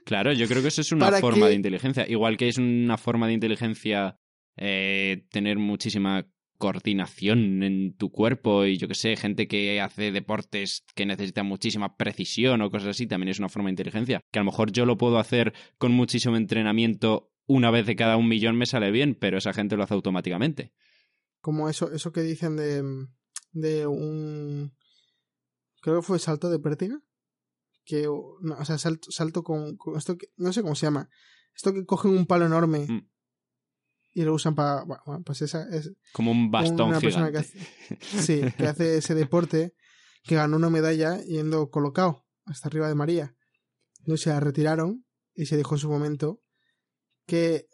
Claro, 0.05 0.31
yo 0.31 0.47
creo 0.47 0.61
que 0.61 0.69
eso 0.69 0.79
es 0.79 0.93
una 0.93 1.07
¿Para 1.07 1.19
forma 1.19 1.47
de 1.49 1.53
inteligencia. 1.53 2.07
Igual 2.07 2.37
que 2.37 2.47
es 2.47 2.57
una 2.57 2.97
forma 2.97 3.27
de 3.27 3.33
inteligencia 3.33 4.17
eh, 4.55 5.27
tener 5.31 5.57
muchísima 5.57 6.25
coordinación 6.57 7.63
en 7.63 7.95
tu 7.95 8.09
cuerpo 8.11 8.65
y 8.65 8.77
yo 8.77 8.87
que 8.87 8.95
sé, 8.95 9.15
gente 9.15 9.47
que 9.47 9.81
hace 9.81 10.11
deportes 10.11 10.83
que 10.95 11.05
necesitan 11.05 11.45
muchísima 11.45 11.95
precisión 11.97 12.61
o 12.61 12.69
cosas 12.69 12.89
así, 12.89 13.07
también 13.07 13.29
es 13.29 13.39
una 13.39 13.49
forma 13.49 13.67
de 13.67 13.73
inteligencia. 13.73 14.21
Que 14.31 14.39
a 14.39 14.41
lo 14.43 14.51
mejor 14.51 14.71
yo 14.71 14.85
lo 14.85 14.97
puedo 14.97 15.19
hacer 15.19 15.53
con 15.77 15.91
muchísimo 15.91 16.37
entrenamiento 16.37 17.31
una 17.49 17.71
vez 17.71 17.87
de 17.87 17.95
cada 17.95 18.15
un 18.15 18.27
millón 18.27 18.55
me 18.55 18.67
sale 18.67 18.91
bien, 18.91 19.17
pero 19.19 19.39
esa 19.39 19.53
gente 19.53 19.75
lo 19.75 19.83
hace 19.83 19.95
automáticamente. 19.95 20.71
Como 21.41 21.67
eso, 21.67 21.91
eso 21.91 22.11
que 22.11 22.21
dicen 22.21 22.55
de, 22.55 23.07
de 23.53 23.87
un, 23.87 24.71
creo 25.81 25.97
que 25.97 26.05
fue 26.05 26.19
salto 26.19 26.51
de 26.51 26.59
pértiga. 26.59 27.01
Que, 27.85 28.03
no, 28.03 28.55
o 28.55 28.65
sea, 28.65 28.77
salto, 28.77 29.09
salto 29.11 29.43
con, 29.43 29.77
con 29.77 29.97
esto 29.97 30.15
que, 30.15 30.27
no 30.37 30.53
sé 30.53 30.61
cómo 30.61 30.75
se 30.75 30.85
llama. 30.85 31.09
Esto 31.55 31.73
que 31.73 31.87
cogen 31.87 32.11
un 32.11 32.27
palo 32.27 32.45
enorme 32.45 32.85
Mm. 32.87 33.09
y 34.13 34.21
lo 34.21 34.35
usan 34.35 34.53
para, 34.53 34.83
bueno, 34.83 35.23
pues 35.25 35.41
esa 35.41 35.67
es, 35.75 35.91
Como 36.13 36.29
un 36.31 36.51
bastón 36.51 36.89
una 36.89 36.99
persona 37.01 37.31
que 37.31 37.39
hace, 37.39 37.59
sí, 37.99 38.41
que 38.57 38.67
hace 38.67 38.97
ese 38.97 39.15
deporte, 39.15 39.73
que 40.23 40.35
ganó 40.35 40.55
una 40.57 40.69
medalla 40.69 41.19
yendo 41.23 41.71
colocado 41.71 42.27
hasta 42.45 42.67
arriba 42.67 42.87
de 42.87 42.95
María. 42.95 43.35
No 44.05 44.17
se 44.17 44.29
la 44.29 44.39
retiraron 44.39 45.03
y 45.33 45.47
se 45.47 45.57
dijo 45.57 45.73
en 45.73 45.79
su 45.79 45.89
momento 45.89 46.43
que 47.29 47.67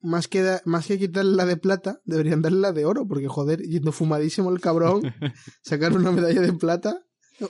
más 0.00 0.26
que, 0.28 0.40
da- 0.42 0.62
más 0.64 0.86
que 0.86 0.98
quitarle 0.98 1.36
la 1.36 1.44
de 1.44 1.56
plata, 1.58 2.00
deberían 2.04 2.40
darle 2.40 2.60
la 2.60 2.72
de 2.72 2.84
oro, 2.86 3.06
porque 3.06 3.28
joder, 3.28 3.60
yendo 3.60 3.92
fumadísimo 3.92 4.50
el 4.50 4.60
cabrón, 4.60 5.02
sacar 5.62 5.92
una 5.92 6.10
medalla 6.12 6.40
de 6.40 6.52
plata, 6.54 7.02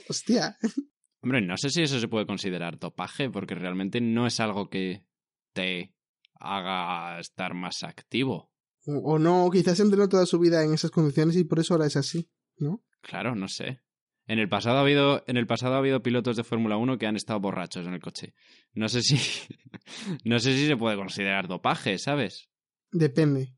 hostia. 0.09 0.57
Hombre, 1.21 1.41
no 1.41 1.55
sé 1.55 1.69
si 1.69 1.83
eso 1.83 1.99
se 1.99 2.07
puede 2.07 2.25
considerar 2.25 2.79
dopaje, 2.79 3.29
porque 3.29 3.55
realmente 3.55 4.01
no 4.01 4.25
es 4.27 4.39
algo 4.39 4.69
que 4.69 5.05
te 5.53 5.93
haga 6.39 7.19
estar 7.19 7.53
más 7.53 7.83
activo. 7.83 8.51
O, 8.87 9.13
o 9.13 9.19
no, 9.19 9.47
quizás 9.51 9.79
entrenó 9.79 10.09
toda 10.09 10.25
su 10.25 10.39
vida 10.39 10.63
en 10.63 10.73
esas 10.73 10.89
condiciones 10.91 11.35
y 11.37 11.43
por 11.43 11.59
eso 11.59 11.75
ahora 11.75 11.85
es 11.85 11.95
así, 11.95 12.29
¿no? 12.57 12.83
Claro, 13.01 13.35
no 13.35 13.47
sé. 13.47 13.81
En 14.27 14.39
el 14.39 14.47
pasado 14.47 14.77
ha 14.77 14.81
habido, 14.81 15.23
en 15.27 15.37
el 15.37 15.47
pasado 15.47 15.75
ha 15.75 15.79
habido 15.79 16.03
pilotos 16.03 16.37
de 16.37 16.43
Fórmula 16.43 16.77
1 16.77 16.97
que 16.97 17.07
han 17.07 17.15
estado 17.15 17.39
borrachos 17.39 17.85
en 17.85 17.93
el 17.93 18.01
coche. 18.01 18.33
No 18.73 18.87
sé 18.87 19.01
si. 19.01 19.17
no 20.23 20.39
sé 20.39 20.55
si 20.55 20.67
se 20.67 20.77
puede 20.77 20.95
considerar 20.95 21.47
dopaje, 21.47 21.97
¿sabes? 21.97 22.49
Depende. 22.91 23.55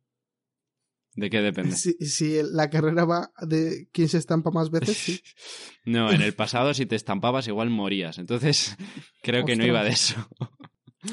¿De 1.16 1.30
qué 1.30 1.42
depende? 1.42 1.76
Si, 1.76 1.94
si 2.00 2.42
la 2.42 2.70
carrera 2.70 3.06
va 3.06 3.32
de 3.42 3.88
quién 3.92 4.10
se 4.10 4.18
estampa 4.18 4.50
más 4.50 4.72
veces, 4.72 4.98
sí. 4.98 5.22
No, 5.86 6.12
en 6.12 6.22
el 6.22 6.34
pasado 6.34 6.74
si 6.74 6.86
te 6.86 6.96
estampabas 6.96 7.48
igual 7.48 7.70
morías. 7.70 8.18
Entonces, 8.18 8.76
creo 9.22 9.46
que 9.46 9.56
no 9.56 9.66
iba 9.66 9.84
de 9.84 9.92
eso. 9.92 10.28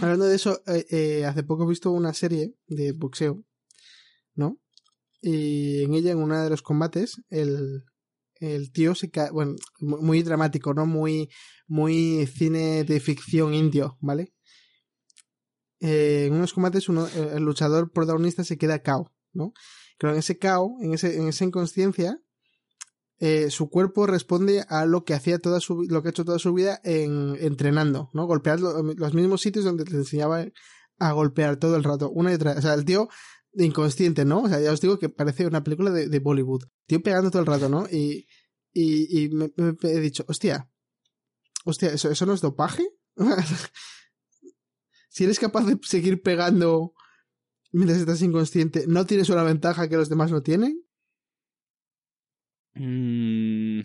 Hablando 0.00 0.26
de 0.26 0.36
eso, 0.36 0.62
eh, 0.66 0.86
eh, 0.90 1.24
hace 1.26 1.42
poco 1.42 1.64
he 1.64 1.68
visto 1.68 1.90
una 1.90 2.14
serie 2.14 2.54
de 2.66 2.92
boxeo, 2.92 3.44
¿no? 4.34 4.58
Y 5.20 5.82
en 5.82 5.94
ella, 5.94 6.12
en 6.12 6.18
uno 6.18 6.42
de 6.42 6.48
los 6.48 6.62
combates, 6.62 7.20
el, 7.28 7.84
el 8.40 8.72
tío 8.72 8.94
se 8.94 9.10
cae, 9.10 9.30
bueno, 9.30 9.54
mu- 9.80 9.98
muy 10.02 10.22
dramático, 10.22 10.74
¿no? 10.74 10.86
Muy, 10.86 11.28
muy 11.68 12.26
cine 12.26 12.82
de 12.84 12.98
ficción 13.00 13.54
indio, 13.54 13.96
¿vale? 14.00 14.32
Eh, 15.80 16.26
en 16.26 16.34
unos 16.34 16.52
combates 16.52 16.88
uno, 16.88 17.06
eh, 17.06 17.32
el 17.36 17.42
luchador 17.42 17.90
protagonista 17.92 18.44
se 18.44 18.58
queda 18.58 18.80
cao, 18.82 19.12
¿no? 19.32 19.52
Pero 19.98 20.12
en 20.12 20.18
ese 20.18 20.38
cao, 20.38 20.76
en, 20.82 20.94
ese, 20.94 21.16
en 21.16 21.28
esa 21.28 21.44
inconsciencia, 21.44 22.18
eh, 23.18 23.50
su 23.50 23.68
cuerpo 23.70 24.06
responde 24.06 24.64
a 24.68 24.84
lo 24.86 25.04
que 25.04 25.14
hacía 25.14 25.38
toda 25.38 25.60
su 25.60 25.82
lo 25.88 26.02
que 26.02 26.08
ha 26.08 26.10
hecho 26.10 26.24
toda 26.24 26.38
su 26.38 26.52
vida 26.54 26.80
en 26.84 27.36
entrenando, 27.40 28.10
¿no? 28.14 28.26
Golpear 28.26 28.60
lo- 28.60 28.82
los 28.82 29.14
mismos 29.14 29.40
sitios 29.42 29.64
donde 29.64 29.84
te 29.84 29.94
enseñaba 29.94 30.44
a 30.98 31.12
golpear 31.12 31.56
todo 31.56 31.76
el 31.76 31.84
rato, 31.84 32.10
una 32.10 32.30
y 32.30 32.34
otra. 32.34 32.52
O 32.52 32.62
sea, 32.62 32.74
el 32.74 32.84
tío 32.84 33.08
inconsciente, 33.54 34.24
¿no? 34.24 34.42
O 34.42 34.48
sea, 34.48 34.60
ya 34.60 34.72
os 34.72 34.80
digo 34.80 34.98
que 34.98 35.08
parece 35.08 35.46
una 35.46 35.62
película 35.64 35.90
de, 35.90 36.08
de 36.08 36.18
Bollywood. 36.20 36.64
Tío 36.86 37.02
pegando 37.02 37.30
todo 37.30 37.40
el 37.42 37.46
rato, 37.46 37.68
¿no? 37.68 37.86
Y, 37.90 38.26
y, 38.72 39.24
y 39.24 39.28
me, 39.30 39.50
me- 39.56 39.72
me 39.82 39.90
he 39.90 40.00
dicho, 40.00 40.24
hostia, 40.28 40.70
hostia, 41.64 41.92
¿eso, 41.92 42.10
eso 42.10 42.26
no 42.26 42.32
es 42.34 42.40
dopaje? 42.40 42.84
si 45.08 45.24
eres 45.24 45.38
capaz 45.38 45.64
de 45.66 45.78
seguir 45.82 46.22
pegando 46.22 46.94
mientras 47.72 47.98
estás 48.00 48.22
inconsciente, 48.22 48.84
¿no 48.86 49.04
tienes 49.06 49.28
una 49.30 49.42
ventaja 49.42 49.88
que 49.88 49.96
los 49.96 50.08
demás 50.08 50.30
no 50.30 50.42
tienen? 50.42 50.84
Mm, 52.74 53.80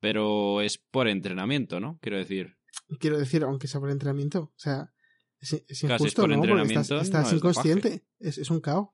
pero 0.00 0.60
es 0.60 0.78
por 0.78 1.08
entrenamiento, 1.08 1.80
¿no? 1.80 1.98
Quiero 2.02 2.18
decir. 2.18 2.56
Quiero 3.00 3.18
decir, 3.18 3.42
aunque 3.44 3.68
sea 3.68 3.80
por 3.80 3.90
entrenamiento. 3.90 4.40
O 4.40 4.58
sea, 4.58 4.92
Es, 5.40 5.52
es 5.68 5.84
injusto, 5.84 6.22
por 6.22 6.30
¿no? 6.30 6.36
Entrenamiento, 6.36 6.80
estás, 6.80 7.02
estás 7.02 7.28
es 7.28 7.32
inconsciente. 7.34 8.04
Es, 8.18 8.38
es 8.38 8.50
un 8.50 8.60
caos. 8.60 8.88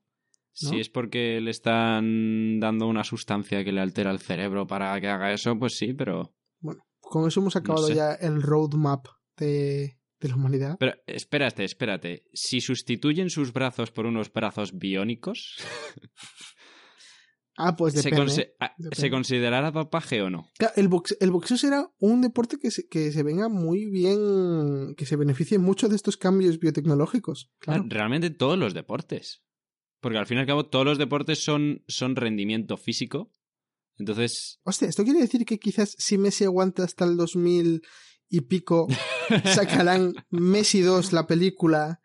¿no? 0.63 0.69
Si 0.69 0.81
es 0.81 0.89
porque 0.89 1.41
le 1.41 1.51
están 1.51 2.61
dando 2.61 2.87
una 2.87 3.03
sustancia 3.03 3.65
que 3.65 3.73
le 3.73 3.81
altera 3.81 4.11
el 4.11 4.21
cerebro 4.21 4.67
para 4.67 5.01
que 5.01 5.09
haga 5.09 5.33
eso, 5.33 5.59
pues 5.59 5.77
sí, 5.77 5.95
pero... 5.95 6.35
Bueno, 6.61 6.87
con 7.01 7.27
eso 7.27 7.41
hemos 7.41 7.57
acabado 7.57 7.89
sé. 7.89 7.95
ya 7.97 8.13
el 8.13 8.41
roadmap 8.41 9.07
de, 9.37 9.99
de 10.21 10.29
la 10.29 10.37
humanidad. 10.37 10.77
Pero 10.79 10.95
espérate, 11.07 11.65
espérate. 11.65 12.25
Si 12.33 12.61
sustituyen 12.61 13.31
sus 13.31 13.53
brazos 13.53 13.91
por 13.91 14.07
unos 14.07 14.33
brazos 14.33 14.79
biónicos, 14.79 15.57
Ah, 17.57 17.77
pues 17.77 17.95
¿se, 17.95 18.11
depende. 18.11 18.55
ah. 18.61 18.75
¿se 18.93 19.11
considerará 19.11 19.71
dopaje 19.71 20.21
o 20.23 20.31
no? 20.31 20.51
Claro, 20.59 20.75
el, 20.77 20.89
box- 20.89 21.17
el 21.21 21.31
boxeo 21.31 21.57
será 21.57 21.89
un 21.99 22.21
deporte 22.21 22.59
que 22.59 22.71
se, 22.71 22.89
que 22.89 23.13
se 23.13 23.23
venga 23.23 23.49
muy 23.49 23.87
bien, 23.87 24.95
que 24.97 25.07
se 25.07 25.15
beneficie 25.17 25.59
mucho 25.59 25.89
de 25.89 25.97
estos 25.97 26.17
cambios 26.17 26.59
biotecnológicos. 26.59 27.53
Claro. 27.61 27.85
Realmente 27.89 28.31
todos 28.31 28.59
los 28.59 28.75
deportes. 28.75 29.43
Porque 30.01 30.19
al 30.19 30.27
fin 30.27 30.39
y 30.39 30.41
al 30.41 30.47
cabo 30.47 30.67
todos 30.67 30.85
los 30.85 30.99
deportes 30.99 31.43
son, 31.45 31.83
son 31.87 32.17
rendimiento 32.17 32.77
físico. 32.77 33.31
Entonces, 33.97 34.59
Hostia, 34.65 34.89
esto 34.89 35.05
quiere 35.05 35.21
decir 35.21 35.45
que 35.45 35.59
quizás 35.59 35.95
si 35.97 36.19
Messi 36.19 36.45
aguanta 36.45 36.83
hasta 36.83 37.05
el 37.05 37.17
2000 37.17 37.83
y 38.29 38.41
pico, 38.43 38.89
sacarán 39.45 40.13
Messi 40.31 40.81
2, 40.81 41.13
la 41.13 41.27
película, 41.29 42.01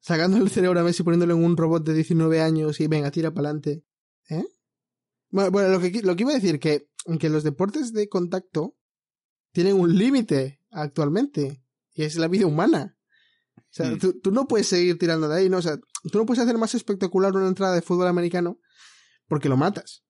sacando 0.00 0.38
el 0.38 0.50
cerebro 0.50 0.80
a 0.80 0.82
Messi, 0.82 1.04
poniéndolo 1.04 1.34
en 1.34 1.44
un 1.44 1.56
robot 1.56 1.84
de 1.86 1.94
19 1.94 2.40
años 2.40 2.80
y 2.80 2.88
venga, 2.88 3.10
tira 3.12 3.32
para 3.32 3.48
adelante. 3.50 3.84
Bueno, 5.32 5.68
lo, 5.68 5.80
que, 5.80 6.02
lo 6.02 6.14
que 6.14 6.22
iba 6.22 6.30
a 6.32 6.36
decir 6.36 6.60
que, 6.60 6.88
que 7.18 7.28
los 7.28 7.42
deportes 7.42 7.92
de 7.92 8.08
contacto 8.08 8.76
tienen 9.52 9.80
un 9.80 9.96
límite 9.96 10.60
actualmente, 10.70 11.64
y 11.94 12.04
es 12.04 12.16
la 12.16 12.28
vida 12.28 12.46
humana. 12.46 12.96
O 13.56 13.62
sea, 13.70 13.90
Hmm. 13.90 13.98
tú, 13.98 14.20
tú 14.20 14.30
no 14.30 14.46
puedes 14.46 14.68
seguir 14.68 14.98
tirando 14.98 15.28
de 15.28 15.36
ahí, 15.38 15.48
¿no? 15.48 15.58
O 15.58 15.62
sea, 15.62 15.78
tú 16.10 16.18
no 16.18 16.26
puedes 16.26 16.42
hacer 16.42 16.56
más 16.58 16.74
espectacular 16.74 17.34
una 17.34 17.48
entrada 17.48 17.74
de 17.74 17.82
fútbol 17.82 18.06
americano 18.06 18.60
porque 19.26 19.48
lo 19.48 19.56
matas. 19.56 20.04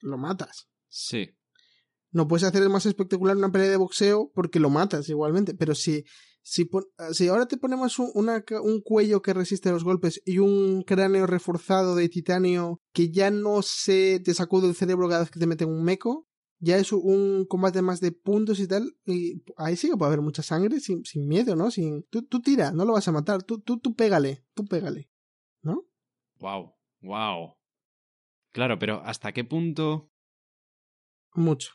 Lo 0.00 0.16
matas. 0.16 0.68
sí. 0.88 1.36
No 2.12 2.26
puedes 2.26 2.42
hacer 2.42 2.68
más 2.68 2.86
espectacular 2.86 3.36
una 3.36 3.52
pelea 3.52 3.68
de 3.68 3.76
boxeo 3.76 4.32
porque 4.34 4.58
lo 4.58 4.68
matas 4.68 5.08
igualmente. 5.08 5.54
Pero 5.54 5.76
si, 5.76 6.04
si, 6.42 6.64
pon- 6.64 6.86
si 7.12 7.28
ahora 7.28 7.46
te 7.46 7.56
ponemos 7.56 7.98
un, 7.98 8.10
una 8.14 8.42
ca- 8.42 8.60
un 8.60 8.80
cuello 8.80 9.22
que 9.22 9.32
resiste 9.34 9.70
los 9.70 9.84
golpes 9.84 10.20
y 10.24 10.38
un 10.38 10.82
cráneo 10.82 11.26
reforzado 11.26 11.94
de 11.94 12.08
titanio 12.08 12.80
que 12.92 13.10
ya 13.10 13.30
no 13.30 13.62
se 13.62 14.20
te 14.20 14.34
sacude 14.34 14.68
el 14.68 14.74
cerebro 14.74 15.08
cada 15.08 15.20
vez 15.20 15.30
que 15.30 15.40
te 15.40 15.46
meten 15.46 15.68
un 15.68 15.82
meco, 15.84 16.26
ya 16.58 16.76
es 16.76 16.92
un 16.92 17.46
combate 17.48 17.80
más 17.82 18.00
de 18.00 18.12
puntos 18.12 18.60
y 18.60 18.68
tal. 18.68 18.94
Y 19.06 19.42
ahí 19.56 19.76
sí 19.76 19.88
que 19.88 19.96
puede 19.96 20.08
haber 20.08 20.20
mucha 20.22 20.42
sangre 20.42 20.80
sin, 20.80 21.04
sin 21.04 21.26
miedo, 21.26 21.56
¿no? 21.56 21.70
Sin, 21.70 22.02
tú, 22.10 22.22
tú 22.26 22.40
tira, 22.40 22.70
no 22.72 22.84
lo 22.84 22.92
vas 22.92 23.08
a 23.08 23.12
matar. 23.12 23.42
Tú, 23.42 23.60
tú, 23.60 23.78
tú 23.78 23.94
pégale, 23.94 24.44
tú 24.54 24.64
pégale. 24.66 25.10
¿No? 25.62 25.86
Wow, 26.38 26.74
wow. 27.00 27.54
Claro, 28.52 28.78
pero 28.78 29.00
¿hasta 29.04 29.32
qué 29.32 29.44
punto? 29.44 30.10
Mucho. 31.34 31.70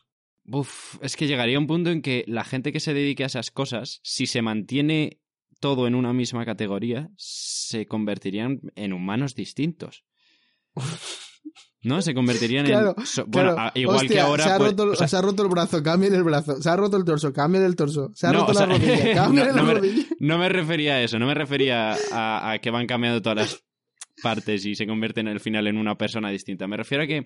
Uf, 0.47 0.97
es 1.01 1.15
que 1.15 1.27
llegaría 1.27 1.57
un 1.59 1.67
punto 1.67 1.89
en 1.89 2.01
que 2.01 2.23
la 2.27 2.43
gente 2.43 2.71
que 2.71 2.79
se 2.79 2.93
dedique 2.93 3.23
a 3.23 3.27
esas 3.27 3.51
cosas, 3.51 3.99
si 4.03 4.27
se 4.27 4.41
mantiene 4.41 5.19
todo 5.59 5.87
en 5.87 5.95
una 5.95 6.13
misma 6.13 6.45
categoría, 6.45 7.09
se 7.17 7.87
convertirían 7.87 8.59
en 8.75 8.93
humanos 8.93 9.33
distintos. 9.35 10.03
¿No? 11.83 12.01
Se 12.01 12.15
convertirían 12.15 12.65
Claro, 12.65 12.95
en... 12.97 13.05
so- 13.05 13.25
bueno, 13.27 13.53
Claro. 13.53 13.71
igual 13.75 14.07
que 14.07 14.19
ahora... 14.19 14.43
Se 14.43 14.49
ha, 14.49 14.57
pues, 14.57 14.71
roto, 14.71 14.83
o 14.91 14.95
sea, 14.95 15.07
se 15.07 15.17
ha 15.17 15.21
roto 15.21 15.43
el 15.43 15.49
brazo, 15.49 15.83
cambien 15.83 16.15
el 16.15 16.23
brazo. 16.23 16.59
Se 16.61 16.67
ha 16.67 16.75
roto 16.75 16.97
el 16.97 17.05
torso, 17.05 17.31
cambien 17.31 17.63
el 17.63 17.75
torso. 17.75 18.11
Se 18.15 18.25
ha 18.25 18.31
No, 18.31 18.39
roto 18.41 18.53
sea, 18.55 18.65
la 18.65 18.73
rodilla, 18.77 19.13
cambien 19.13 19.47
no, 19.47 19.53
la 19.53 19.61
no 19.61 19.67
me- 19.67 19.73
rodilla. 19.75 20.05
No 20.19 20.37
me 20.39 20.49
refería 20.49 20.95
a 20.95 21.03
eso, 21.03 21.19
no 21.19 21.27
me 21.27 21.35
refería 21.35 21.95
a, 22.11 22.51
a 22.51 22.59
que 22.59 22.71
van 22.71 22.87
cambiando 22.87 23.21
todas 23.21 23.37
las 23.37 23.63
partes 24.23 24.65
y 24.65 24.73
se 24.75 24.87
convierten 24.87 25.27
al 25.27 25.39
final 25.39 25.67
en 25.67 25.77
una 25.77 25.95
persona 25.95 26.31
distinta. 26.31 26.67
Me 26.67 26.77
refiero 26.77 27.03
a 27.03 27.07
que, 27.07 27.25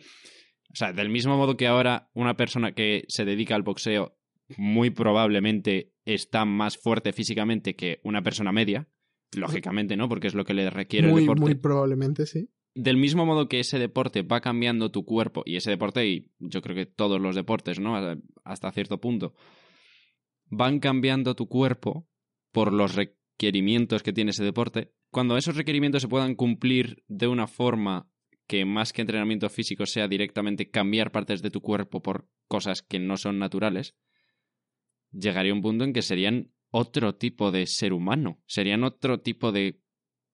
o 0.72 0.76
sea, 0.76 0.94
del 0.94 1.10
mismo 1.10 1.38
modo 1.38 1.58
que 1.58 1.68
ahora 1.68 2.10
una 2.14 2.36
persona 2.36 2.74
que 2.74 3.06
se 3.08 3.26
dedica 3.26 3.56
al 3.56 3.64
boxeo 3.64 4.18
muy 4.58 4.90
probablemente 4.90 5.94
está 6.06 6.46
más 6.46 6.78
fuerte 6.78 7.14
físicamente 7.14 7.76
que 7.76 8.00
una 8.04 8.22
persona 8.22 8.52
media, 8.52 8.88
lógicamente, 9.36 9.96
¿no? 9.96 10.10
Porque 10.10 10.28
es 10.28 10.36
lo 10.36 10.46
que 10.46 10.54
le 10.54 10.70
requiere 10.70 11.10
el 11.10 11.16
deporte. 11.16 11.42
muy 11.42 11.56
probablemente, 11.56 12.26
sí. 12.26 12.50
Del 12.76 12.98
mismo 12.98 13.26
modo 13.26 13.50
que 13.50 13.60
ese 13.60 13.80
deporte 13.80 14.22
va 14.22 14.42
cambiando 14.42 14.92
tu 14.92 15.06
cuerpo, 15.06 15.44
y 15.46 15.56
ese 15.56 15.72
deporte, 15.72 16.08
y 16.08 16.32
yo 16.40 16.62
creo 16.62 16.76
que 16.76 16.86
todos 16.86 17.20
los 17.20 17.36
deportes, 17.36 17.80
¿no? 17.80 17.96
Hasta 18.44 18.72
cierto 18.72 19.00
punto, 19.00 19.34
van 20.46 20.80
cambiando 20.80 21.36
tu 21.36 21.48
cuerpo 21.48 22.08
por 22.52 22.74
los 22.74 22.96
requerimientos 22.96 24.04
que 24.04 24.14
tiene 24.14 24.32
ese 24.32 24.44
deporte. 24.44 24.94
Cuando 25.12 25.36
esos 25.36 25.58
requerimientos 25.58 26.04
se 26.04 26.08
puedan 26.08 26.36
cumplir 26.36 27.04
de 27.08 27.28
una 27.28 27.48
forma 27.48 28.10
que 28.50 28.66
más 28.66 28.94
que 28.94 29.02
entrenamiento 29.02 29.48
físico 29.48 29.86
sea 29.86 30.08
directamente 30.08 30.72
cambiar 30.72 31.12
partes 31.12 31.44
de 31.44 31.52
tu 31.52 31.62
cuerpo 31.62 32.02
por 32.02 32.28
cosas 32.48 32.82
que 32.82 32.98
no 32.98 33.16
son 33.16 33.38
naturales, 33.38 33.94
llegaría 35.12 35.54
un 35.54 35.62
punto 35.62 35.84
en 35.84 35.94
que 35.94 36.02
serían 36.02 36.52
otro 36.72 37.14
tipo 37.16 37.52
de 37.52 37.68
ser 37.68 37.94
humano, 37.94 38.42
serían 38.48 38.84
otro 38.84 39.22
tipo 39.22 39.52
de 39.52 39.80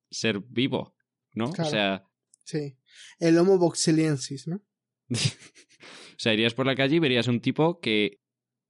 ser 0.10 0.40
vivo, 0.40 0.96
¿no? 1.34 1.52
Claro. 1.52 1.68
O 1.68 1.72
sea, 1.72 2.06
Sí. 2.46 2.78
El 3.20 3.38
Homo 3.38 3.58
boxeliensis, 3.58 4.48
¿no? 4.48 4.62
o 5.10 6.18
sea, 6.18 6.34
irías 6.34 6.54
por 6.54 6.68
la 6.68 6.76
calle 6.76 6.96
y 6.96 7.00
verías 7.00 7.28
un 7.28 7.42
tipo 7.42 7.80
que 7.82 8.22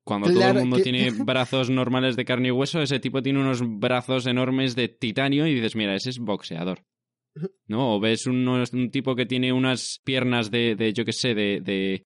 cuando 0.04 0.32
todo 0.32 0.48
el 0.50 0.56
mundo 0.60 0.78
que- 0.78 0.84
tiene 0.84 1.12
brazos 1.24 1.70
normales 1.70 2.16
de 2.16 2.26
carne 2.26 2.48
y 2.48 2.52
hueso, 2.52 2.82
ese 2.82 3.00
tipo 3.00 3.22
tiene 3.22 3.42
unos 3.42 3.62
brazos 3.64 4.26
enormes 4.26 4.76
de 4.76 4.88
titanio 4.88 5.46
y 5.46 5.54
dices, 5.54 5.76
mira, 5.76 5.94
ese 5.96 6.10
es 6.10 6.18
boxeador. 6.20 6.84
¿No? 7.68 7.96
O 7.96 8.00
ves 8.00 8.28
unos- 8.28 8.72
un 8.74 8.90
tipo 8.92 9.16
que 9.16 9.26
tiene 9.26 9.52
unas 9.52 10.00
piernas 10.04 10.52
de, 10.52 10.76
de 10.76 10.94
yo 10.94 11.04
qué 11.06 11.14
sé, 11.14 11.36
de, 11.36 11.62
de 11.62 12.06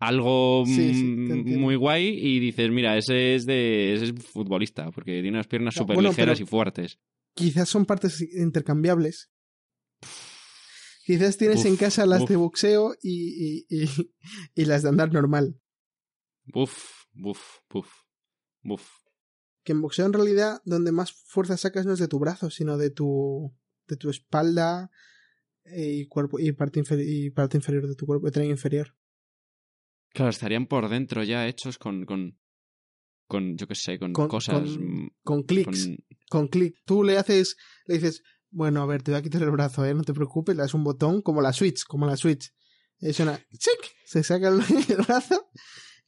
algo 0.00 0.64
Sí, 0.66 0.94
sí, 0.94 1.04
muy 1.04 1.76
guay 1.76 2.08
y 2.08 2.40
dices, 2.40 2.70
mira, 2.70 2.96
ese 2.96 3.34
es 3.34 3.46
de 3.46 3.94
ese 3.94 4.06
es 4.06 4.12
futbolista, 4.24 4.90
porque 4.90 5.12
tiene 5.22 5.30
unas 5.30 5.46
piernas 5.46 5.76
No, 5.76 5.82
súper 5.82 5.94
bueno, 5.96 6.10
ligeras 6.10 6.40
y 6.40 6.44
fuertes. 6.44 6.98
Quizás 7.34 7.68
son 7.68 7.84
partes 7.86 8.20
intercambiables. 8.20 9.30
Quizás 11.06 11.36
tienes 11.36 11.60
Uf, 11.60 11.66
en 11.66 11.76
casa 11.76 12.06
las 12.06 12.22
uf. 12.22 12.30
de 12.30 12.36
boxeo 12.36 12.94
y, 13.02 13.64
y, 13.68 13.84
y, 13.84 13.88
y 14.54 14.64
las 14.64 14.82
de 14.82 14.88
andar 14.88 15.12
normal. 15.12 15.60
Buf, 16.46 17.04
buf, 17.12 17.58
buf, 17.70 17.88
buf. 18.62 18.88
Que 19.64 19.72
en 19.72 19.82
boxeo 19.82 20.06
en 20.06 20.12
realidad 20.14 20.60
donde 20.64 20.92
más 20.92 21.12
fuerza 21.12 21.56
sacas 21.56 21.84
no 21.86 21.92
es 21.92 21.98
de 21.98 22.08
tu 22.08 22.18
brazo, 22.18 22.50
sino 22.50 22.76
de 22.78 22.90
tu, 22.90 23.54
de 23.86 23.96
tu 23.96 24.10
espalda 24.10 24.90
eh, 25.64 25.92
y 26.00 26.06
cuerpo 26.06 26.38
y 26.38 26.52
parte, 26.52 26.80
inferi- 26.80 27.04
y 27.06 27.30
parte 27.30 27.56
inferior 27.56 27.86
de 27.88 27.94
tu 27.94 28.06
cuerpo, 28.06 28.26
de 28.26 28.32
tren 28.32 28.50
inferior. 28.50 28.94
Claro, 30.10 30.30
estarían 30.30 30.66
por 30.66 30.88
dentro 30.88 31.22
ya 31.24 31.46
hechos 31.48 31.78
con, 31.78 32.04
con, 32.04 32.38
con 33.26 33.56
yo 33.56 33.66
qué 33.66 33.74
sé, 33.74 33.98
con, 33.98 34.12
Con- 34.12 34.28
cosas... 34.28 34.60
con- 34.60 35.04
mm, 35.04 35.10
Con 35.22 35.42
clics. 35.42 35.86
con- 35.86 35.96
con 36.30 36.48
clic. 36.48 36.76
Tú 36.84 37.02
le 37.04 37.18
haces, 37.18 37.56
le 37.86 37.94
dices, 37.96 38.22
bueno, 38.50 38.82
a 38.82 38.86
ver, 38.86 39.02
te 39.02 39.10
voy 39.10 39.18
a 39.18 39.22
quitar 39.22 39.42
el 39.42 39.50
brazo, 39.50 39.84
¿eh? 39.84 39.94
No 39.94 40.02
te 40.04 40.14
preocupes, 40.14 40.54
le 40.56 40.62
das 40.62 40.74
un 40.74 40.84
botón 40.84 41.22
como 41.22 41.40
la 41.42 41.52
Switch, 41.52 41.84
como 41.84 42.06
la 42.06 42.16
Switch. 42.16 42.52
Y 43.00 43.12
suena, 43.12 43.38
¡chic! 43.58 43.92
Se 44.06 44.22
saca 44.22 44.48
el, 44.48 44.60
el 44.88 44.96
brazo 45.04 45.50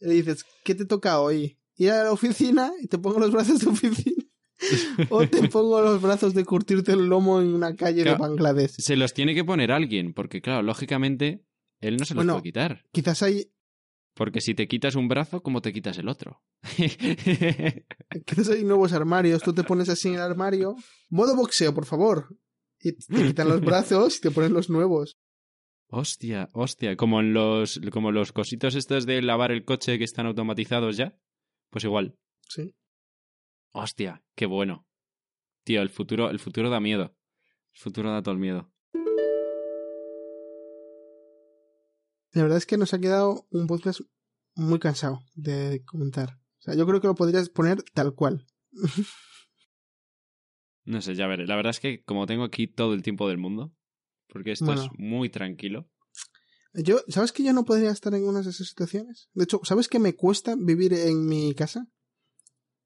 y 0.00 0.06
le 0.06 0.14
dices, 0.14 0.44
¿qué 0.64 0.74
te 0.74 0.84
toca 0.86 1.20
hoy? 1.20 1.58
Ir 1.76 1.90
a 1.90 2.04
la 2.04 2.12
oficina 2.12 2.72
y 2.80 2.86
te 2.86 2.98
pongo 2.98 3.18
los 3.18 3.32
brazos 3.32 3.58
de 3.60 3.66
oficina. 3.68 4.15
o 5.10 5.26
te 5.28 5.48
pongo 5.48 5.80
los 5.82 6.00
brazos 6.00 6.34
de 6.34 6.44
curtirte 6.44 6.92
el 6.92 7.06
lomo 7.06 7.40
en 7.40 7.48
una 7.54 7.74
calle 7.76 8.02
Claro. 8.02 8.16
de 8.22 8.28
Bangladesh. 8.28 8.70
Se 8.78 8.96
los 8.96 9.12
tiene 9.14 9.34
que 9.34 9.44
poner 9.44 9.70
alguien, 9.72 10.12
porque 10.14 10.40
claro, 10.40 10.62
lógicamente 10.62 11.44
él 11.80 11.96
no 11.98 12.04
se 12.04 12.14
los 12.14 12.20
Bueno. 12.24 12.34
puede 12.34 12.42
quitar. 12.44 12.84
Quizás 12.92 13.22
hay, 13.22 13.50
Porque 14.14 14.40
si 14.40 14.54
te 14.54 14.66
quitas 14.66 14.94
un 14.94 15.08
brazo, 15.08 15.42
¿cómo 15.42 15.60
te 15.60 15.72
quitas 15.74 15.98
el 15.98 16.08
otro? 16.08 16.42
quizás 18.26 18.48
hay 18.50 18.64
nuevos 18.64 18.92
armarios. 18.92 19.42
Tú 19.42 19.52
te 19.52 19.64
pones 19.64 19.88
así 19.88 20.08
en 20.08 20.14
el 20.14 20.20
armario. 20.20 20.74
Modo 21.10 21.36
boxeo, 21.36 21.74
por 21.74 21.84
favor. 21.86 22.36
Y 22.80 22.92
te 22.92 23.26
quitan 23.26 23.48
los 23.48 23.60
brazos 23.60 24.18
y 24.18 24.20
te 24.20 24.30
ponen 24.30 24.52
los 24.52 24.70
nuevos. 24.70 25.16
hostia, 25.88 26.48
hostia, 26.52 26.96
como 26.96 27.20
en 27.20 27.32
los, 27.32 27.80
como 27.92 28.10
los 28.12 28.32
cositos 28.32 28.74
estos 28.74 29.06
de 29.06 29.22
lavar 29.22 29.52
el 29.52 29.64
coche 29.64 29.98
que 29.98 30.04
están 30.04 30.26
automatizados 30.26 30.96
ya. 30.96 31.16
Pues 31.70 31.84
igual. 31.84 32.16
Sí. 32.48 32.74
Hostia, 33.78 34.24
qué 34.34 34.46
bueno. 34.46 34.86
Tío, 35.62 35.82
el 35.82 35.90
futuro, 35.90 36.30
el 36.30 36.38
futuro 36.38 36.70
da 36.70 36.80
miedo. 36.80 37.14
El 37.74 37.78
futuro 37.78 38.10
da 38.10 38.22
todo 38.22 38.32
el 38.32 38.40
miedo. 38.40 38.72
La 42.32 42.42
verdad 42.42 42.56
es 42.56 42.64
que 42.64 42.78
nos 42.78 42.94
ha 42.94 42.98
quedado 42.98 43.46
un 43.50 43.66
podcast 43.66 44.00
muy 44.54 44.78
cansado 44.78 45.20
de 45.34 45.84
comentar. 45.84 46.38
O 46.58 46.62
sea, 46.62 46.74
yo 46.74 46.86
creo 46.86 47.02
que 47.02 47.06
lo 47.08 47.14
podrías 47.14 47.50
poner 47.50 47.82
tal 47.92 48.14
cual. 48.14 48.46
No 50.88 51.02
sé, 51.02 51.16
ya 51.16 51.26
veré. 51.26 51.48
La 51.48 51.56
verdad 51.56 51.70
es 51.70 51.80
que 51.80 52.04
como 52.04 52.26
tengo 52.26 52.44
aquí 52.44 52.68
todo 52.68 52.94
el 52.94 53.02
tiempo 53.02 53.28
del 53.28 53.38
mundo, 53.38 53.74
porque 54.28 54.52
esto 54.52 54.66
Bueno. 54.66 54.82
es 54.84 54.88
muy 54.96 55.28
tranquilo. 55.28 55.90
Yo, 56.74 57.00
¿sabes 57.08 57.32
que 57.32 57.42
yo 57.42 57.52
no 57.52 57.64
podría 57.64 57.90
estar 57.90 58.14
en 58.14 58.22
una 58.22 58.40
de 58.40 58.48
esas 58.50 58.68
situaciones? 58.68 59.28
De 59.34 59.42
hecho, 59.42 59.60
¿sabes 59.64 59.88
que 59.88 59.98
me 59.98 60.14
cuesta 60.14 60.54
vivir 60.56 60.92
en 60.94 61.26
mi 61.26 61.56
casa 61.56 61.88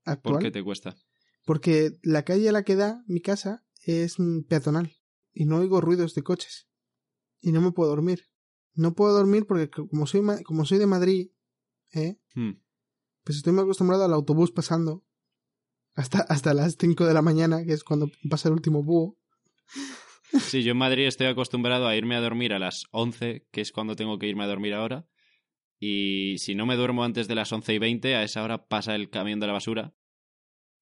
¿Por 0.05 0.13
actual? 0.13 0.39
qué 0.39 0.51
te 0.51 0.63
cuesta? 0.63 0.97
Porque 1.45 1.99
la 2.03 2.25
calle 2.25 2.49
a 2.49 2.53
la 2.53 2.63
que 2.63 2.77
da 2.77 3.03
mi 3.07 3.21
casa 3.21 3.65
es 3.85 4.17
peatonal 4.49 4.93
y 5.33 5.47
no 5.47 5.59
oigo 5.59 5.81
ruidos 5.81 6.15
de 6.15 6.23
coches. 6.23 6.69
Y 7.41 7.53
no 7.53 7.61
me 7.61 7.73
puedo 7.73 7.91
dormir. 7.91 8.27
No 8.75 8.95
puedo 8.95 9.13
dormir 9.13 9.47
porque 9.47 9.69
como 9.71 10.07
soy, 10.07 10.23
como 10.45 10.65
soy 10.65 10.79
de 10.79 10.87
Madrid, 10.87 11.31
¿eh? 11.93 12.19
Hmm. 12.35 12.61
pues 13.25 13.39
estoy 13.39 13.53
muy 13.53 13.63
acostumbrado 13.63 14.05
al 14.05 14.13
autobús 14.13 14.53
pasando 14.53 15.05
hasta, 15.95 16.21
hasta 16.21 16.55
las 16.55 16.77
5 16.79 17.05
de 17.05 17.15
la 17.15 17.23
mañana, 17.23 17.65
que 17.65 17.73
es 17.73 17.85
cuando 17.85 18.09
pasa 18.29 18.49
el 18.49 18.55
último 18.55 18.83
búho. 18.83 19.19
Sí, 20.39 20.63
yo 20.63 20.73
en 20.73 20.79
Madrid 20.79 21.07
estoy 21.07 21.27
acostumbrado 21.27 21.89
a 21.89 21.97
irme 21.97 22.15
a 22.15 22.21
dormir 22.21 22.53
a 22.53 22.61
las 22.61 22.85
11, 22.93 23.49
que 23.51 23.61
es 23.61 23.73
cuando 23.73 23.97
tengo 23.97 24.19
que 24.19 24.29
irme 24.29 24.45
a 24.45 24.47
dormir 24.47 24.75
ahora. 24.75 25.09
Y 25.81 26.37
si 26.39 26.55
no 26.55 26.67
me 26.67 26.77
duermo 26.77 27.05
antes 27.05 27.27
de 27.27 27.35
las 27.35 27.51
11 27.51 27.73
y 27.73 27.79
20, 27.79 28.15
a 28.15 28.23
esa 28.23 28.43
hora 28.45 28.67
pasa 28.67 28.95
el 28.95 29.09
camión 29.09 29.41
de 29.41 29.47
la 29.47 29.55
basura. 29.55 29.95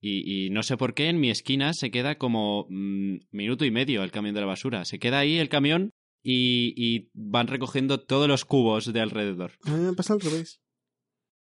Y, 0.01 0.51
no 0.51 0.63
sé 0.63 0.77
por 0.77 0.95
qué 0.95 1.09
en 1.09 1.19
mi 1.19 1.31
esquina 1.31 1.73
se 1.73 1.91
queda 1.91 2.19
como 2.19 2.67
mm, 2.69 3.17
minuto 3.31 3.65
y 3.65 3.71
medio 3.71 4.03
el 4.03 4.13
camión 4.13 4.35
de 4.35 4.41
la 4.41 4.47
basura. 4.47 4.85
Se 4.85 4.99
queda 4.99 5.21
ahí 5.21 5.39
el 5.39 5.49
camión 5.49 5.93
y, 6.23 6.75
y, 6.77 7.11
van 7.15 7.47
recogiendo 7.47 8.01
todos 8.05 8.29
los 8.29 8.45
cubos 8.45 8.93
de 8.93 9.01
alrededor. 9.01 9.53
A 9.65 9.71
mí 9.71 9.85
me 9.85 9.93
pasa 9.95 10.15
al 10.15 10.21
revés. 10.21 10.61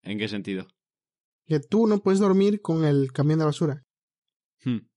¿En 0.03 0.19
qué 0.19 0.29
sentido? 0.29 0.67
Que 1.47 1.61
tú 1.61 1.87
no 1.87 2.03
puedes 2.03 2.21
dormir 2.21 2.61
con 2.61 2.85
el 2.85 3.13
camión 3.13 3.39
de 3.39 3.45
basura. 3.45 3.87
Hmm. 4.65 4.89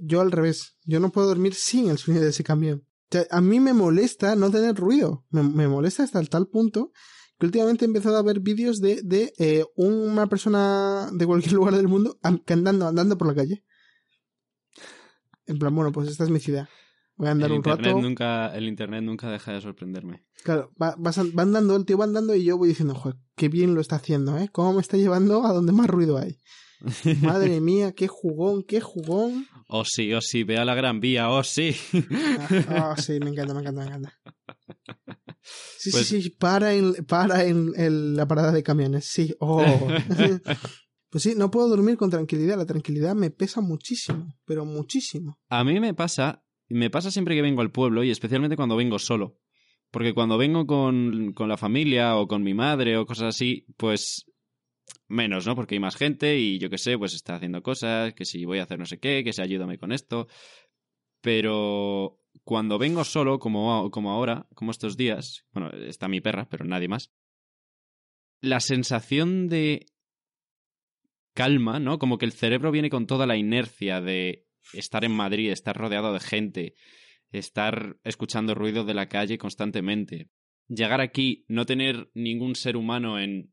Yo 0.00 0.20
al 0.20 0.32
revés. 0.32 0.78
Yo 0.84 1.00
no 1.00 1.12
puedo 1.12 1.28
dormir 1.28 1.54
sin 1.54 1.90
el 1.90 1.98
sonido 1.98 2.24
de 2.24 2.30
ese 2.30 2.44
camión. 2.44 2.86
a 3.30 3.40
mí 3.40 3.60
me 3.60 3.72
molesta 3.72 4.36
no 4.36 4.50
tener 4.50 4.74
ruido. 4.74 5.26
Me, 5.30 5.42
me 5.42 5.68
molesta 5.68 6.02
hasta 6.02 6.18
el 6.18 6.30
tal 6.30 6.48
punto 6.48 6.92
que 7.38 7.46
últimamente 7.46 7.84
he 7.84 7.88
empezado 7.88 8.16
a 8.16 8.22
ver 8.22 8.40
vídeos 8.40 8.80
de, 8.80 9.02
de 9.02 9.32
eh, 9.38 9.64
una 9.76 10.26
persona 10.26 11.10
de 11.12 11.26
cualquier 11.26 11.52
lugar 11.54 11.74
del 11.74 11.88
mundo 11.88 12.18
andando, 12.22 12.88
andando 12.88 13.18
por 13.18 13.28
la 13.28 13.34
calle. 13.34 13.64
En 15.46 15.58
plan, 15.58 15.74
bueno, 15.74 15.92
pues 15.92 16.08
esta 16.08 16.24
es 16.24 16.30
mi 16.30 16.40
ciudad. 16.40 16.68
Voy 17.16 17.28
a 17.28 17.30
andar 17.30 17.50
el 17.50 17.52
un 17.52 17.56
internet 17.58 17.86
rato. 17.86 18.00
Nunca, 18.00 18.54
el 18.54 18.68
internet 18.68 19.02
nunca 19.02 19.30
deja 19.30 19.52
de 19.52 19.60
sorprenderme. 19.60 20.24
Claro, 20.42 20.72
va, 20.80 20.96
va, 20.96 21.42
andando, 21.42 21.76
el 21.76 21.86
tío 21.86 21.96
va 21.96 22.04
andando 22.04 22.34
y 22.34 22.44
yo 22.44 22.58
voy 22.58 22.68
diciendo, 22.68 22.94
joder, 22.94 23.18
qué 23.36 23.48
bien 23.48 23.74
lo 23.74 23.80
está 23.80 23.96
haciendo, 23.96 24.36
¿eh? 24.38 24.48
¿Cómo 24.52 24.74
me 24.74 24.80
está 24.80 24.96
llevando 24.96 25.44
a 25.46 25.52
donde 25.52 25.72
más 25.72 25.86
ruido 25.86 26.18
hay? 26.18 26.38
Madre 27.22 27.60
mía, 27.60 27.92
qué 27.92 28.06
jugón, 28.06 28.62
qué 28.64 28.80
jugón. 28.80 29.46
Oh 29.68 29.84
sí, 29.84 30.12
oh 30.12 30.20
sí, 30.20 30.44
ve 30.44 30.58
a 30.58 30.64
la 30.64 30.74
gran 30.74 31.00
vía, 31.00 31.30
oh 31.30 31.42
sí. 31.42 31.74
Ah, 32.68 32.94
oh, 32.96 33.00
sí, 33.00 33.18
me 33.18 33.30
encanta, 33.30 33.54
me 33.54 33.60
encanta, 33.60 33.80
me 33.80 33.86
encanta. 33.86 34.12
Sí, 35.78 35.90
sí, 35.90 35.90
pues 35.90 36.06
sí, 36.08 36.30
para 36.30 36.74
en, 36.74 36.94
para 37.06 37.44
en, 37.44 38.16
la 38.16 38.26
parada 38.26 38.52
de 38.52 38.62
camiones, 38.62 39.06
sí. 39.06 39.34
Oh. 39.38 39.62
pues 41.10 41.22
sí, 41.22 41.34
no 41.36 41.50
puedo 41.50 41.68
dormir 41.68 41.96
con 41.96 42.10
tranquilidad. 42.10 42.56
La 42.56 42.66
tranquilidad 42.66 43.14
me 43.14 43.30
pesa 43.30 43.60
muchísimo, 43.60 44.34
pero 44.44 44.64
muchísimo. 44.64 45.38
A 45.48 45.64
mí 45.64 45.78
me 45.80 45.94
pasa, 45.94 46.44
me 46.68 46.90
pasa 46.90 47.10
siempre 47.10 47.34
que 47.34 47.42
vengo 47.42 47.62
al 47.62 47.70
pueblo 47.70 48.02
y 48.02 48.10
especialmente 48.10 48.56
cuando 48.56 48.76
vengo 48.76 48.98
solo. 48.98 49.38
Porque 49.90 50.14
cuando 50.14 50.36
vengo 50.36 50.66
con, 50.66 51.32
con 51.32 51.48
la 51.48 51.56
familia 51.56 52.16
o 52.16 52.26
con 52.26 52.42
mi 52.42 52.54
madre 52.54 52.96
o 52.96 53.06
cosas 53.06 53.28
así, 53.34 53.66
pues 53.76 54.26
menos, 55.08 55.46
¿no? 55.46 55.54
Porque 55.54 55.76
hay 55.76 55.80
más 55.80 55.96
gente 55.96 56.38
y 56.38 56.58
yo 56.58 56.68
qué 56.68 56.78
sé, 56.78 56.98
pues 56.98 57.14
está 57.14 57.36
haciendo 57.36 57.62
cosas, 57.62 58.14
que 58.14 58.24
si 58.24 58.44
voy 58.44 58.58
a 58.58 58.64
hacer 58.64 58.78
no 58.78 58.86
sé 58.86 58.98
qué, 58.98 59.22
que 59.24 59.32
si 59.32 59.42
ayúdame 59.42 59.78
con 59.78 59.92
esto. 59.92 60.26
Pero 61.20 62.20
cuando 62.44 62.78
vengo 62.78 63.04
solo, 63.04 63.38
como, 63.38 63.90
como 63.90 64.10
ahora, 64.10 64.46
como 64.54 64.70
estos 64.70 64.96
días, 64.96 65.44
bueno, 65.52 65.70
está 65.70 66.08
mi 66.08 66.20
perra, 66.20 66.48
pero 66.48 66.64
nadie 66.64 66.88
más, 66.88 67.12
la 68.40 68.60
sensación 68.60 69.48
de 69.48 69.86
calma, 71.34 71.78
¿no? 71.78 71.98
Como 71.98 72.18
que 72.18 72.24
el 72.24 72.32
cerebro 72.32 72.70
viene 72.70 72.90
con 72.90 73.06
toda 73.06 73.26
la 73.26 73.36
inercia 73.36 74.00
de 74.00 74.46
estar 74.72 75.04
en 75.04 75.12
Madrid, 75.12 75.50
estar 75.50 75.76
rodeado 75.76 76.12
de 76.12 76.20
gente, 76.20 76.74
estar 77.30 77.98
escuchando 78.04 78.54
ruido 78.54 78.84
de 78.84 78.94
la 78.94 79.08
calle 79.08 79.38
constantemente. 79.38 80.30
Llegar 80.68 81.00
aquí, 81.00 81.44
no 81.48 81.66
tener 81.66 82.10
ningún 82.14 82.56
ser 82.56 82.76
humano 82.76 83.20
en, 83.20 83.52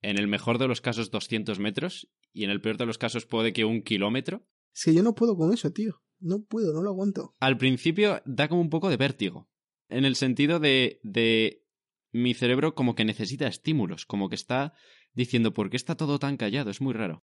en 0.00 0.18
el 0.18 0.26
mejor 0.26 0.58
de 0.58 0.68
los 0.68 0.80
casos 0.80 1.10
200 1.10 1.58
metros 1.58 2.08
y 2.32 2.44
en 2.44 2.50
el 2.50 2.60
peor 2.60 2.78
de 2.78 2.86
los 2.86 2.98
casos 2.98 3.26
puede 3.26 3.52
que 3.52 3.64
un 3.64 3.82
kilómetro. 3.82 4.46
Es 4.74 4.84
que 4.84 4.94
yo 4.94 5.02
no 5.02 5.14
puedo 5.14 5.36
con 5.36 5.52
eso, 5.52 5.70
tío. 5.70 6.02
No 6.22 6.44
puedo, 6.44 6.72
no 6.72 6.82
lo 6.82 6.90
aguanto. 6.90 7.34
Al 7.40 7.58
principio 7.58 8.22
da 8.24 8.48
como 8.48 8.60
un 8.60 8.70
poco 8.70 8.88
de 8.88 8.96
vértigo. 8.96 9.50
En 9.88 10.04
el 10.04 10.16
sentido 10.16 10.60
de, 10.60 11.00
de 11.02 11.66
mi 12.12 12.32
cerebro 12.32 12.74
como 12.74 12.94
que 12.94 13.04
necesita 13.04 13.46
estímulos, 13.48 14.06
como 14.06 14.28
que 14.28 14.36
está 14.36 14.72
diciendo 15.12 15.52
¿por 15.52 15.68
qué 15.68 15.76
está 15.76 15.96
todo 15.96 16.18
tan 16.18 16.36
callado? 16.36 16.70
Es 16.70 16.80
muy 16.80 16.94
raro. 16.94 17.24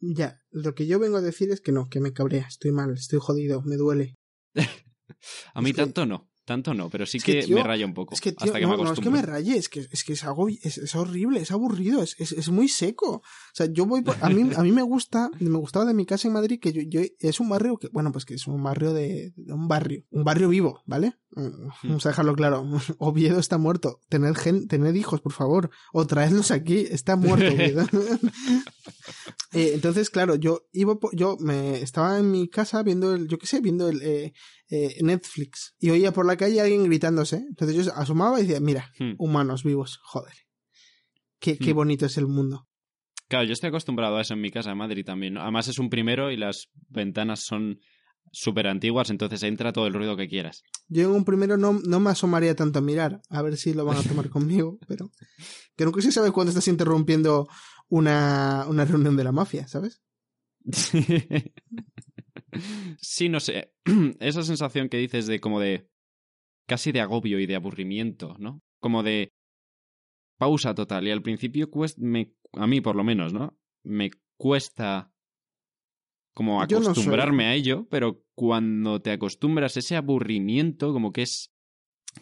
Ya, 0.00 0.42
lo 0.50 0.74
que 0.74 0.86
yo 0.86 0.98
vengo 0.98 1.16
a 1.18 1.22
decir 1.22 1.50
es 1.50 1.60
que 1.60 1.72
no, 1.72 1.88
que 1.88 2.00
me 2.00 2.12
cabrea, 2.12 2.46
estoy 2.48 2.72
mal, 2.72 2.92
estoy 2.92 3.20
jodido, 3.20 3.62
me 3.62 3.76
duele. 3.76 4.16
a 5.54 5.62
mí 5.62 5.72
tanto 5.72 6.06
no. 6.06 6.31
Tanto 6.44 6.74
no, 6.74 6.90
pero 6.90 7.06
sí 7.06 7.20
que, 7.20 7.46
me 7.46 7.62
raya 7.62 7.86
un 7.86 7.94
poco. 7.94 8.14
Es 8.14 8.20
que, 8.20 8.32
tío, 8.32 8.52
no, 8.52 8.76
no, 8.76 8.92
es 8.92 8.98
que 8.98 9.10
me 9.10 9.22
raye, 9.22 9.56
es 9.56 9.68
que 9.68 9.86
es, 9.90 10.02
que 10.02 10.14
es 10.14 10.24
algo, 10.24 10.48
es, 10.48 10.94
horrible, 10.96 11.40
es 11.40 11.52
aburrido, 11.52 12.02
es, 12.02 12.16
es, 12.18 12.48
muy 12.48 12.66
seco. 12.68 13.16
O 13.16 13.22
sea, 13.52 13.66
yo 13.66 13.86
voy, 13.86 14.02
a 14.20 14.28
mí, 14.28 14.50
a 14.56 14.62
mí 14.62 14.72
me 14.72 14.82
gusta, 14.82 15.30
me 15.38 15.58
gustaba 15.58 15.84
de 15.84 15.94
mi 15.94 16.04
casa 16.04 16.26
en 16.26 16.34
Madrid 16.34 16.58
que 16.60 16.72
yo, 16.72 16.82
yo 16.82 17.00
es 17.20 17.38
un 17.38 17.48
barrio 17.48 17.76
que, 17.76 17.88
bueno, 17.92 18.10
pues 18.10 18.24
que 18.24 18.34
es 18.34 18.48
un 18.48 18.60
barrio 18.60 18.92
de, 18.92 19.32
un 19.46 19.68
barrio, 19.68 20.02
un 20.10 20.24
barrio 20.24 20.48
vivo, 20.48 20.82
¿vale? 20.84 21.14
Mm, 21.34 21.68
vamos 21.84 22.06
a 22.06 22.10
dejarlo 22.10 22.34
claro. 22.34 22.68
Oviedo 22.98 23.38
está 23.38 23.56
muerto. 23.58 24.00
Tener, 24.08 24.34
gen, 24.34 24.66
tener 24.68 24.96
hijos, 24.96 25.20
por 25.20 25.32
favor. 25.32 25.70
O 25.92 26.06
traedlos 26.06 26.50
aquí. 26.50 26.86
Está 26.90 27.16
muerto. 27.16 27.54
eh, 29.52 29.72
entonces, 29.74 30.10
claro, 30.10 30.36
yo 30.36 30.62
iba, 30.72 30.98
yo 31.12 31.36
me 31.38 31.80
estaba 31.80 32.18
en 32.18 32.30
mi 32.30 32.48
casa 32.48 32.82
viendo 32.82 33.14
el, 33.14 33.28
yo 33.28 33.38
qué 33.38 33.46
sé, 33.46 33.60
viendo 33.60 33.88
el 33.88 34.02
eh, 34.02 34.32
eh, 34.70 34.96
Netflix 35.02 35.74
y 35.78 35.90
oía 35.90 36.12
por 36.12 36.26
la 36.26 36.36
calle 36.36 36.60
a 36.60 36.64
alguien 36.64 36.84
gritándose. 36.84 37.36
Entonces 37.36 37.84
yo 37.84 37.92
asomaba 37.94 38.38
y 38.40 38.46
decía, 38.46 38.60
mira, 38.60 38.90
hmm. 38.98 39.14
humanos 39.18 39.64
vivos, 39.64 40.00
joder. 40.02 40.34
Qué, 41.38 41.58
qué 41.58 41.72
hmm. 41.72 41.76
bonito 41.76 42.06
es 42.06 42.16
el 42.18 42.26
mundo. 42.26 42.68
Claro, 43.28 43.44
yo 43.44 43.52
estoy 43.52 43.68
acostumbrado 43.68 44.16
a 44.16 44.20
eso 44.20 44.34
en 44.34 44.40
mi 44.40 44.50
casa 44.50 44.72
en 44.72 44.78
Madrid 44.78 45.04
también. 45.04 45.38
Además 45.38 45.68
es 45.68 45.78
un 45.78 45.90
primero 45.90 46.30
y 46.30 46.36
las 46.36 46.68
ventanas 46.88 47.40
son 47.40 47.78
súper 48.32 48.66
antiguas, 48.66 49.10
entonces 49.10 49.42
entra 49.42 49.72
todo 49.72 49.86
el 49.86 49.94
ruido 49.94 50.16
que 50.16 50.28
quieras. 50.28 50.62
Yo 50.88 51.04
en 51.04 51.10
un 51.10 51.24
primero 51.24 51.56
no, 51.56 51.78
no 51.84 52.00
me 52.00 52.10
asomaría 52.10 52.56
tanto 52.56 52.78
a 52.78 52.82
mirar, 52.82 53.20
a 53.28 53.42
ver 53.42 53.56
si 53.56 53.74
lo 53.74 53.84
van 53.84 53.98
a 53.98 54.02
tomar 54.02 54.28
conmigo, 54.30 54.78
pero 54.88 55.10
que 55.76 55.84
nunca 55.84 56.00
se 56.00 56.12
sabe 56.12 56.32
cuándo 56.32 56.50
estás 56.50 56.68
interrumpiendo 56.68 57.48
una, 57.92 58.64
una 58.68 58.86
reunión 58.86 59.16
de 59.16 59.24
la 59.24 59.32
mafia, 59.32 59.68
¿sabes? 59.68 60.02
sí, 62.98 63.28
no 63.28 63.38
sé. 63.38 63.74
Esa 64.18 64.42
sensación 64.42 64.88
que 64.88 64.96
dices 64.96 65.26
de 65.26 65.40
como 65.40 65.60
de 65.60 65.90
casi 66.66 66.90
de 66.90 67.02
agobio 67.02 67.38
y 67.38 67.44
de 67.44 67.54
aburrimiento, 67.54 68.34
¿no? 68.38 68.62
Como 68.80 69.02
de 69.02 69.34
pausa 70.38 70.74
total. 70.74 71.06
Y 71.06 71.10
al 71.10 71.20
principio 71.20 71.70
cuesta, 71.70 72.00
me, 72.02 72.32
a 72.54 72.66
mí 72.66 72.80
por 72.80 72.96
lo 72.96 73.04
menos, 73.04 73.34
¿no? 73.34 73.58
Me 73.84 74.10
cuesta 74.38 75.12
como 76.32 76.62
acostumbrarme 76.62 77.44
a 77.44 77.54
ello, 77.54 77.86
pero 77.90 78.24
cuando 78.34 79.02
te 79.02 79.10
acostumbras 79.10 79.76
ese 79.76 79.96
aburrimiento, 79.96 80.94
como 80.94 81.12
que 81.12 81.22
es 81.22 81.52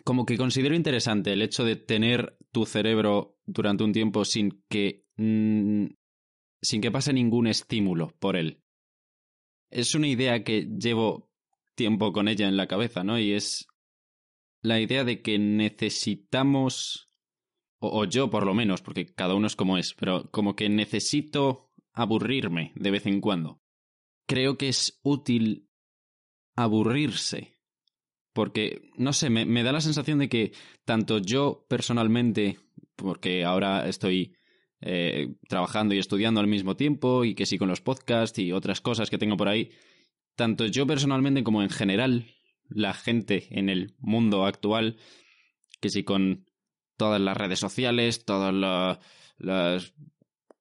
como 0.02 0.26
que 0.26 0.36
considero 0.36 0.74
interesante 0.74 1.32
el 1.32 1.42
hecho 1.42 1.64
de 1.64 1.76
tener 1.76 2.36
tu 2.50 2.66
cerebro 2.66 3.36
durante 3.44 3.84
un 3.84 3.92
tiempo 3.92 4.24
sin 4.24 4.64
que 4.68 5.04
mm, 5.20 5.86
sin 6.62 6.80
que 6.80 6.90
pase 6.90 7.12
ningún 7.12 7.46
estímulo 7.46 8.14
por 8.18 8.36
él. 8.36 8.62
Es 9.70 9.94
una 9.94 10.08
idea 10.08 10.42
que 10.42 10.62
llevo 10.62 11.30
tiempo 11.74 12.12
con 12.12 12.28
ella 12.28 12.48
en 12.48 12.56
la 12.56 12.66
cabeza, 12.66 13.04
¿no? 13.04 13.18
Y 13.18 13.32
es 13.32 13.66
la 14.62 14.80
idea 14.80 15.04
de 15.04 15.22
que 15.22 15.38
necesitamos 15.38 17.08
o, 17.80 18.00
o 18.00 18.04
yo 18.04 18.30
por 18.30 18.44
lo 18.44 18.54
menos, 18.54 18.82
porque 18.82 19.06
cada 19.06 19.34
uno 19.34 19.46
es 19.46 19.56
como 19.56 19.78
es, 19.78 19.94
pero 19.94 20.30
como 20.30 20.54
que 20.56 20.68
necesito 20.68 21.70
aburrirme 21.92 22.72
de 22.74 22.90
vez 22.90 23.06
en 23.06 23.20
cuando 23.20 23.60
creo 24.30 24.56
que 24.56 24.68
es 24.68 25.00
útil 25.02 25.68
aburrirse. 26.54 27.58
Porque, 28.32 28.92
no 28.96 29.12
sé, 29.12 29.28
me, 29.28 29.62
da 29.64 29.72
la 29.72 29.80
sensación 29.80 30.20
de 30.20 30.28
que 30.28 30.52
tanto 30.84 31.18
yo 31.18 31.66
personalmente, 31.68 32.60
porque 32.94 33.44
ahora 33.44 33.88
estoy 33.88 34.36
eh, 34.80 35.34
trabajando 35.48 35.94
y 35.94 35.98
estudiando 35.98 36.40
al 36.40 36.46
mismo 36.46 36.76
tiempo, 36.76 37.24
y 37.24 37.34
que 37.34 37.46
sí 37.46 37.58
con 37.58 37.68
los 37.68 37.80
podcasts 37.80 38.38
y 38.38 38.52
otras 38.52 38.80
cosas 38.80 39.10
que 39.10 39.18
tengo 39.18 39.36
por 39.36 39.48
ahí, 39.48 39.70
tanto 40.36 40.66
yo 40.66 40.86
personalmente 40.86 41.44
como 41.44 41.62
en 41.62 41.70
general, 41.70 42.26
la 42.68 42.94
gente 42.94 43.48
en 43.50 43.68
el 43.68 43.94
mundo 43.98 44.46
actual, 44.46 44.96
que 45.80 45.90
sí 45.90 46.04
con 46.04 46.46
todas 46.96 47.20
las 47.20 47.36
redes 47.36 47.58
sociales, 47.58 48.24
todas 48.24 48.98
las 49.38 49.94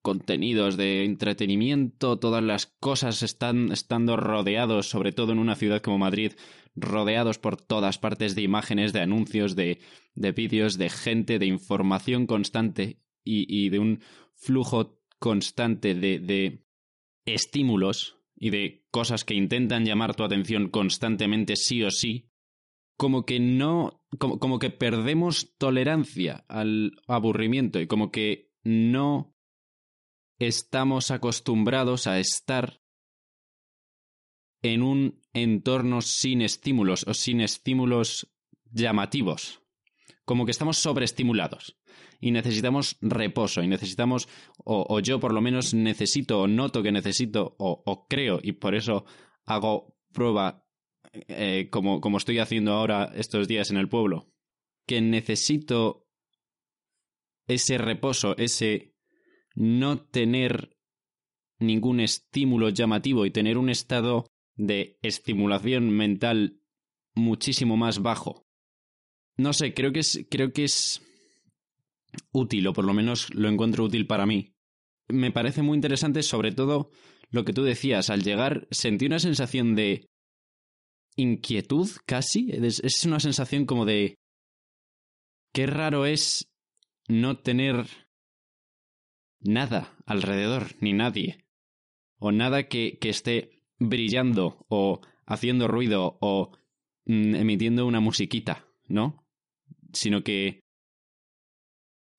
contenidos 0.02 0.78
de 0.78 1.04
entretenimiento, 1.04 2.18
todas 2.18 2.44
las 2.44 2.66
cosas 2.66 3.22
están 3.22 3.72
estando 3.72 4.16
rodeados, 4.18 4.90
sobre 4.90 5.12
todo 5.12 5.34
en 5.34 5.40
una 5.40 5.56
ciudad 5.56 5.82
como 5.82 5.98
Madrid, 5.98 6.34
rodeados 6.76 7.38
por 7.38 7.58
todas 7.58 8.00
partes 8.00 8.36
de 8.36 8.42
imágenes, 8.42 8.94
de 8.94 9.02
anuncios, 9.02 9.56
de, 9.56 9.80
de 10.16 10.32
vídeos, 10.32 10.78
de 10.78 10.90
gente, 10.90 11.40
de 11.40 11.46
información 11.46 12.26
constante 12.26 13.00
y, 13.30 13.70
de 13.70 13.80
un 13.80 14.02
flujo 14.36 15.00
constante 15.20 15.94
de, 15.94 16.20
de 16.20 16.66
estímulos 17.26 18.18
y 18.36 18.50
de 18.50 18.86
cosas 18.92 19.26
que 19.26 19.36
intentan 19.36 19.86
llamar 19.86 20.16
tu 20.16 20.24
atención 20.24 20.70
constantemente 20.70 21.56
sí 21.56 21.84
o 21.84 21.92
sí, 21.92 22.30
como 22.98 23.26
que 23.26 23.40
no, 23.40 24.04
como, 24.18 24.40
como 24.40 24.60
que 24.60 24.70
perdemos 24.70 25.56
tolerancia 25.58 26.46
al 26.48 26.94
aburrimiento 27.08 27.80
y 27.80 27.88
como 27.88 28.12
que 28.12 28.52
no 28.64 29.36
estamos 30.40 31.12
acostumbrados 31.12 32.08
a 32.08 32.20
estar 32.20 32.82
en 34.62 34.82
un 34.84 35.22
entorno 35.34 36.02
sin 36.02 36.42
estímulos 36.42 37.06
o 37.08 37.14
sin 37.14 37.42
estímulos 37.42 38.34
llamativos. 38.72 39.62
Como 40.26 40.46
que 40.46 40.52
estamos 40.52 40.78
sobreestimulados 40.78 41.80
y 42.20 42.32
necesitamos 42.32 42.98
reposo 43.02 43.64
y 43.64 43.68
necesitamos, 43.68 44.28
o, 44.64 45.00
yo 45.00 45.20
por 45.20 45.34
lo 45.34 45.42
menos 45.42 45.74
necesito 45.74 46.42
o 46.42 46.48
noto 46.48 46.84
que 46.84 46.92
necesito 46.92 47.56
o, 47.58 48.08
creo 48.08 48.40
y 48.42 48.54
por 48.54 48.76
eso 48.76 49.06
hago 49.46 49.96
prueba 50.12 50.66
eh, 51.12 51.70
como, 51.72 52.02
como 52.02 52.18
estoy 52.18 52.40
haciendo 52.40 52.74
ahora 52.74 53.12
estos 53.16 53.48
días 53.48 53.72
en 53.72 53.78
el 53.78 53.90
pueblo, 53.90 54.32
que 54.86 55.02
necesito 55.02 56.08
ese 57.48 57.78
reposo, 57.78 58.36
ese 58.38 58.94
no 59.56 60.00
tener 60.00 60.78
ningún 61.58 62.00
estímulo 62.00 62.70
llamativo 62.70 63.26
y 63.26 63.32
tener 63.32 63.58
un 63.58 63.70
estado 63.70 64.28
de 64.56 64.98
estimulación 65.02 65.90
mental 65.90 66.62
muchísimo 67.16 67.76
más 67.78 68.02
bajo. 68.02 68.46
No 69.38 69.54
sé, 69.54 69.74
creo 69.74 69.92
que 69.92 70.00
es, 70.00 70.26
creo 70.30 70.52
que 70.52 70.66
es 70.66 71.02
útil, 72.32 72.68
o 72.68 72.74
por 72.74 72.86
lo 72.86 72.94
menos 72.94 73.34
lo 73.34 73.50
encuentro 73.50 73.86
útil 73.86 74.08
para 74.08 74.26
mí. 74.26 74.54
Me 75.08 75.32
parece 75.32 75.62
muy 75.62 75.76
interesante, 75.76 76.24
sobre 76.24 76.52
todo 76.52 76.92
lo 77.30 77.46
que 77.46 77.54
tú 77.54 77.64
decías, 77.64 78.10
al 78.10 78.24
llegar 78.24 78.68
sentí 78.72 79.06
una 79.06 79.20
sensación 79.20 79.76
de 79.76 80.10
inquietud 81.16 81.90
casi, 82.06 82.50
es, 82.52 83.06
una 83.06 83.20
sensación 83.20 83.66
como 83.66 83.86
de 83.86 84.18
qué 85.54 85.68
raro 85.68 86.06
es 86.06 86.50
no 87.08 87.40
tener 87.40 87.86
nada 89.40 89.98
alrededor, 90.06 90.76
ni 90.80 90.94
nadie, 90.94 91.46
o 92.18 92.32
nada 92.32 92.68
que, 92.68 92.98
que 93.00 93.10
esté 93.10 93.62
brillando 93.80 94.66
o 94.70 95.02
haciendo 95.26 95.68
ruido 95.68 96.18
o 96.22 96.52
mm, 97.06 97.36
emitiendo 97.36 97.86
una 97.86 98.00
musiquita, 98.00 98.68
¿no? 98.88 99.26
Sino 99.94 100.24
que 100.24 100.62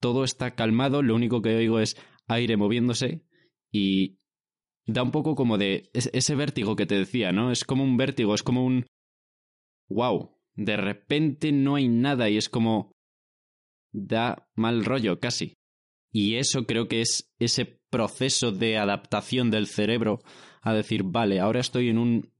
todo 0.01 0.25
está 0.25 0.51
calmado, 0.55 1.01
lo 1.01 1.15
único 1.15 1.41
que 1.41 1.55
oigo 1.55 1.79
es 1.79 1.95
aire 2.27 2.57
moviéndose 2.57 3.23
y 3.71 4.17
da 4.85 5.03
un 5.03 5.11
poco 5.11 5.35
como 5.35 5.57
de 5.57 5.89
ese 5.93 6.35
vértigo 6.35 6.75
que 6.75 6.85
te 6.85 6.95
decía, 6.95 7.31
¿no? 7.31 7.51
Es 7.51 7.63
como 7.63 7.83
un 7.83 7.95
vértigo, 7.95 8.33
es 8.33 8.43
como 8.43 8.65
un 8.65 8.85
wow, 9.89 10.37
de 10.55 10.75
repente 10.77 11.51
no 11.51 11.75
hay 11.75 11.87
nada 11.87 12.29
y 12.29 12.37
es 12.37 12.49
como 12.49 12.91
da 13.93 14.49
mal 14.55 14.83
rollo 14.83 15.19
casi. 15.19 15.53
Y 16.11 16.35
eso 16.35 16.65
creo 16.65 16.87
que 16.87 17.01
es 17.01 17.31
ese 17.39 17.79
proceso 17.89 18.51
de 18.51 18.77
adaptación 18.77 19.51
del 19.51 19.67
cerebro 19.67 20.19
a 20.61 20.73
decir, 20.73 21.03
vale, 21.03 21.39
ahora 21.39 21.59
estoy 21.59 21.89
en 21.89 21.97
un 21.97 22.33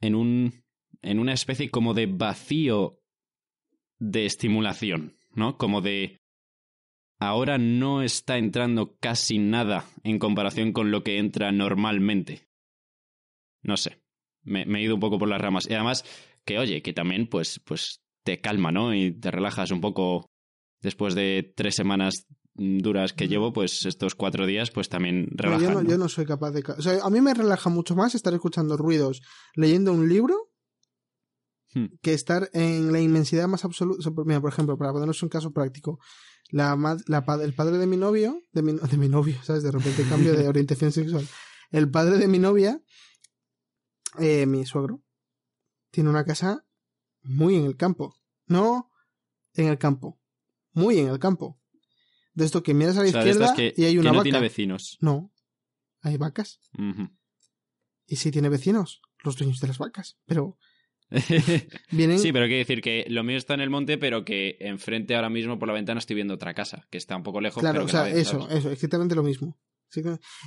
en 0.00 0.14
un 0.14 0.64
en 1.02 1.18
una 1.18 1.32
especie 1.32 1.70
como 1.70 1.94
de 1.94 2.06
vacío 2.06 3.00
de 3.98 4.24
estimulación, 4.24 5.16
¿no? 5.34 5.58
Como 5.58 5.80
de 5.80 6.21
ahora 7.28 7.58
no 7.58 8.02
está 8.02 8.38
entrando 8.38 8.96
casi 8.98 9.38
nada 9.38 9.84
en 10.02 10.18
comparación 10.18 10.72
con 10.72 10.90
lo 10.90 11.02
que 11.02 11.18
entra 11.18 11.52
normalmente. 11.52 12.48
No 13.62 13.76
sé, 13.76 14.02
me, 14.42 14.62
he 14.62 14.82
ido 14.82 14.94
un 14.94 15.00
poco 15.00 15.18
por 15.18 15.28
las 15.28 15.40
ramas. 15.40 15.68
Y 15.68 15.74
además, 15.74 16.04
que 16.44 16.58
oye, 16.58 16.82
que 16.82 16.92
también 16.92 17.28
pues, 17.28 17.60
pues 17.64 18.02
te 18.24 18.40
calma, 18.40 18.72
¿no? 18.72 18.94
Y 18.94 19.12
te 19.12 19.30
relajas 19.30 19.70
un 19.70 19.80
poco 19.80 20.26
después 20.80 21.14
de 21.14 21.52
tres 21.56 21.74
semanas 21.74 22.26
duras 22.54 23.12
que 23.12 23.28
llevo, 23.28 23.52
pues 23.52 23.86
estos 23.86 24.14
cuatro 24.14 24.46
días, 24.46 24.70
pues 24.70 24.88
también 24.88 25.28
relajan. 25.30 25.86
yo, 25.86 25.96
no, 25.96 26.08
soy 26.08 26.26
capaz 26.26 26.50
de... 26.50 26.62
O 26.76 26.82
sea, 26.82 27.02
a 27.02 27.10
mí 27.10 27.20
me 27.20 27.34
relaja 27.34 27.70
mucho 27.70 27.94
más 27.94 28.14
estar 28.14 28.34
escuchando 28.34 28.76
ruidos 28.76 29.22
leyendo 29.54 29.92
un 29.92 30.08
libro. 30.08 30.51
Que 32.02 32.12
estar 32.12 32.50
en 32.52 32.92
la 32.92 33.00
inmensidad 33.00 33.48
más 33.48 33.64
absoluta. 33.64 34.10
Mira, 34.24 34.40
por 34.40 34.52
ejemplo, 34.52 34.76
para 34.76 34.92
ponernos 34.92 35.22
un 35.22 35.28
caso 35.28 35.52
práctico, 35.52 35.98
la, 36.50 36.76
el 37.42 37.54
padre 37.54 37.78
de 37.78 37.86
mi 37.86 37.96
novio, 37.96 38.40
de 38.52 38.62
mi, 38.62 38.72
de 38.90 38.96
mi 38.96 39.08
novio, 39.08 39.42
¿sabes? 39.42 39.62
De 39.62 39.70
repente 39.70 40.04
cambio 40.08 40.34
de 40.34 40.48
orientación 40.48 40.92
sexual. 40.92 41.26
El 41.70 41.90
padre 41.90 42.18
de 42.18 42.28
mi 42.28 42.38
novia, 42.38 42.82
eh, 44.18 44.46
mi 44.46 44.66
suegro, 44.66 45.02
tiene 45.90 46.10
una 46.10 46.24
casa 46.24 46.66
muy 47.22 47.56
en 47.56 47.64
el 47.64 47.76
campo. 47.76 48.16
No 48.46 48.90
en 49.54 49.68
el 49.68 49.78
campo, 49.78 50.20
muy 50.72 50.98
en 50.98 51.08
el 51.08 51.18
campo. 51.18 51.58
De 52.34 52.44
esto 52.44 52.62
que 52.62 52.74
miras 52.74 52.96
a 52.96 53.02
la 53.02 53.08
izquierda 53.08 53.54
y 53.76 53.84
hay 53.84 53.98
una 53.98 54.10
no 54.10 54.18
vaca. 54.18 54.24
tiene 54.24 54.40
vecinos. 54.40 54.96
No, 55.00 55.32
hay 56.00 56.16
vacas. 56.16 56.60
Y 58.06 58.16
sí 58.16 58.30
tiene 58.30 58.48
vecinos, 58.48 59.02
los 59.22 59.36
dueños 59.36 59.60
de 59.60 59.68
las 59.68 59.78
vacas. 59.78 60.18
Pero 60.24 60.58
Sí, 61.20 62.32
pero 62.32 62.46
quiere 62.46 62.58
decir 62.58 62.80
que 62.80 63.04
lo 63.08 63.22
mío 63.22 63.36
está 63.36 63.54
en 63.54 63.60
el 63.60 63.70
monte, 63.70 63.98
pero 63.98 64.24
que 64.24 64.56
enfrente 64.60 65.14
ahora 65.14 65.30
mismo 65.30 65.58
por 65.58 65.68
la 65.68 65.74
ventana 65.74 65.98
estoy 65.98 66.16
viendo 66.16 66.34
otra 66.34 66.54
casa, 66.54 66.86
que 66.90 66.98
está 66.98 67.16
un 67.16 67.22
poco 67.22 67.40
lejos. 67.40 67.60
Claro, 67.60 67.84
o 67.84 67.88
sea, 67.88 68.08
eso, 68.08 68.48
eso, 68.50 68.70
exactamente 68.70 69.14
lo 69.14 69.22
mismo. 69.22 69.58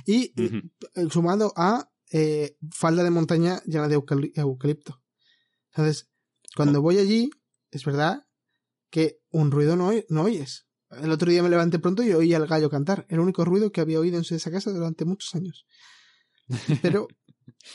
Y 0.04 0.32
eh, 0.36 0.62
sumado 1.10 1.52
a 1.56 1.90
eh, 2.10 2.56
falda 2.72 3.02
de 3.04 3.10
montaña 3.10 3.60
llena 3.66 3.88
de 3.88 3.94
eucalipto. 3.94 5.02
Entonces, 5.70 6.08
cuando 6.54 6.82
voy 6.82 6.98
allí, 6.98 7.30
es 7.70 7.84
verdad 7.84 8.26
que 8.90 9.20
un 9.30 9.50
ruido 9.50 9.76
no, 9.76 9.90
no 10.08 10.22
oyes. 10.22 10.66
El 10.90 11.10
otro 11.10 11.30
día 11.30 11.42
me 11.42 11.48
levanté 11.48 11.78
pronto 11.78 12.02
y 12.02 12.12
oí 12.12 12.32
al 12.32 12.46
gallo 12.46 12.70
cantar. 12.70 13.06
El 13.08 13.20
único 13.20 13.44
ruido 13.44 13.72
que 13.72 13.80
había 13.80 14.00
oído 14.00 14.18
en 14.18 14.24
esa 14.28 14.50
casa 14.50 14.70
durante 14.70 15.04
muchos 15.04 15.34
años. 15.34 15.66
Pero, 16.80 17.08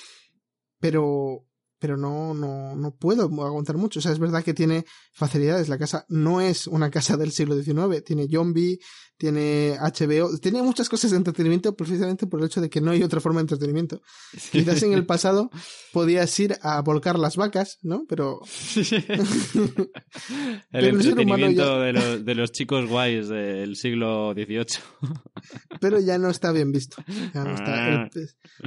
pero 0.79 1.45
pero 1.81 1.97
no, 1.97 2.35
no, 2.35 2.75
no 2.75 2.95
puedo 2.95 3.23
aguantar 3.23 3.75
mucho. 3.75 3.97
O 3.97 4.01
sea, 4.03 4.11
es 4.11 4.19
verdad 4.19 4.43
que 4.43 4.53
tiene 4.53 4.85
facilidades. 5.13 5.67
La 5.67 5.79
casa 5.79 6.05
no 6.09 6.39
es 6.39 6.67
una 6.67 6.91
casa 6.91 7.17
del 7.17 7.31
siglo 7.31 7.59
XIX. 7.59 8.03
Tiene 8.03 8.27
zombie, 8.31 8.77
tiene 9.17 9.79
HBO, 9.79 10.37
tiene 10.37 10.61
muchas 10.61 10.89
cosas 10.89 11.09
de 11.09 11.17
entretenimiento 11.17 11.75
precisamente 11.75 12.27
por 12.27 12.39
el 12.39 12.45
hecho 12.45 12.61
de 12.61 12.69
que 12.69 12.81
no 12.81 12.91
hay 12.91 13.01
otra 13.01 13.19
forma 13.19 13.39
de 13.39 13.45
entretenimiento. 13.45 14.03
Quizás 14.51 14.83
en 14.83 14.93
el 14.93 15.05
pasado 15.07 15.49
podías 15.91 16.39
ir 16.39 16.55
a 16.61 16.83
volcar 16.83 17.17
las 17.17 17.35
vacas, 17.35 17.79
¿no? 17.81 18.05
Pero... 18.07 18.41
el 20.71 20.85
entretenimiento 20.85 21.81
de, 21.81 21.93
los, 21.93 22.23
de 22.23 22.35
los 22.35 22.51
chicos 22.51 22.87
guays 22.87 23.27
del 23.27 23.75
siglo 23.75 24.33
XVIII. 24.33 24.67
pero 25.81 25.99
ya 25.99 26.19
no 26.19 26.29
está 26.29 26.51
bien 26.51 26.71
visto. 26.71 27.03
Ya 27.33 27.43
no 27.43 27.55
está. 27.55 28.03
Ah. 28.03 28.09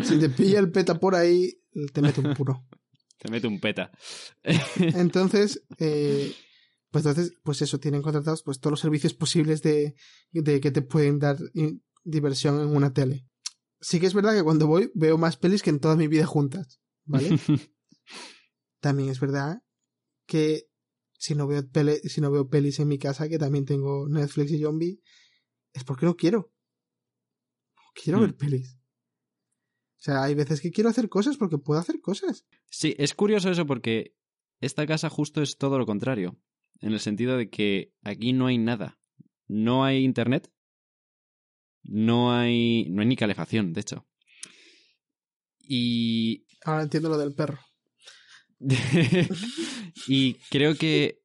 si 0.02 0.18
te 0.18 0.30
pilla 0.30 0.58
el 0.58 0.72
peta 0.72 0.98
por 0.98 1.14
ahí, 1.14 1.60
te 1.92 2.02
mete 2.02 2.20
un 2.20 2.34
puro. 2.34 2.64
Se 3.24 3.30
mete 3.30 3.46
un 3.46 3.58
peta. 3.58 3.90
entonces, 4.78 5.64
eh, 5.78 6.34
pues 6.90 7.06
entonces, 7.06 7.32
pues 7.42 7.62
eso, 7.62 7.80
tienen 7.80 8.02
contratados 8.02 8.42
pues 8.42 8.60
todos 8.60 8.72
los 8.72 8.80
servicios 8.80 9.14
posibles 9.14 9.62
de, 9.62 9.94
de 10.30 10.60
que 10.60 10.70
te 10.70 10.82
pueden 10.82 11.18
dar 11.18 11.38
diversión 12.04 12.60
en 12.60 12.76
una 12.76 12.92
tele. 12.92 13.26
Sí 13.80 13.98
que 13.98 14.06
es 14.06 14.12
verdad 14.12 14.34
que 14.34 14.42
cuando 14.42 14.66
voy 14.66 14.92
veo 14.94 15.16
más 15.16 15.38
pelis 15.38 15.62
que 15.62 15.70
en 15.70 15.80
toda 15.80 15.96
mi 15.96 16.06
vida 16.06 16.26
juntas, 16.26 16.82
¿vale? 17.06 17.30
también 18.80 19.08
es 19.08 19.20
verdad 19.20 19.62
que 20.26 20.68
si 21.18 21.34
no 21.34 21.46
veo 21.46 21.62
si 22.04 22.20
no 22.20 22.30
veo 22.30 22.50
pelis 22.50 22.78
en 22.78 22.88
mi 22.88 22.98
casa, 22.98 23.26
que 23.26 23.38
también 23.38 23.64
tengo 23.64 24.06
Netflix 24.06 24.50
y 24.50 24.60
Zombie, 24.60 25.00
es 25.72 25.82
porque 25.82 26.04
no 26.04 26.14
quiero. 26.14 26.52
No 27.74 27.82
quiero 27.94 28.20
ver 28.20 28.34
mm. 28.34 28.36
pelis. 28.36 28.78
O 30.04 30.10
sea, 30.10 30.22
hay 30.22 30.34
veces 30.34 30.60
que 30.60 30.70
quiero 30.70 30.90
hacer 30.90 31.08
cosas 31.08 31.38
porque 31.38 31.56
puedo 31.56 31.80
hacer 31.80 31.98
cosas. 32.02 32.44
Sí, 32.68 32.94
es 32.98 33.14
curioso 33.14 33.48
eso 33.50 33.64
porque 33.64 34.14
esta 34.60 34.86
casa 34.86 35.08
justo 35.08 35.40
es 35.40 35.56
todo 35.56 35.78
lo 35.78 35.86
contrario. 35.86 36.38
En 36.80 36.92
el 36.92 37.00
sentido 37.00 37.38
de 37.38 37.48
que 37.48 37.94
aquí 38.02 38.34
no 38.34 38.48
hay 38.48 38.58
nada. 38.58 39.00
No 39.48 39.82
hay 39.82 40.04
internet. 40.04 40.52
No 41.84 42.34
hay. 42.34 42.84
No 42.90 43.00
hay 43.00 43.08
ni 43.08 43.16
calefacción, 43.16 43.72
de 43.72 43.80
hecho. 43.80 44.06
Y. 45.58 46.44
Ahora 46.66 46.82
entiendo 46.82 47.08
lo 47.08 47.16
del 47.16 47.34
perro. 47.34 47.60
y 50.06 50.34
creo 50.50 50.74
que. 50.76 51.22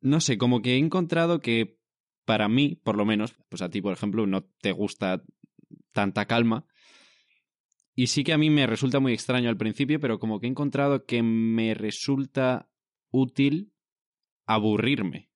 No 0.00 0.20
sé, 0.20 0.36
como 0.36 0.62
que 0.62 0.74
he 0.74 0.78
encontrado 0.78 1.38
que 1.38 1.78
para 2.24 2.48
mí, 2.48 2.74
por 2.74 2.96
lo 2.96 3.04
menos, 3.04 3.36
pues 3.48 3.62
a 3.62 3.70
ti, 3.70 3.80
por 3.80 3.92
ejemplo, 3.92 4.26
no 4.26 4.42
te 4.42 4.72
gusta 4.72 5.22
tanta 5.92 6.26
calma. 6.26 6.66
Y 7.98 8.06
sí 8.06 8.22
que 8.22 8.32
a 8.32 8.38
mí 8.38 8.48
me 8.48 8.64
resulta 8.68 9.00
muy 9.00 9.12
extraño 9.12 9.48
al 9.48 9.56
principio, 9.56 9.98
pero 9.98 10.20
como 10.20 10.38
que 10.38 10.46
he 10.46 10.50
encontrado 10.50 11.04
que 11.04 11.20
me 11.24 11.74
resulta 11.74 12.70
útil 13.10 13.72
aburrirme. 14.46 15.32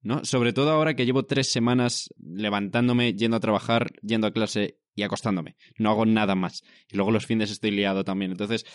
¿No? 0.00 0.24
Sobre 0.24 0.52
todo 0.52 0.72
ahora 0.72 0.96
que 0.96 1.06
llevo 1.06 1.26
tres 1.26 1.52
semanas 1.52 2.12
levantándome, 2.18 3.14
yendo 3.14 3.36
a 3.36 3.40
trabajar, 3.40 3.92
yendo 4.02 4.26
a 4.26 4.32
clase 4.32 4.80
y 4.96 5.04
acostándome. 5.04 5.54
No 5.78 5.90
hago 5.90 6.04
nada 6.04 6.34
más. 6.34 6.64
Y 6.90 6.96
luego 6.96 7.12
los 7.12 7.26
fines 7.26 7.52
estoy 7.52 7.70
liado 7.70 8.02
también. 8.02 8.32
Entonces, 8.32 8.66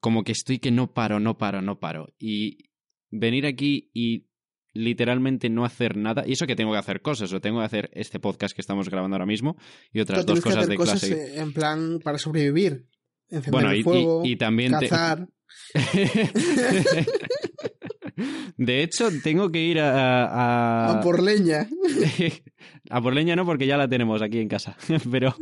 como 0.00 0.24
que 0.24 0.32
estoy 0.32 0.58
que 0.58 0.72
no 0.72 0.92
paro, 0.92 1.20
no 1.20 1.38
paro, 1.38 1.62
no 1.62 1.78
paro. 1.78 2.12
Y 2.18 2.70
venir 3.08 3.46
aquí 3.46 3.88
y 3.94 4.26
literalmente 4.74 5.48
no 5.50 5.64
hacer 5.64 5.96
nada. 5.96 6.24
Y 6.26 6.32
eso 6.32 6.46
que 6.46 6.56
tengo 6.56 6.72
que 6.72 6.78
hacer 6.78 7.02
cosas, 7.02 7.32
o 7.32 7.40
tengo 7.40 7.58
que 7.60 7.66
hacer 7.66 7.90
este 7.92 8.18
podcast 8.20 8.54
que 8.54 8.60
estamos 8.62 8.88
grabando 8.88 9.14
ahora 9.16 9.26
mismo 9.26 9.56
y 9.92 10.00
otras 10.00 10.24
dos 10.26 10.40
cosas 10.40 10.66
de 10.68 10.76
cosas 10.76 11.00
clase. 11.00 11.38
En 11.40 11.52
plan 11.52 12.00
para 12.02 12.18
sobrevivir. 12.18 12.86
Encender 13.28 13.50
Bueno, 13.52 13.70
el 13.70 13.76
y- 13.76 13.80
y- 13.80 13.82
fuego, 13.84 14.22
y 14.24 14.36
también 14.36 14.78
te- 14.78 14.88
cazar. 14.88 15.28
de 18.56 18.82
hecho, 18.82 19.08
tengo 19.22 19.50
que 19.50 19.60
ir 19.60 19.80
a. 19.80 20.24
a- 20.26 20.98
a 20.98 21.00
por 21.00 21.22
leña. 21.22 21.68
a 22.90 23.00
por 23.00 23.14
leña 23.14 23.36
no, 23.36 23.44
porque 23.46 23.66
ya 23.66 23.76
la 23.76 23.88
tenemos 23.88 24.20
aquí 24.22 24.38
en 24.38 24.48
casa. 24.48 24.76
pero. 25.10 25.34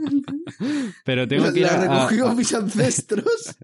Pero 1.04 1.26
tengo 1.28 1.46
La, 1.46 1.52
que 1.52 1.60
ir 1.60 1.66
la 1.66 1.72
a- 1.74 1.80
recogió 2.08 2.28
a- 2.28 2.34
mis 2.34 2.52
ancestros. 2.54 3.56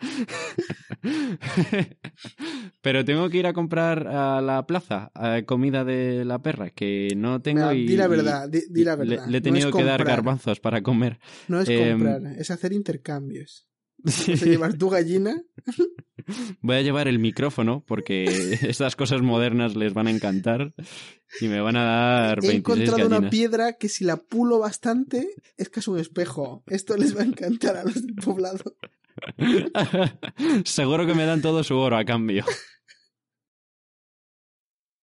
Pero 2.82 3.04
tengo 3.04 3.28
que 3.28 3.38
ir 3.38 3.46
a 3.46 3.52
comprar 3.52 4.06
a 4.08 4.40
la 4.40 4.66
plaza 4.66 5.12
eh, 5.20 5.44
comida 5.46 5.84
de 5.84 6.24
la 6.24 6.40
perra, 6.42 6.70
que 6.70 7.08
no 7.16 7.40
tengo 7.42 7.60
Mira, 7.70 7.74
y... 7.74 7.86
di 7.86 7.96
la 7.96 8.08
verdad, 8.08 8.48
di, 8.48 8.60
di 8.70 8.84
la 8.84 8.96
le- 8.96 9.04
verdad. 9.04 9.26
Le, 9.28 9.38
he 9.38 9.40
No 9.40 9.44
tenido 9.44 9.70
que 9.72 9.84
dar 9.84 10.04
garbanzos 10.04 10.60
para 10.60 10.82
comer. 10.82 11.18
No 11.48 11.60
es 11.60 11.68
Em, 11.68 11.98
comprar, 12.00 12.22
es 12.38 12.50
hacer 12.50 12.72
intercambios. 12.72 13.66
Vas 14.02 14.42
a 14.42 14.46
llevar 14.46 14.74
tu 14.78 14.88
gallina. 14.88 15.42
Voy 16.62 16.76
a 16.76 16.80
llevar 16.82 17.06
el 17.08 17.18
micrófono 17.18 17.84
porque 17.86 18.24
estas 18.62 18.96
cosas 18.96 19.20
modernas 19.20 19.76
les 19.76 19.92
van 19.92 20.06
a 20.06 20.10
encantar 20.10 20.72
y 21.40 21.48
me 21.48 21.60
van 21.60 21.76
a 21.76 21.84
dar 21.84 22.38
He 22.42 22.48
26 22.48 22.88
encontrado 22.88 23.06
una 23.18 23.28
piedra 23.30 23.74
que 23.74 23.90
si 23.90 24.04
la 24.04 24.16
pulo 24.16 24.58
bastante 24.58 25.28
es 25.58 25.68
casi 25.68 25.90
un 25.90 25.98
espejo. 25.98 26.62
Esto 26.66 26.96
les 26.96 27.14
va 27.14 27.20
a 27.20 27.24
encantar 27.26 27.76
a 27.76 27.84
los 27.84 28.02
del 28.06 28.14
poblado. 28.14 28.74
Seguro 30.64 31.06
que 31.06 31.14
me 31.14 31.24
dan 31.24 31.42
todo 31.42 31.62
su 31.64 31.76
oro 31.76 31.96
a 31.96 32.04
cambio. 32.04 32.44